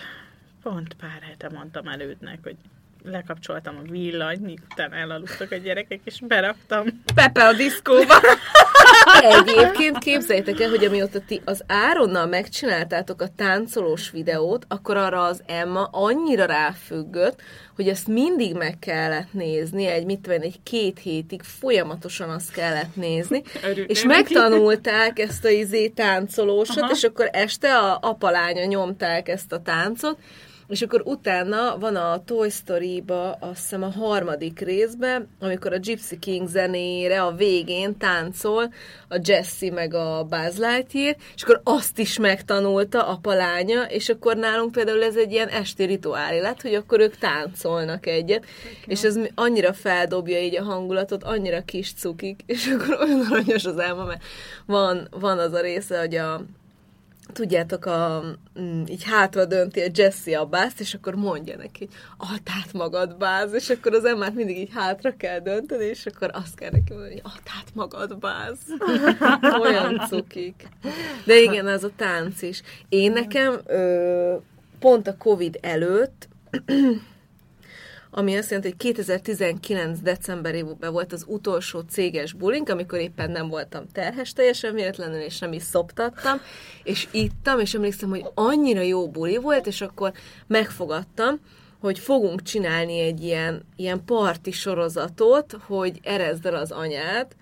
pont 0.63 0.95
pár 0.95 1.23
hete 1.23 1.49
mondtam 1.49 1.89
elődnek, 1.89 2.39
hogy 2.43 2.57
lekapcsoltam 3.05 3.77
a 3.77 3.91
villanyt, 3.91 4.41
miután 4.41 4.93
elaludtak 4.93 5.53
a 5.53 5.57
gyerekek, 5.57 6.01
és 6.05 6.21
beraktam 6.21 6.87
Pepe 7.15 7.47
a 7.47 7.53
diszkóba. 7.53 8.15
Egyébként 9.21 9.99
képzeljétek 9.99 10.61
el, 10.61 10.69
hogy 10.69 10.85
amióta 10.85 11.21
ti 11.27 11.41
az 11.45 11.63
Áronnal 11.67 12.27
megcsináltátok 12.27 13.23
a 13.23 13.29
táncolós 13.37 14.11
videót, 14.11 14.65
akkor 14.69 14.97
arra 14.97 15.25
az 15.25 15.43
Emma 15.47 15.89
annyira 15.93 16.45
ráfüggött, 16.45 17.41
hogy 17.77 17.89
ezt 17.89 18.07
mindig 18.07 18.55
meg 18.55 18.79
kellett 18.79 19.33
nézni, 19.33 19.87
egy 19.87 20.05
mit 20.05 20.21
tudom, 20.21 20.41
egy 20.41 20.63
két 20.63 20.99
hétig 20.99 21.43
folyamatosan 21.43 22.31
azt 22.31 22.53
kellett 22.53 22.97
nézni, 22.97 23.43
Örül, 23.65 23.85
és 23.85 24.05
megtanulták 24.05 25.19
ezt 25.19 25.45
a 25.45 25.49
izé 25.49 25.89
táncolósat, 25.89 26.83
Aha. 26.83 26.93
és 26.93 27.03
akkor 27.03 27.29
este 27.33 27.77
a 27.77 27.99
apalánya 28.01 28.65
nyomták 28.65 29.29
ezt 29.29 29.53
a 29.53 29.63
táncot, 29.63 30.19
és 30.69 30.83
akkor 30.83 31.03
utána 31.05 31.79
van 31.79 31.97
a 31.97 32.25
Toy 32.25 32.51
Story-ba, 32.51 33.33
azt 33.33 33.61
hiszem 33.61 33.83
a 33.83 33.91
harmadik 33.91 34.61
részben, 34.61 35.29
amikor 35.41 35.73
a 35.73 35.77
Gypsy 35.77 36.19
King 36.19 36.49
zenére 36.49 37.23
a 37.23 37.33
végén 37.33 37.97
táncol 37.97 38.73
a 39.09 39.21
Jesse 39.23 39.71
meg 39.71 39.95
a 39.95 40.27
Buzz 40.29 40.59
Lightyear, 40.59 41.17
és 41.35 41.43
akkor 41.43 41.61
azt 41.65 41.99
is 41.99 42.19
megtanulta 42.19 43.07
a 43.07 43.17
palánya, 43.17 43.83
és 43.83 44.09
akkor 44.09 44.37
nálunk 44.37 44.73
például 44.73 45.03
ez 45.03 45.17
egy 45.17 45.33
ilyen 45.33 45.49
esti 45.49 45.85
rituálé 45.85 46.41
lett, 46.41 46.63
hogy 46.63 46.75
akkor 46.75 47.01
ők 47.01 47.17
táncolnak 47.17 48.07
egyet, 48.07 48.45
okay. 48.45 48.73
és 48.87 49.05
ez 49.05 49.19
annyira 49.35 49.73
feldobja 49.73 50.41
így 50.41 50.57
a 50.57 50.63
hangulatot, 50.63 51.25
annyira 51.25 51.65
kis 51.65 51.93
cukik, 51.93 52.41
és 52.47 52.67
akkor 52.67 53.01
olyan 53.01 53.27
aranyos 53.31 53.65
az 53.65 53.79
elma, 53.79 54.05
mert 54.05 54.23
van, 54.67 55.09
van 55.11 55.39
az 55.39 55.53
a 55.53 55.61
része, 55.61 55.99
hogy 55.99 56.15
a 56.15 56.45
tudjátok, 57.33 57.87
a, 57.87 58.23
mm, 58.61 58.83
így 58.87 59.05
hátra 59.05 59.45
dönti 59.45 59.81
a 59.81 59.91
Jesse 59.95 60.39
a 60.39 60.47
bászt, 60.47 60.81
és 60.81 60.95
akkor 60.95 61.15
mondja 61.15 61.57
neki, 61.57 61.89
add 62.17 62.59
át 62.61 62.73
magad, 62.73 63.17
báz, 63.17 63.53
és 63.53 63.71
akkor 63.71 63.95
az 63.95 64.05
emmát 64.05 64.35
mindig 64.35 64.59
így 64.59 64.71
hátra 64.75 65.17
kell 65.17 65.39
dönteni, 65.39 65.85
és 65.85 66.07
akkor 66.07 66.31
azt 66.33 66.55
kell 66.55 66.71
neki 66.71 66.93
mondani, 66.93 67.13
hogy 67.13 67.23
add 67.25 67.59
át 67.61 67.75
magad, 67.75 68.19
báz. 68.19 68.59
Olyan 69.63 70.01
cukik. 70.09 70.69
De 71.25 71.41
igen, 71.41 71.69
ez 71.69 71.85
a 71.85 71.91
tánc 71.97 72.43
is. 72.43 72.63
Én 72.89 73.13
nekem 73.13 73.61
ö, 73.67 74.37
pont 74.79 75.07
a 75.07 75.17
Covid 75.17 75.59
előtt 75.61 76.29
ami 78.15 78.37
azt 78.37 78.51
jelenti, 78.51 78.69
hogy 78.69 78.79
2019. 78.79 79.99
decemberében 80.01 80.93
volt 80.93 81.13
az 81.13 81.25
utolsó 81.29 81.81
céges 81.81 82.33
bulink, 82.33 82.69
amikor 82.69 82.99
éppen 82.99 83.31
nem 83.31 83.49
voltam 83.49 83.85
terhes 83.93 84.33
teljesen 84.33 84.75
véletlenül, 84.75 85.21
és 85.21 85.39
nem 85.39 85.53
is 85.53 85.63
szoptattam, 85.63 86.41
és 86.83 87.09
ittam, 87.11 87.61
és 87.61 87.75
emlékszem, 87.75 88.09
hogy 88.09 88.25
annyira 88.35 88.81
jó 88.81 89.09
buli 89.09 89.37
volt, 89.37 89.67
és 89.67 89.81
akkor 89.81 90.13
megfogadtam, 90.47 91.41
hogy 91.81 91.99
fogunk 91.99 92.43
csinálni 92.43 93.01
egy 93.01 93.23
ilyen, 93.23 93.63
ilyen 93.77 94.05
parti 94.05 94.51
sorozatot, 94.51 95.57
hogy 95.67 96.01
erezd 96.03 96.47
el 96.47 96.55
az 96.55 96.71
anyát, 96.71 97.37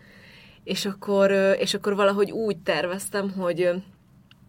és 0.64 0.87
akkor, 0.87 1.31
és 1.59 1.75
akkor 1.75 1.95
valahogy 1.95 2.31
úgy 2.31 2.59
terveztem, 2.59 3.31
hogy 3.31 3.71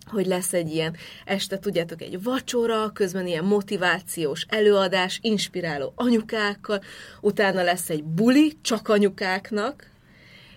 hogy 0.06 0.26
lesz 0.26 0.54
egy 0.54 0.74
ilyen 0.74 0.96
este, 1.26 1.58
tudjátok, 1.60 2.02
egy 2.02 2.24
vacsora, 2.24 2.92
közben 2.94 3.28
ilyen 3.28 3.46
motivációs 3.46 4.46
előadás, 4.50 5.20
inspiráló 5.22 5.94
anyukákkal, 5.96 6.84
utána 7.22 7.64
lesz 7.64 7.90
egy 7.90 8.04
buli, 8.04 8.58
csak 8.62 8.88
anyukáknak, 8.88 9.90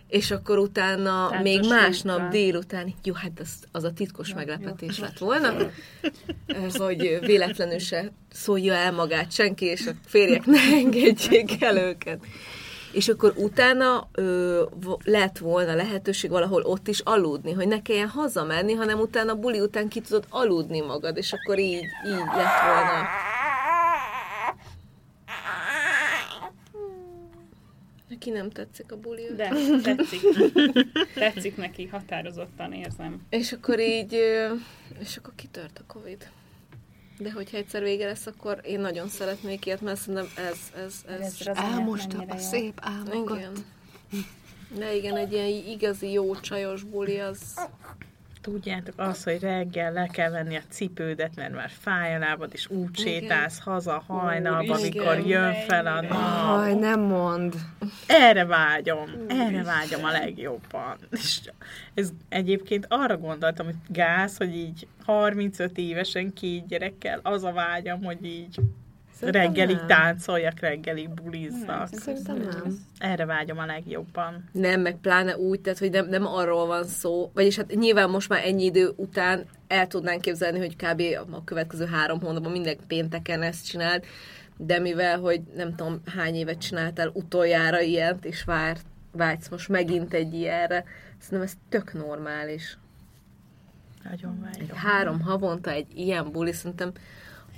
és 0.08 0.30
akkor 0.30 0.58
utána 0.58 1.28
Tehát 1.28 1.42
még 1.42 1.68
másnap 1.68 2.18
van. 2.18 2.30
délután, 2.30 2.94
jó, 3.04 3.14
hát 3.14 3.40
az, 3.40 3.48
az 3.72 3.84
a 3.84 3.92
titkos 3.92 4.28
jó, 4.28 4.34
meglepetés 4.34 4.98
jó. 4.98 5.04
lett 5.04 5.18
volna, 5.18 5.56
hogy 6.72 7.18
véletlenül 7.20 7.78
se 7.78 8.12
szólja 8.32 8.74
el 8.74 8.92
magát 8.92 9.32
senki, 9.32 9.64
és 9.64 9.86
a 9.86 9.92
férjek 10.06 10.46
ne 10.46 10.60
engedjék 10.60 11.62
el 11.62 11.76
őket. 11.76 12.24
És 12.94 13.08
akkor 13.08 13.32
utána 13.36 14.08
ö, 14.12 14.62
lett 15.04 15.38
volna 15.38 15.74
lehetőség 15.74 16.30
valahol 16.30 16.62
ott 16.62 16.88
is 16.88 17.00
aludni, 17.00 17.52
hogy 17.52 17.68
ne 17.68 17.82
kelljen 17.82 18.08
hazamenni, 18.08 18.72
hanem 18.72 18.98
utána 18.98 19.34
buli 19.34 19.60
után 19.60 19.88
ki 19.88 20.00
tudod 20.00 20.26
aludni 20.28 20.80
magad, 20.80 21.16
és 21.16 21.32
akkor 21.32 21.58
így, 21.58 21.84
így 22.06 22.26
lett 22.36 22.60
volna. 22.66 23.06
Neki 28.08 28.30
nem 28.30 28.50
tetszik 28.50 28.92
a 28.92 28.96
buli. 28.96 29.22
De 29.36 29.52
tetszik. 29.82 30.20
Tetszik 31.14 31.56
neki, 31.56 31.86
határozottan 31.86 32.72
érzem. 32.72 33.26
És 33.28 33.52
akkor 33.52 33.80
így, 33.80 34.12
és 34.98 35.16
akkor 35.16 35.32
kitört 35.36 35.78
a 35.78 35.92
Covid. 35.92 36.28
De 37.18 37.32
hogyha 37.32 37.56
egyszer 37.56 37.82
vége 37.82 38.06
lesz, 38.06 38.26
akkor 38.26 38.60
én 38.64 38.80
nagyon 38.80 39.08
szeretnék 39.08 39.66
ilyet, 39.66 39.80
mert 39.80 40.00
szerintem 40.00 40.28
ez, 40.36 40.58
ez, 40.84 40.94
ez, 41.06 41.20
Ez 41.46 41.56
Elmosta 41.56 42.16
mennyire 42.16 42.34
a 42.34 42.38
szép 42.38 42.78
álmokat. 42.82 43.38
igen. 43.38 43.52
De 44.76 44.94
igen, 44.94 45.16
egy 45.16 45.32
ilyen 45.32 45.48
igazi 45.48 46.12
jó 46.12 46.40
csajos 46.40 46.82
buli, 46.82 47.18
az... 47.18 47.40
Tudjátok, 48.44 48.94
az, 48.96 49.24
hogy 49.24 49.40
reggel 49.40 49.92
le 49.92 50.06
kell 50.06 50.30
venni 50.30 50.56
a 50.56 50.62
cipődet, 50.68 51.36
mert 51.36 51.54
már 51.54 51.70
fáj 51.80 52.14
a 52.14 52.18
lábad, 52.18 52.50
és 52.52 52.68
úgy 52.68 53.00
Igen. 53.00 53.12
sétálsz 53.12 53.58
haza 53.58 54.02
hajnalban, 54.06 54.78
amikor 54.78 55.26
jön 55.26 55.54
fel 55.54 55.86
a 55.86 56.00
nap. 56.00 56.58
Aj, 56.58 56.74
nem 56.74 57.00
mond. 57.00 57.54
Erre 58.06 58.44
vágyom, 58.44 59.08
erre 59.28 59.62
vágyom 59.62 60.04
a 60.04 60.10
legjobban. 60.10 60.96
És 61.10 61.40
ez 61.94 62.10
egyébként 62.28 62.86
arra 62.88 63.16
gondoltam, 63.16 63.66
hogy 63.66 63.76
gáz, 63.88 64.36
hogy 64.36 64.56
így 64.56 64.86
35 65.04 65.78
évesen 65.78 66.32
két 66.32 66.66
gyerekkel, 66.66 67.20
az 67.22 67.44
a 67.44 67.52
vágyam, 67.52 68.02
hogy 68.02 68.24
így 68.24 68.56
reggelig 69.30 69.76
nem. 69.76 69.86
táncoljak, 69.86 70.60
reggelig 70.60 71.10
bulizzak. 71.10 71.88
Szerintem 71.92 72.36
nem. 72.36 72.78
Erre 72.98 73.24
vágyom 73.24 73.58
a 73.58 73.66
legjobban. 73.66 74.48
Nem, 74.52 74.80
meg 74.80 74.96
pláne 74.96 75.36
úgy, 75.36 75.60
tehát, 75.60 75.78
hogy 75.78 75.90
nem, 75.90 76.08
nem 76.08 76.26
arról 76.26 76.66
van 76.66 76.84
szó, 76.84 77.30
vagyis 77.34 77.56
hát 77.56 77.74
nyilván 77.74 78.10
most 78.10 78.28
már 78.28 78.44
ennyi 78.44 78.64
idő 78.64 78.92
után 78.96 79.44
el 79.66 79.86
tudnánk 79.86 80.20
képzelni, 80.20 80.58
hogy 80.58 80.76
kb. 80.76 81.02
a 81.30 81.44
következő 81.44 81.86
három 81.86 82.20
hónapban 82.20 82.52
minden 82.52 82.76
pénteken 82.86 83.42
ezt 83.42 83.66
csináld, 83.66 84.04
de 84.56 84.78
mivel, 84.78 85.18
hogy 85.18 85.40
nem 85.56 85.74
tudom 85.74 86.00
hány 86.16 86.34
évet 86.34 86.58
csináltál 86.58 87.10
utoljára 87.14 87.80
ilyet, 87.80 88.24
és 88.24 88.44
vár, 88.44 88.76
vágysz 89.12 89.48
most 89.48 89.68
megint 89.68 90.14
egy 90.14 90.34
ilyenre, 90.34 90.84
szerintem 91.18 91.48
ez 91.48 91.56
tök 91.68 91.92
normális. 91.92 92.78
Nagyon 94.10 94.40
vágyom. 94.40 94.76
Három 94.76 95.20
havonta 95.20 95.70
egy 95.70 95.86
ilyen 95.94 96.32
buli, 96.32 96.52
szerintem 96.52 96.92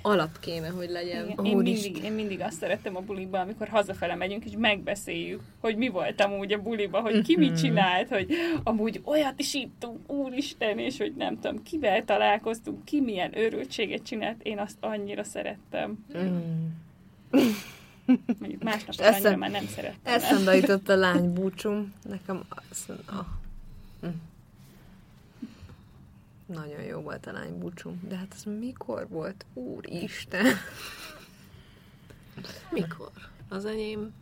alap 0.01 0.39
kéne, 0.39 0.67
hogy 0.67 0.89
legyen. 0.89 1.29
Igen. 1.29 1.45
Én, 1.45 1.57
mindig, 1.57 2.03
én 2.03 2.11
mindig 2.11 2.41
azt 2.41 2.57
szerettem 2.57 2.95
a 2.95 2.99
buliba, 2.99 3.39
amikor 3.39 3.67
hazafele 3.67 4.15
megyünk, 4.15 4.45
és 4.45 4.51
megbeszéljük, 4.57 5.41
hogy 5.59 5.75
mi 5.75 5.87
voltam 5.87 6.31
úgy 6.31 6.53
a 6.53 6.61
buliba, 6.61 6.99
hogy 7.01 7.21
ki 7.21 7.37
mit 7.37 7.59
csinált, 7.59 8.09
hogy 8.09 8.33
amúgy 8.63 9.01
olyat 9.03 9.39
is 9.39 9.53
ittunk, 9.53 10.11
úristen, 10.11 10.79
és 10.79 10.97
hogy 10.97 11.13
nem 11.17 11.39
tudom, 11.39 11.63
kivel 11.63 12.05
találkoztunk, 12.05 12.85
ki 12.85 13.01
milyen 13.01 13.37
őrültséget 13.37 14.03
csinált, 14.03 14.41
én 14.43 14.59
azt 14.59 14.77
annyira 14.79 15.23
szerettem. 15.23 16.05
Mm. 16.17 16.37
Mondjuk 18.39 18.63
másnap 18.63 18.95
Eszem- 18.99 19.13
annyira 19.13 19.37
már 19.37 19.51
nem 19.51 19.67
szerettem. 19.67 20.13
Eszembe 20.13 20.55
jutott 20.55 20.89
a 20.89 20.95
lány 20.95 21.33
búcsum. 21.33 21.93
Nekem 22.09 22.43
az... 22.49 22.85
Ah. 23.05 23.25
Mm. 24.05 24.09
Nagyon 26.47 26.81
jó 26.81 26.99
volt 26.99 27.25
a 27.25 27.31
lány 27.31 27.57
búcsum. 27.59 28.01
De 28.07 28.15
hát 28.15 28.33
az 28.35 28.43
mikor 28.59 29.07
volt? 29.09 29.45
Úristen. 29.53 30.45
Mikor? 32.71 33.11
Az 33.49 33.65
enyém 33.65 34.13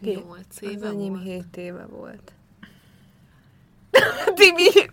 Hé- 0.00 0.24
nyolc 0.24 0.56
Az 0.56 0.62
éve 0.62 0.86
enyém 0.86 1.12
volt. 1.12 1.22
7 1.24 1.56
éve 1.56 1.86
volt. 1.86 2.32
Tibi! 4.34 4.90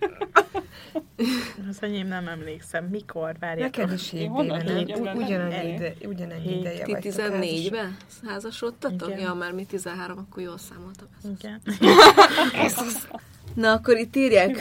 Az 1.70 1.78
enyém 1.84 2.08
nem 2.08 2.28
emlékszem. 2.28 2.86
Mikor? 2.86 3.36
Várják. 3.40 3.76
Neked 3.78 3.94
is 3.94 4.10
7 4.10 4.22
Én 4.22 4.30
honnan 4.30 4.68
éve, 4.68 5.00
nem? 5.00 5.18
Ugyanannyi, 5.18 5.74
ide, 5.74 5.94
ugyanannyi 6.06 6.60
ideje 6.60 6.84
Ti 6.84 6.92
vagytok 6.92 7.14
14-ben 7.14 7.98
házasodtatok? 8.26 9.08
Igen. 9.10 9.20
Ja, 9.20 9.34
mert 9.34 9.54
mi 9.54 9.66
13, 9.66 10.18
akkor 10.18 10.44
jól 10.44 10.58
számoltam. 10.58 11.08
Igen. 11.40 11.62
Na, 13.54 13.72
akkor 13.72 13.98
itt 13.98 14.16
írják 14.16 14.58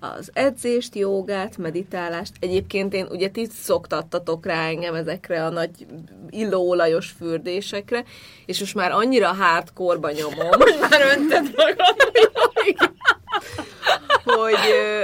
az 0.00 0.30
edzést, 0.32 0.94
jogát, 0.94 1.56
meditálást. 1.56 2.32
Egyébként 2.40 2.94
én, 2.94 3.06
ugye 3.10 3.28
ti 3.28 3.46
szoktattatok 3.62 4.46
rá 4.46 4.66
engem 4.66 4.94
ezekre 4.94 5.44
a 5.44 5.50
nagy 5.50 5.86
illóolajos 6.30 7.10
fürdésekre, 7.10 8.04
és 8.46 8.60
most 8.60 8.74
már 8.74 8.92
annyira 8.92 9.32
hardcore 9.32 10.12
nyomom. 10.12 10.48
már 10.80 11.18
önted 11.18 11.54
magad. 11.56 11.96
hogy, 14.38 14.58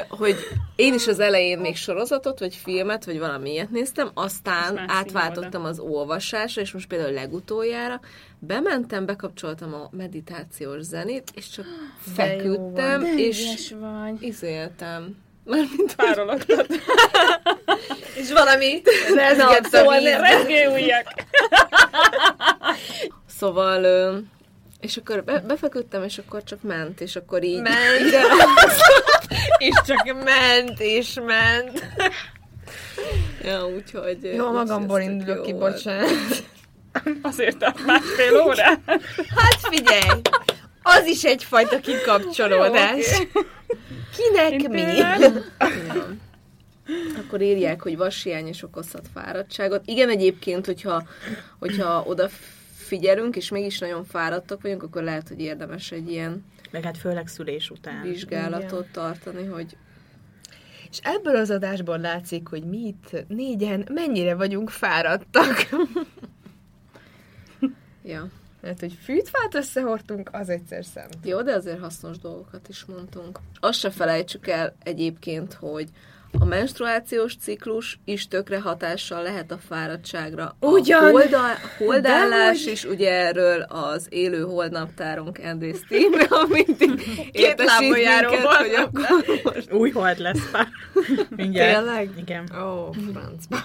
hogy 0.08 0.36
én 0.76 0.94
is 0.94 1.06
az 1.06 1.20
elején 1.20 1.58
még 1.58 1.76
sorozatot, 1.76 2.38
vagy 2.38 2.54
filmet, 2.54 3.04
vagy 3.04 3.18
valami 3.18 3.50
ilyet 3.50 3.70
néztem, 3.70 4.10
aztán 4.14 4.84
átváltottam 4.86 5.64
az 5.64 5.78
olvasásra, 5.78 6.62
és 6.62 6.72
most 6.72 6.88
például 6.88 7.12
legutoljára 7.12 8.00
bementem, 8.38 9.06
bekapcsoltam 9.06 9.74
a 9.74 9.88
meditációs 9.90 10.82
zenét, 10.82 11.30
és 11.34 11.48
csak 11.48 11.64
De 12.16 12.26
jó 12.26 12.38
feküdtem, 12.38 13.00
De 13.00 13.14
és 13.14 13.40
ügyes 13.40 13.74
vagy. 13.78 14.22
izéltem. 14.22 15.16
Mármint, 15.44 15.94
Párologtad. 15.96 16.66
És 18.20 18.32
valami 18.32 18.82
rezgett 19.14 19.64
a 19.64 19.76
szóval 19.76 20.00
ujjak. 20.72 21.06
Szóval, 23.26 23.82
és 24.84 24.96
akkor 24.96 25.24
be, 25.24 25.38
befeküdtem, 25.38 26.02
és 26.02 26.18
akkor 26.18 26.42
csak 26.42 26.62
ment, 26.62 27.00
és 27.00 27.16
akkor 27.16 27.42
így... 27.42 27.60
Ment. 27.60 28.14
és 29.66 29.74
csak 29.86 30.04
ment, 30.24 30.80
és 30.80 31.14
ment. 31.26 31.86
Ja, 33.42 33.66
úgyhogy... 33.66 34.18
Jó, 34.34 34.52
magamból 34.52 35.00
indulok 35.00 35.36
jó 35.36 35.42
ki, 35.42 35.52
bocsánat. 35.52 36.10
Azért 37.22 37.62
a 37.62 37.74
másfél 37.86 38.36
órát. 38.46 38.80
Hát 39.34 39.58
figyelj, 39.60 40.20
az 40.82 41.06
is 41.06 41.24
egyfajta 41.24 41.80
kikapcsolódás. 41.80 43.22
Kinek 44.16 44.62
Én 44.62 44.70
mi? 44.70 44.80
Ja. 44.96 46.08
Akkor 47.18 47.40
írják, 47.40 47.82
hogy 47.82 47.96
vashiány 47.96 48.48
is 48.48 48.62
okozhat 48.62 49.06
fáradtságot. 49.14 49.82
Igen, 49.84 50.08
egyébként, 50.08 50.66
hogyha, 50.66 51.02
hogyha 51.58 52.02
oda 52.06 52.28
figyelünk, 52.94 53.36
és 53.36 53.50
mégis 53.50 53.78
nagyon 53.78 54.04
fáradtak 54.04 54.62
vagyunk, 54.62 54.82
akkor 54.82 55.02
lehet, 55.02 55.28
hogy 55.28 55.40
érdemes 55.40 55.92
egy 55.92 56.10
ilyen 56.10 56.44
Meg 56.70 56.84
hát 56.84 56.98
főleg 56.98 57.26
szülés 57.26 57.70
után. 57.70 58.02
vizsgálatot 58.02 58.86
tartani, 58.92 59.44
hogy 59.46 59.76
És 60.90 60.98
ebből 61.02 61.36
az 61.36 61.50
adásból 61.50 61.98
látszik, 61.98 62.48
hogy 62.48 62.62
mi 62.64 62.78
itt 62.78 63.26
négyen 63.28 63.88
mennyire 63.90 64.34
vagyunk 64.34 64.70
fáradtak. 64.70 65.68
ja. 68.12 68.28
Mert 68.60 68.80
hogy 68.80 68.92
fűtfát 69.02 69.54
összehordtunk, 69.54 70.28
az 70.32 70.48
egyszer 70.48 70.84
szem. 70.84 71.08
Jó, 71.24 71.42
de 71.42 71.54
azért 71.54 71.80
hasznos 71.80 72.18
dolgokat 72.18 72.68
is 72.68 72.84
mondtunk. 72.84 73.38
Azt 73.60 73.78
se 73.78 73.90
felejtsük 73.90 74.48
el 74.48 74.76
egyébként, 74.82 75.52
hogy 75.52 75.88
a 76.38 76.44
menstruációs 76.44 77.36
ciklus 77.36 77.98
is 78.04 78.28
tökre 78.28 78.60
hatással 78.60 79.22
lehet 79.22 79.50
a 79.50 79.58
fáradtságra. 79.58 80.56
Ugyan. 80.60 81.04
A 81.04 81.10
holda, 81.10 81.38
holdállás 81.78 82.58
Dehogy. 82.58 82.72
is, 82.72 82.84
ugye 82.84 83.10
erről 83.10 83.60
az 83.60 84.06
élő 84.10 84.42
holdnaptárunk 84.42 85.40
Andrész 85.44 85.82
Team, 85.88 86.12
amit 86.28 86.80
értesít 87.32 87.80
lábon 87.80 87.98
járó 87.98 88.28
hogy 88.28 88.74
akkor 88.74 89.24
most 89.54 89.72
Új 89.72 89.90
hold 89.90 90.18
lesz 90.18 90.50
pár. 90.50 90.68
Mindjárt. 91.36 91.76
Tényleg? 91.76 92.10
Igen. 92.16 92.50
Ó, 92.62 92.92
francba. 92.92 93.56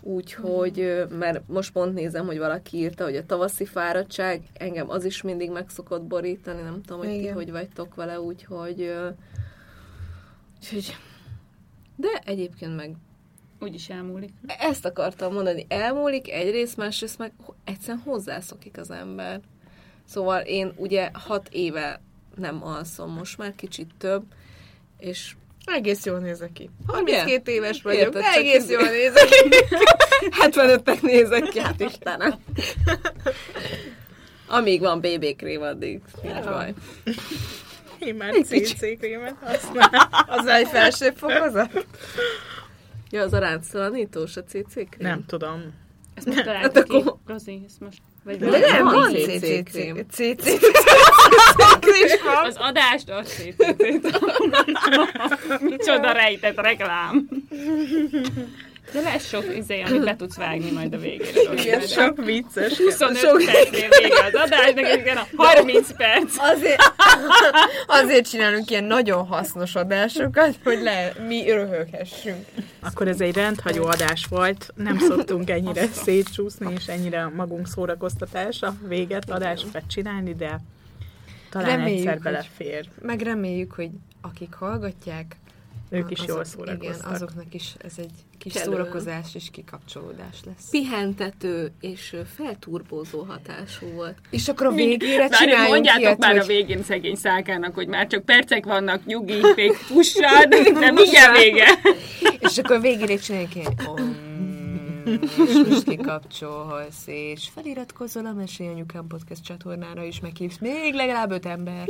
Úgyhogy, 0.00 1.04
mert 1.18 1.40
most 1.46 1.72
pont 1.72 1.94
nézem, 1.94 2.26
hogy 2.26 2.38
valaki 2.38 2.76
írta, 2.76 3.04
hogy 3.04 3.16
a 3.16 3.26
tavaszi 3.26 3.64
fáradtság, 3.64 4.42
engem 4.52 4.90
az 4.90 5.04
is 5.04 5.22
mindig 5.22 5.50
meg 5.50 5.68
szokott 5.68 6.02
borítani, 6.02 6.62
nem 6.62 6.82
tudom, 6.82 6.98
hogy 6.98 7.08
ti 7.08 7.18
Igen. 7.18 7.34
hogy 7.34 7.50
vagytok 7.50 7.94
vele, 7.94 8.20
úgyhogy, 8.20 8.92
úgyhogy 10.60 10.96
de 12.00 12.22
egyébként 12.24 12.76
meg 12.76 12.94
Úgyis 13.60 13.88
elmúlik. 13.88 14.30
ezt 14.46 14.84
akartam 14.84 15.32
mondani, 15.32 15.66
elmúlik 15.68 16.30
egyrészt, 16.32 16.76
másrészt 16.76 17.18
meg 17.18 17.32
egyszerűen 17.64 18.02
hozzászokik 18.04 18.78
az 18.78 18.90
ember. 18.90 19.40
Szóval 20.04 20.40
én 20.40 20.72
ugye 20.76 21.10
hat 21.12 21.48
éve 21.52 22.00
nem 22.34 22.64
alszom, 22.64 23.10
most 23.12 23.38
már 23.38 23.54
kicsit 23.54 23.90
több, 23.98 24.22
és 24.98 25.34
Egész 25.64 26.04
jól 26.04 26.18
nézek 26.18 26.52
ki. 26.52 26.70
Ugye? 26.86 26.94
32 26.94 27.52
éves 27.52 27.82
vagyok, 27.82 28.00
Érted, 28.00 28.22
csak 28.22 28.34
egész 28.34 28.54
ez- 28.62 28.70
jól 28.70 28.82
nézek 28.82 29.28
ki. 29.28 29.48
75-nek 30.42 31.00
nézek 31.02 31.42
ki, 31.42 31.58
hát 31.60 31.80
Istenem. 31.80 32.34
Amíg 34.46 34.80
van 34.80 34.98
BB 35.00 35.36
krém, 35.36 35.62
addig 35.62 36.00
nincs 36.22 36.44
baj. 36.44 36.74
Én 37.98 38.14
már. 38.14 38.32
CC 38.44 38.78
krémet 38.98 39.34
használom. 39.40 40.08
Az 40.26 40.46
egy 40.46 40.68
felsőbb 40.68 41.16
fokozat? 41.16 41.86
Ja, 43.10 43.22
az 43.22 43.32
aránctalanítós 43.32 44.36
a 44.36 44.42
CC 44.44 44.72
krém? 44.72 44.88
Nem 44.98 45.24
tudom. 45.26 45.74
Ezt 46.14 46.26
most 46.26 46.44
találtuk 46.44 46.74
Hát 46.76 46.88
akkor- 46.90 47.02
ki, 47.02 47.18
Rozi, 47.32 47.62
ezt 47.66 47.80
most... 47.80 47.98
Vagy 48.24 48.38
De 48.38 48.58
nem, 48.58 48.84
van 48.84 49.12
CC 49.12 49.38
CC 49.38 49.70
krém. 49.70 50.06
CC 50.10 50.44
van. 52.24 52.44
Az 52.44 52.56
adást 52.58 53.10
azt 53.10 53.28
szétszét. 53.28 54.20
Micsoda 55.70 56.12
rejtett 56.12 56.60
reklám. 56.60 57.28
De 58.92 59.00
lesz 59.00 59.28
sok 59.28 59.56
izé, 59.56 59.80
amit 59.82 60.04
be 60.04 60.16
tudsz 60.16 60.36
vágni 60.36 60.70
majd 60.70 60.94
a 60.94 60.98
végére. 60.98 61.52
Igen, 61.56 61.80
sok 61.80 62.24
vicces. 62.24 62.76
25 62.76 63.44
percnél 63.44 63.88
vége 63.88 64.24
az 64.24 64.34
adásnak, 64.34 64.98
igen, 65.00 65.16
a 65.16 65.26
30 65.36 65.96
perc. 65.96 66.34
Azért, 66.38 66.80
azért 68.02 68.28
csinálunk 68.30 68.70
ilyen 68.70 68.84
nagyon 68.84 69.26
hasznos 69.26 69.74
adásokat, 69.74 70.54
hogy 70.64 70.82
le, 70.82 71.12
mi 71.26 71.50
röhöghessünk. 71.50 72.46
Akkor 72.80 73.08
ez 73.08 73.20
egy 73.20 73.34
rendhagyó 73.34 73.84
adás 73.86 74.26
volt. 74.30 74.72
Nem 74.76 74.98
szoktunk 74.98 75.50
ennyire 75.50 75.86
szétcsúszni, 75.86 76.72
és 76.76 76.86
ennyire 76.86 77.26
magunk 77.36 77.66
szórakoztatása 77.68 78.74
véget 78.88 79.30
adásokat 79.30 79.82
csinálni, 79.88 80.34
de 80.34 80.60
talán 81.50 81.68
Reméljük, 81.68 81.98
egyszer 81.98 82.12
hogy- 82.12 82.22
belefér. 82.22 82.88
Meg 83.02 83.20
reméljük, 83.20 83.72
hogy 83.72 83.90
akik 84.20 84.54
hallgatják, 84.54 85.36
Ők 85.90 86.10
is 86.10 86.18
azok- 86.18 86.28
jól 86.28 86.38
Igen, 86.66 86.76
szórakoztak. 86.78 87.10
azoknak 87.12 87.54
is 87.54 87.74
ez 87.78 87.92
egy 87.98 88.10
kis 88.38 88.52
Kellő. 88.52 88.64
szórakozás 88.64 89.34
és 89.34 89.50
kikapcsolódás 89.50 90.36
lesz. 90.46 90.70
Pihentető 90.70 91.72
és 91.80 92.16
felturbózó 92.36 93.22
hatású 93.22 93.86
volt. 93.86 94.18
És 94.30 94.48
akkor 94.48 94.66
a 94.66 94.70
végére 94.72 95.28
Várj, 95.28 95.68
mondjátok 95.68 96.00
ilyet, 96.02 96.18
már 96.18 96.30
hogy 96.30 96.40
a 96.40 96.44
végén 96.46 96.82
szegény 96.82 97.14
szálkának, 97.14 97.74
hogy 97.74 97.86
már 97.86 98.06
csak 98.06 98.24
percek 98.24 98.64
vannak, 98.64 99.04
nyugi, 99.04 99.40
még 99.56 99.72
fussad, 99.72 100.48
de 100.80 100.90
mindjárt 100.90 101.36
vége. 101.36 101.66
És 102.38 102.58
akkor 102.58 102.76
a 102.76 102.80
végére 102.80 103.16
csináljunk 103.16 103.54
ilyen 103.54 103.74
és 105.08 105.68
most 105.68 105.84
kikapcsolsz, 105.84 107.02
és 107.06 107.48
feliratkozol 107.54 108.26
a 108.26 108.32
Mesélj 108.32 108.68
Anyukám 108.68 109.06
podcast 109.06 109.42
csatornára, 109.42 110.04
és 110.04 110.20
meghívsz 110.20 110.58
még 110.58 110.94
legalább 110.94 111.30
öt 111.30 111.46
ember. 111.46 111.88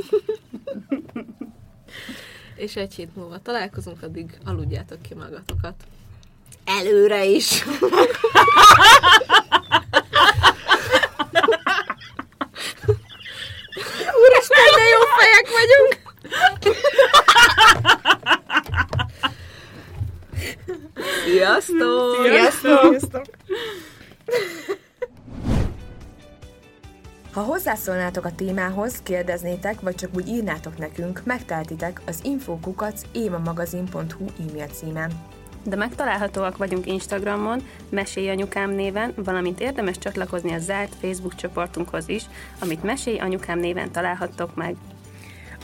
És 2.58 2.76
egy 2.76 2.94
hét 2.94 3.16
múlva 3.16 3.38
találkozunk, 3.38 4.02
addig 4.02 4.38
aludjátok 4.44 5.02
ki 5.02 5.14
magatokat. 5.14 5.74
Előre 6.64 7.24
is! 7.24 7.64
Úristen, 14.22 14.64
de 14.74 14.82
jó 14.88 15.00
fejek 15.18 15.48
vagyunk! 15.58 15.98
Sziasztok! 21.24 22.26
Sziasztok! 22.26 23.26
Ha 27.38 27.44
hozzászólnátok 27.44 28.24
a 28.24 28.34
témához, 28.34 29.02
kérdeznétek, 29.02 29.80
vagy 29.80 29.94
csak 29.94 30.10
úgy 30.14 30.28
írnátok 30.28 30.78
nekünk, 30.78 31.22
megteltitek 31.24 32.00
az 32.06 32.20
infokukac 32.22 33.02
émamagazin.hu 33.12 34.24
e-mail 34.48 34.66
címen. 34.66 35.12
De 35.64 35.76
megtalálhatóak 35.76 36.56
vagyunk 36.56 36.86
Instagramon, 36.86 37.62
Mesélj 37.88 38.28
Anyukám 38.28 38.70
néven, 38.70 39.12
valamint 39.16 39.60
érdemes 39.60 39.98
csatlakozni 39.98 40.52
a 40.52 40.58
zárt 40.58 40.94
Facebook 41.00 41.34
csoportunkhoz 41.34 42.08
is, 42.08 42.24
amit 42.60 42.82
Mesélj 42.82 43.18
Anyukám 43.18 43.58
néven 43.58 43.92
találhattok 43.92 44.54
meg. 44.54 44.76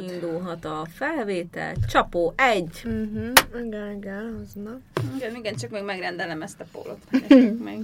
Indulhat 0.00 0.64
a 0.64 0.86
felvétel. 0.92 1.74
Csapó 1.88 2.32
egy. 2.36 2.82
Mhm, 2.84 3.30
igen, 3.66 3.96
igen, 3.96 4.38
az 4.42 4.52
na. 4.54 4.78
Igen, 5.16 5.34
igen, 5.34 5.56
csak 5.56 5.70
meg 5.70 5.84
megrendelem 5.84 6.42
ezt 6.42 6.60
a 6.60 6.64
pólót. 6.72 6.98
meg. 7.64 7.80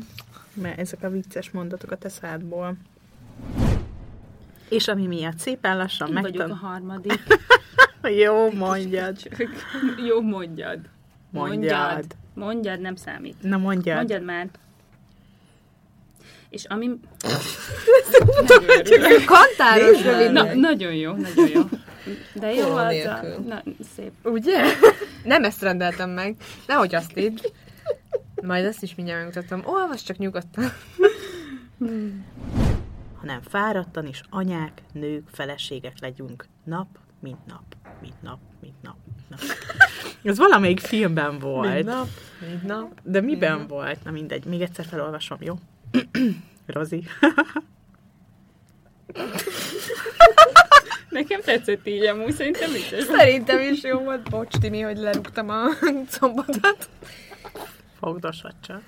Mert 0.54 0.78
ezek 0.78 1.02
a 1.02 1.10
vicces 1.10 1.50
mondatok 1.50 1.90
a 1.90 1.96
te 1.96 2.08
szádból. 2.08 2.76
És 4.68 4.88
ami 4.88 5.06
miatt 5.06 5.38
szépen 5.38 5.76
lassan 5.76 6.08
Én 6.08 6.22
vagyok 6.22 6.48
a 6.50 6.54
harmadik. 6.54 7.22
Jó, 8.22 8.50
mondjad. 8.50 9.16
Jó, 10.06 10.20
mondjad. 10.20 10.78
Mondjad. 11.30 12.04
Mondjad, 12.34 12.80
nem 12.80 12.96
számít. 12.96 13.42
Na 13.42 13.56
mondjad. 13.56 13.96
Mondjad 13.96 14.22
már. 14.22 14.48
És 16.48 16.64
ami... 16.64 16.90
Kantáros 19.26 20.02
rövid. 20.02 20.32
Na, 20.32 20.54
nagyon 20.54 20.94
jó, 20.94 21.12
nagyon 21.12 21.48
jó. 21.54 21.62
De 22.34 22.52
jó 22.54 22.62
Póló 22.62 22.76
az 22.76 23.04
a... 23.04 23.20
Na, 23.46 23.62
szép. 23.96 24.12
Ugye? 24.22 24.62
Nem 25.24 25.44
ezt 25.44 25.62
rendeltem 25.62 26.10
meg. 26.10 26.36
Nehogy 26.66 26.94
azt 26.94 27.18
így. 27.18 27.52
Majd 28.42 28.64
ezt 28.64 28.82
is 28.82 28.94
mindjárt 28.94 29.24
megmutatom. 29.24 29.74
Olvas 29.74 30.02
csak 30.02 30.16
nyugodtan. 30.16 30.72
hanem 33.20 33.40
fáradtan 33.48 34.06
is 34.06 34.20
anyák, 34.30 34.82
nők, 34.92 35.28
feleségek 35.32 36.00
legyünk 36.00 36.46
nap, 36.64 36.86
mint 37.20 37.46
nap, 37.46 37.64
mint 38.00 38.22
nap, 38.22 38.38
mint 38.60 38.82
nap, 38.82 38.96
mint 39.04 39.28
nap. 39.28 39.40
Ez 40.22 40.38
valamelyik 40.38 40.80
filmben 40.80 41.38
volt. 41.38 41.72
Mind 41.74 41.84
nap, 41.84 42.08
mind 42.48 42.64
nap. 42.64 43.00
De 43.02 43.20
miben 43.20 43.66
volt? 43.66 44.04
Na 44.04 44.10
mindegy, 44.10 44.44
még 44.44 44.60
egyszer 44.60 44.84
felolvasom, 44.84 45.38
jó? 45.40 45.54
Rozi. 46.66 47.04
Nekem 51.14 51.40
tetszett 51.40 51.86
így 51.86 52.04
amúgy, 52.04 52.32
szerintem 52.32 52.72
vicces. 52.72 53.04
Szerintem 53.04 53.60
is 53.60 53.82
jó 53.82 53.98
volt. 53.98 54.30
Bocs, 54.30 54.58
Timi, 54.60 54.80
hogy 54.80 54.96
lerúgtam 54.96 55.48
a 55.48 55.64
combotot. 56.18 56.88
Fogdosod 57.98 58.54
csak. 58.66 58.80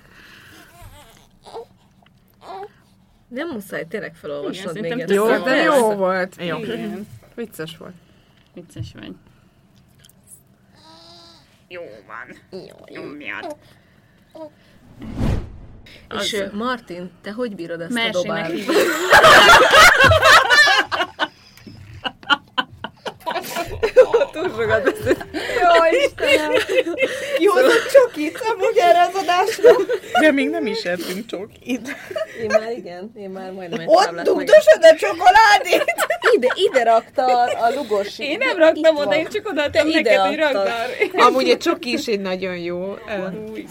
Nem 3.27 3.47
muszáj 3.47 3.87
tényleg 3.87 4.15
felolvasnod 4.15 4.75
Igen, 4.75 4.97
még 4.97 5.01
ezt. 5.01 5.13
Jó, 5.13 5.27
Jó, 5.33 5.43
de 5.43 5.55
jó 5.55 5.91
volt. 5.95 6.35
Jó. 6.39 6.57
Igen, 6.57 7.07
Vicces 7.35 7.77
volt. 7.77 7.93
vicces 8.53 8.93
vagy. 8.99 9.15
Jó 11.67 11.81
van. 12.07 12.61
Jó, 12.61 13.01
Nyomjad. 13.01 13.55
És 16.19 16.33
ö, 16.33 16.45
Martin, 16.53 17.11
te 17.21 17.31
hogy 17.31 17.55
bírod 17.55 17.81
ezt 17.81 17.91
a 17.91 17.93
Mersének 17.93 18.47
dobást? 18.47 18.51
hívjuk. 18.67 18.77
Jó, 25.61 25.71
Istenem. 26.05 26.51
Kihozott 27.37 27.89
csokit 27.91 28.39
amúgy 28.53 28.77
erre 28.77 29.01
az 29.01 29.15
adásra. 29.21 29.71
De 30.21 30.26
még 30.37 30.49
nem 30.49 30.65
is 30.65 30.83
ettünk 30.83 31.25
csokit. 31.25 31.95
Én 32.41 32.45
már 32.47 32.71
igen, 32.71 33.11
én 33.15 33.29
már 33.29 33.51
majdnem 33.51 33.79
egy 33.79 33.87
Ott 33.89 34.21
dugdosod 34.21 34.81
a 34.81 34.95
csokoládét. 34.95 35.93
Ide, 36.35 36.47
ide 36.55 36.83
rakta 36.83 37.25
a, 37.25 37.65
a 37.65 37.73
lugos. 37.75 38.19
Én 38.19 38.37
nem 38.37 38.57
raktam 38.57 38.95
oda, 38.95 39.05
van. 39.05 39.13
én 39.17 39.27
csak 39.27 39.49
oda 39.49 39.63
adtam 39.63 39.87
ide 39.87 40.01
neked, 40.01 40.19
hogy 40.19 40.35
raktál. 40.35 40.89
Amúgy 41.13 41.49
egy 41.49 41.57
csoki 41.57 41.91
is 41.91 42.05
egy 42.05 42.19
nagyon 42.19 42.57
jó, 42.57 42.95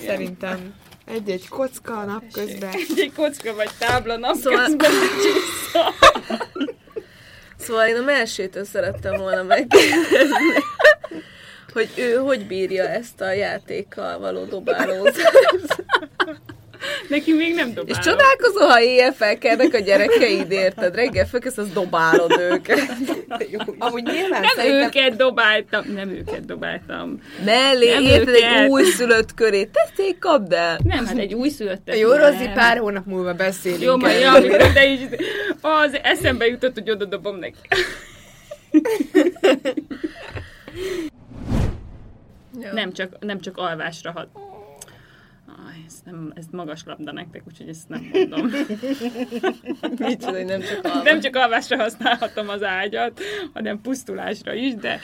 szerintem. 0.07 0.75
Egy-egy 1.07 1.49
kocka 1.49 1.99
a 1.99 2.05
napközben. 2.05 2.71
Egy 2.97 3.13
kocka 3.17 3.55
vagy 3.55 3.71
tábla 3.79 4.35
Szóval- 4.35 4.67
napközben 4.67 4.91
csúszol. 5.23 5.95
Szóval 7.59 7.87
én 7.87 7.97
a 7.97 8.03
melsétől 8.05 8.65
szerettem 8.65 9.17
volna 9.17 9.43
megkérdezni, 9.43 10.63
hogy 11.73 11.89
ő 11.97 12.15
hogy 12.15 12.47
bírja 12.47 12.85
ezt 12.89 13.21
a 13.21 13.33
játékkal 13.33 14.19
való 14.19 14.45
dobálózást. 14.45 15.85
Neki 17.09 17.33
még 17.33 17.55
nem 17.55 17.69
dobálom. 17.69 17.89
És 17.89 17.99
csodálkozol, 17.99 18.69
ha 18.69 18.83
éjjel 18.83 19.13
felkelnek 19.13 19.75
a 19.75 19.79
gyerekeid, 19.79 20.51
érted? 20.51 20.95
Reggel 20.95 21.27
fölkelsz, 21.27 21.57
az 21.57 21.71
dobálod 21.73 22.39
őket. 22.39 22.79
Jó, 23.53 23.59
Amúgy 23.79 24.03
nyilván 24.03 24.41
Nem 24.41 24.51
szerintem... 24.55 24.87
őket 24.87 25.17
dobáltam, 25.17 25.85
nem 25.95 26.11
őket 26.11 26.45
dobáltam. 26.45 27.23
Mellé, 27.45 27.93
Nem 27.93 28.03
érted, 28.03 28.35
egy 28.35 28.43
őket. 28.43 28.69
újszülött 28.69 29.35
köré. 29.35 29.69
Tessék, 29.73 30.19
kapd 30.19 30.53
el! 30.53 30.79
Nem, 30.85 31.07
hát 31.07 31.19
egy 31.19 31.35
újszülöttet. 31.35 31.99
Jó. 31.99 32.13
Rozi, 32.13 32.51
pár 32.55 32.79
hónap 32.79 33.07
múlva 33.07 33.35
beszélünk. 33.35 33.83
Jó, 33.83 33.97
majd 33.97 34.21
ja, 34.21 34.41
de 34.73 34.87
is, 34.87 35.01
az 35.61 35.99
eszembe 36.03 36.47
jutott, 36.47 36.75
hogy 36.75 36.91
oda 36.91 37.05
dobom 37.05 37.37
neki. 37.37 37.59
Nem 42.73 42.93
csak, 42.93 43.17
nem 43.21 43.41
csak 43.41 43.57
alvásra 43.57 44.11
hat. 44.11 44.29
Ez, 45.87 45.95
nem, 46.05 46.33
ez 46.35 46.45
magas 46.51 46.83
labda 46.85 47.13
nektek, 47.13 47.43
úgyhogy 47.47 47.69
ezt 47.69 47.89
nem 47.89 48.09
mondom. 48.13 48.47
Micsoda, 49.99 50.37
hogy 50.37 50.45
nem 50.45 50.61
csak 50.61 50.85
alvás. 50.85 51.03
nem 51.05 51.21
csak 51.21 51.37
alvásra 51.37 51.77
használhatom 51.77 52.49
az 52.49 52.63
ágyat, 52.63 53.21
hanem 53.53 53.81
pusztulásra 53.81 54.55
is, 54.55 54.75
de 54.75 55.01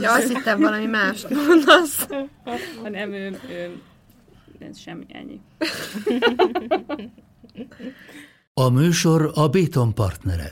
Ja, 0.00 0.12
azt 0.12 0.28
hittem 0.32 0.60
valami 0.60 0.86
más 0.86 1.26
mondasz. 1.28 2.06
hanem 2.82 3.12
ő, 3.12 3.38
ő, 3.50 3.80
ez 4.58 4.78
semmi, 4.78 5.04
ennyi. 5.08 5.40
A 8.54 8.68
műsor 8.68 9.30
a 9.34 9.48
Béton 9.48 9.94
partnere. 9.94 10.50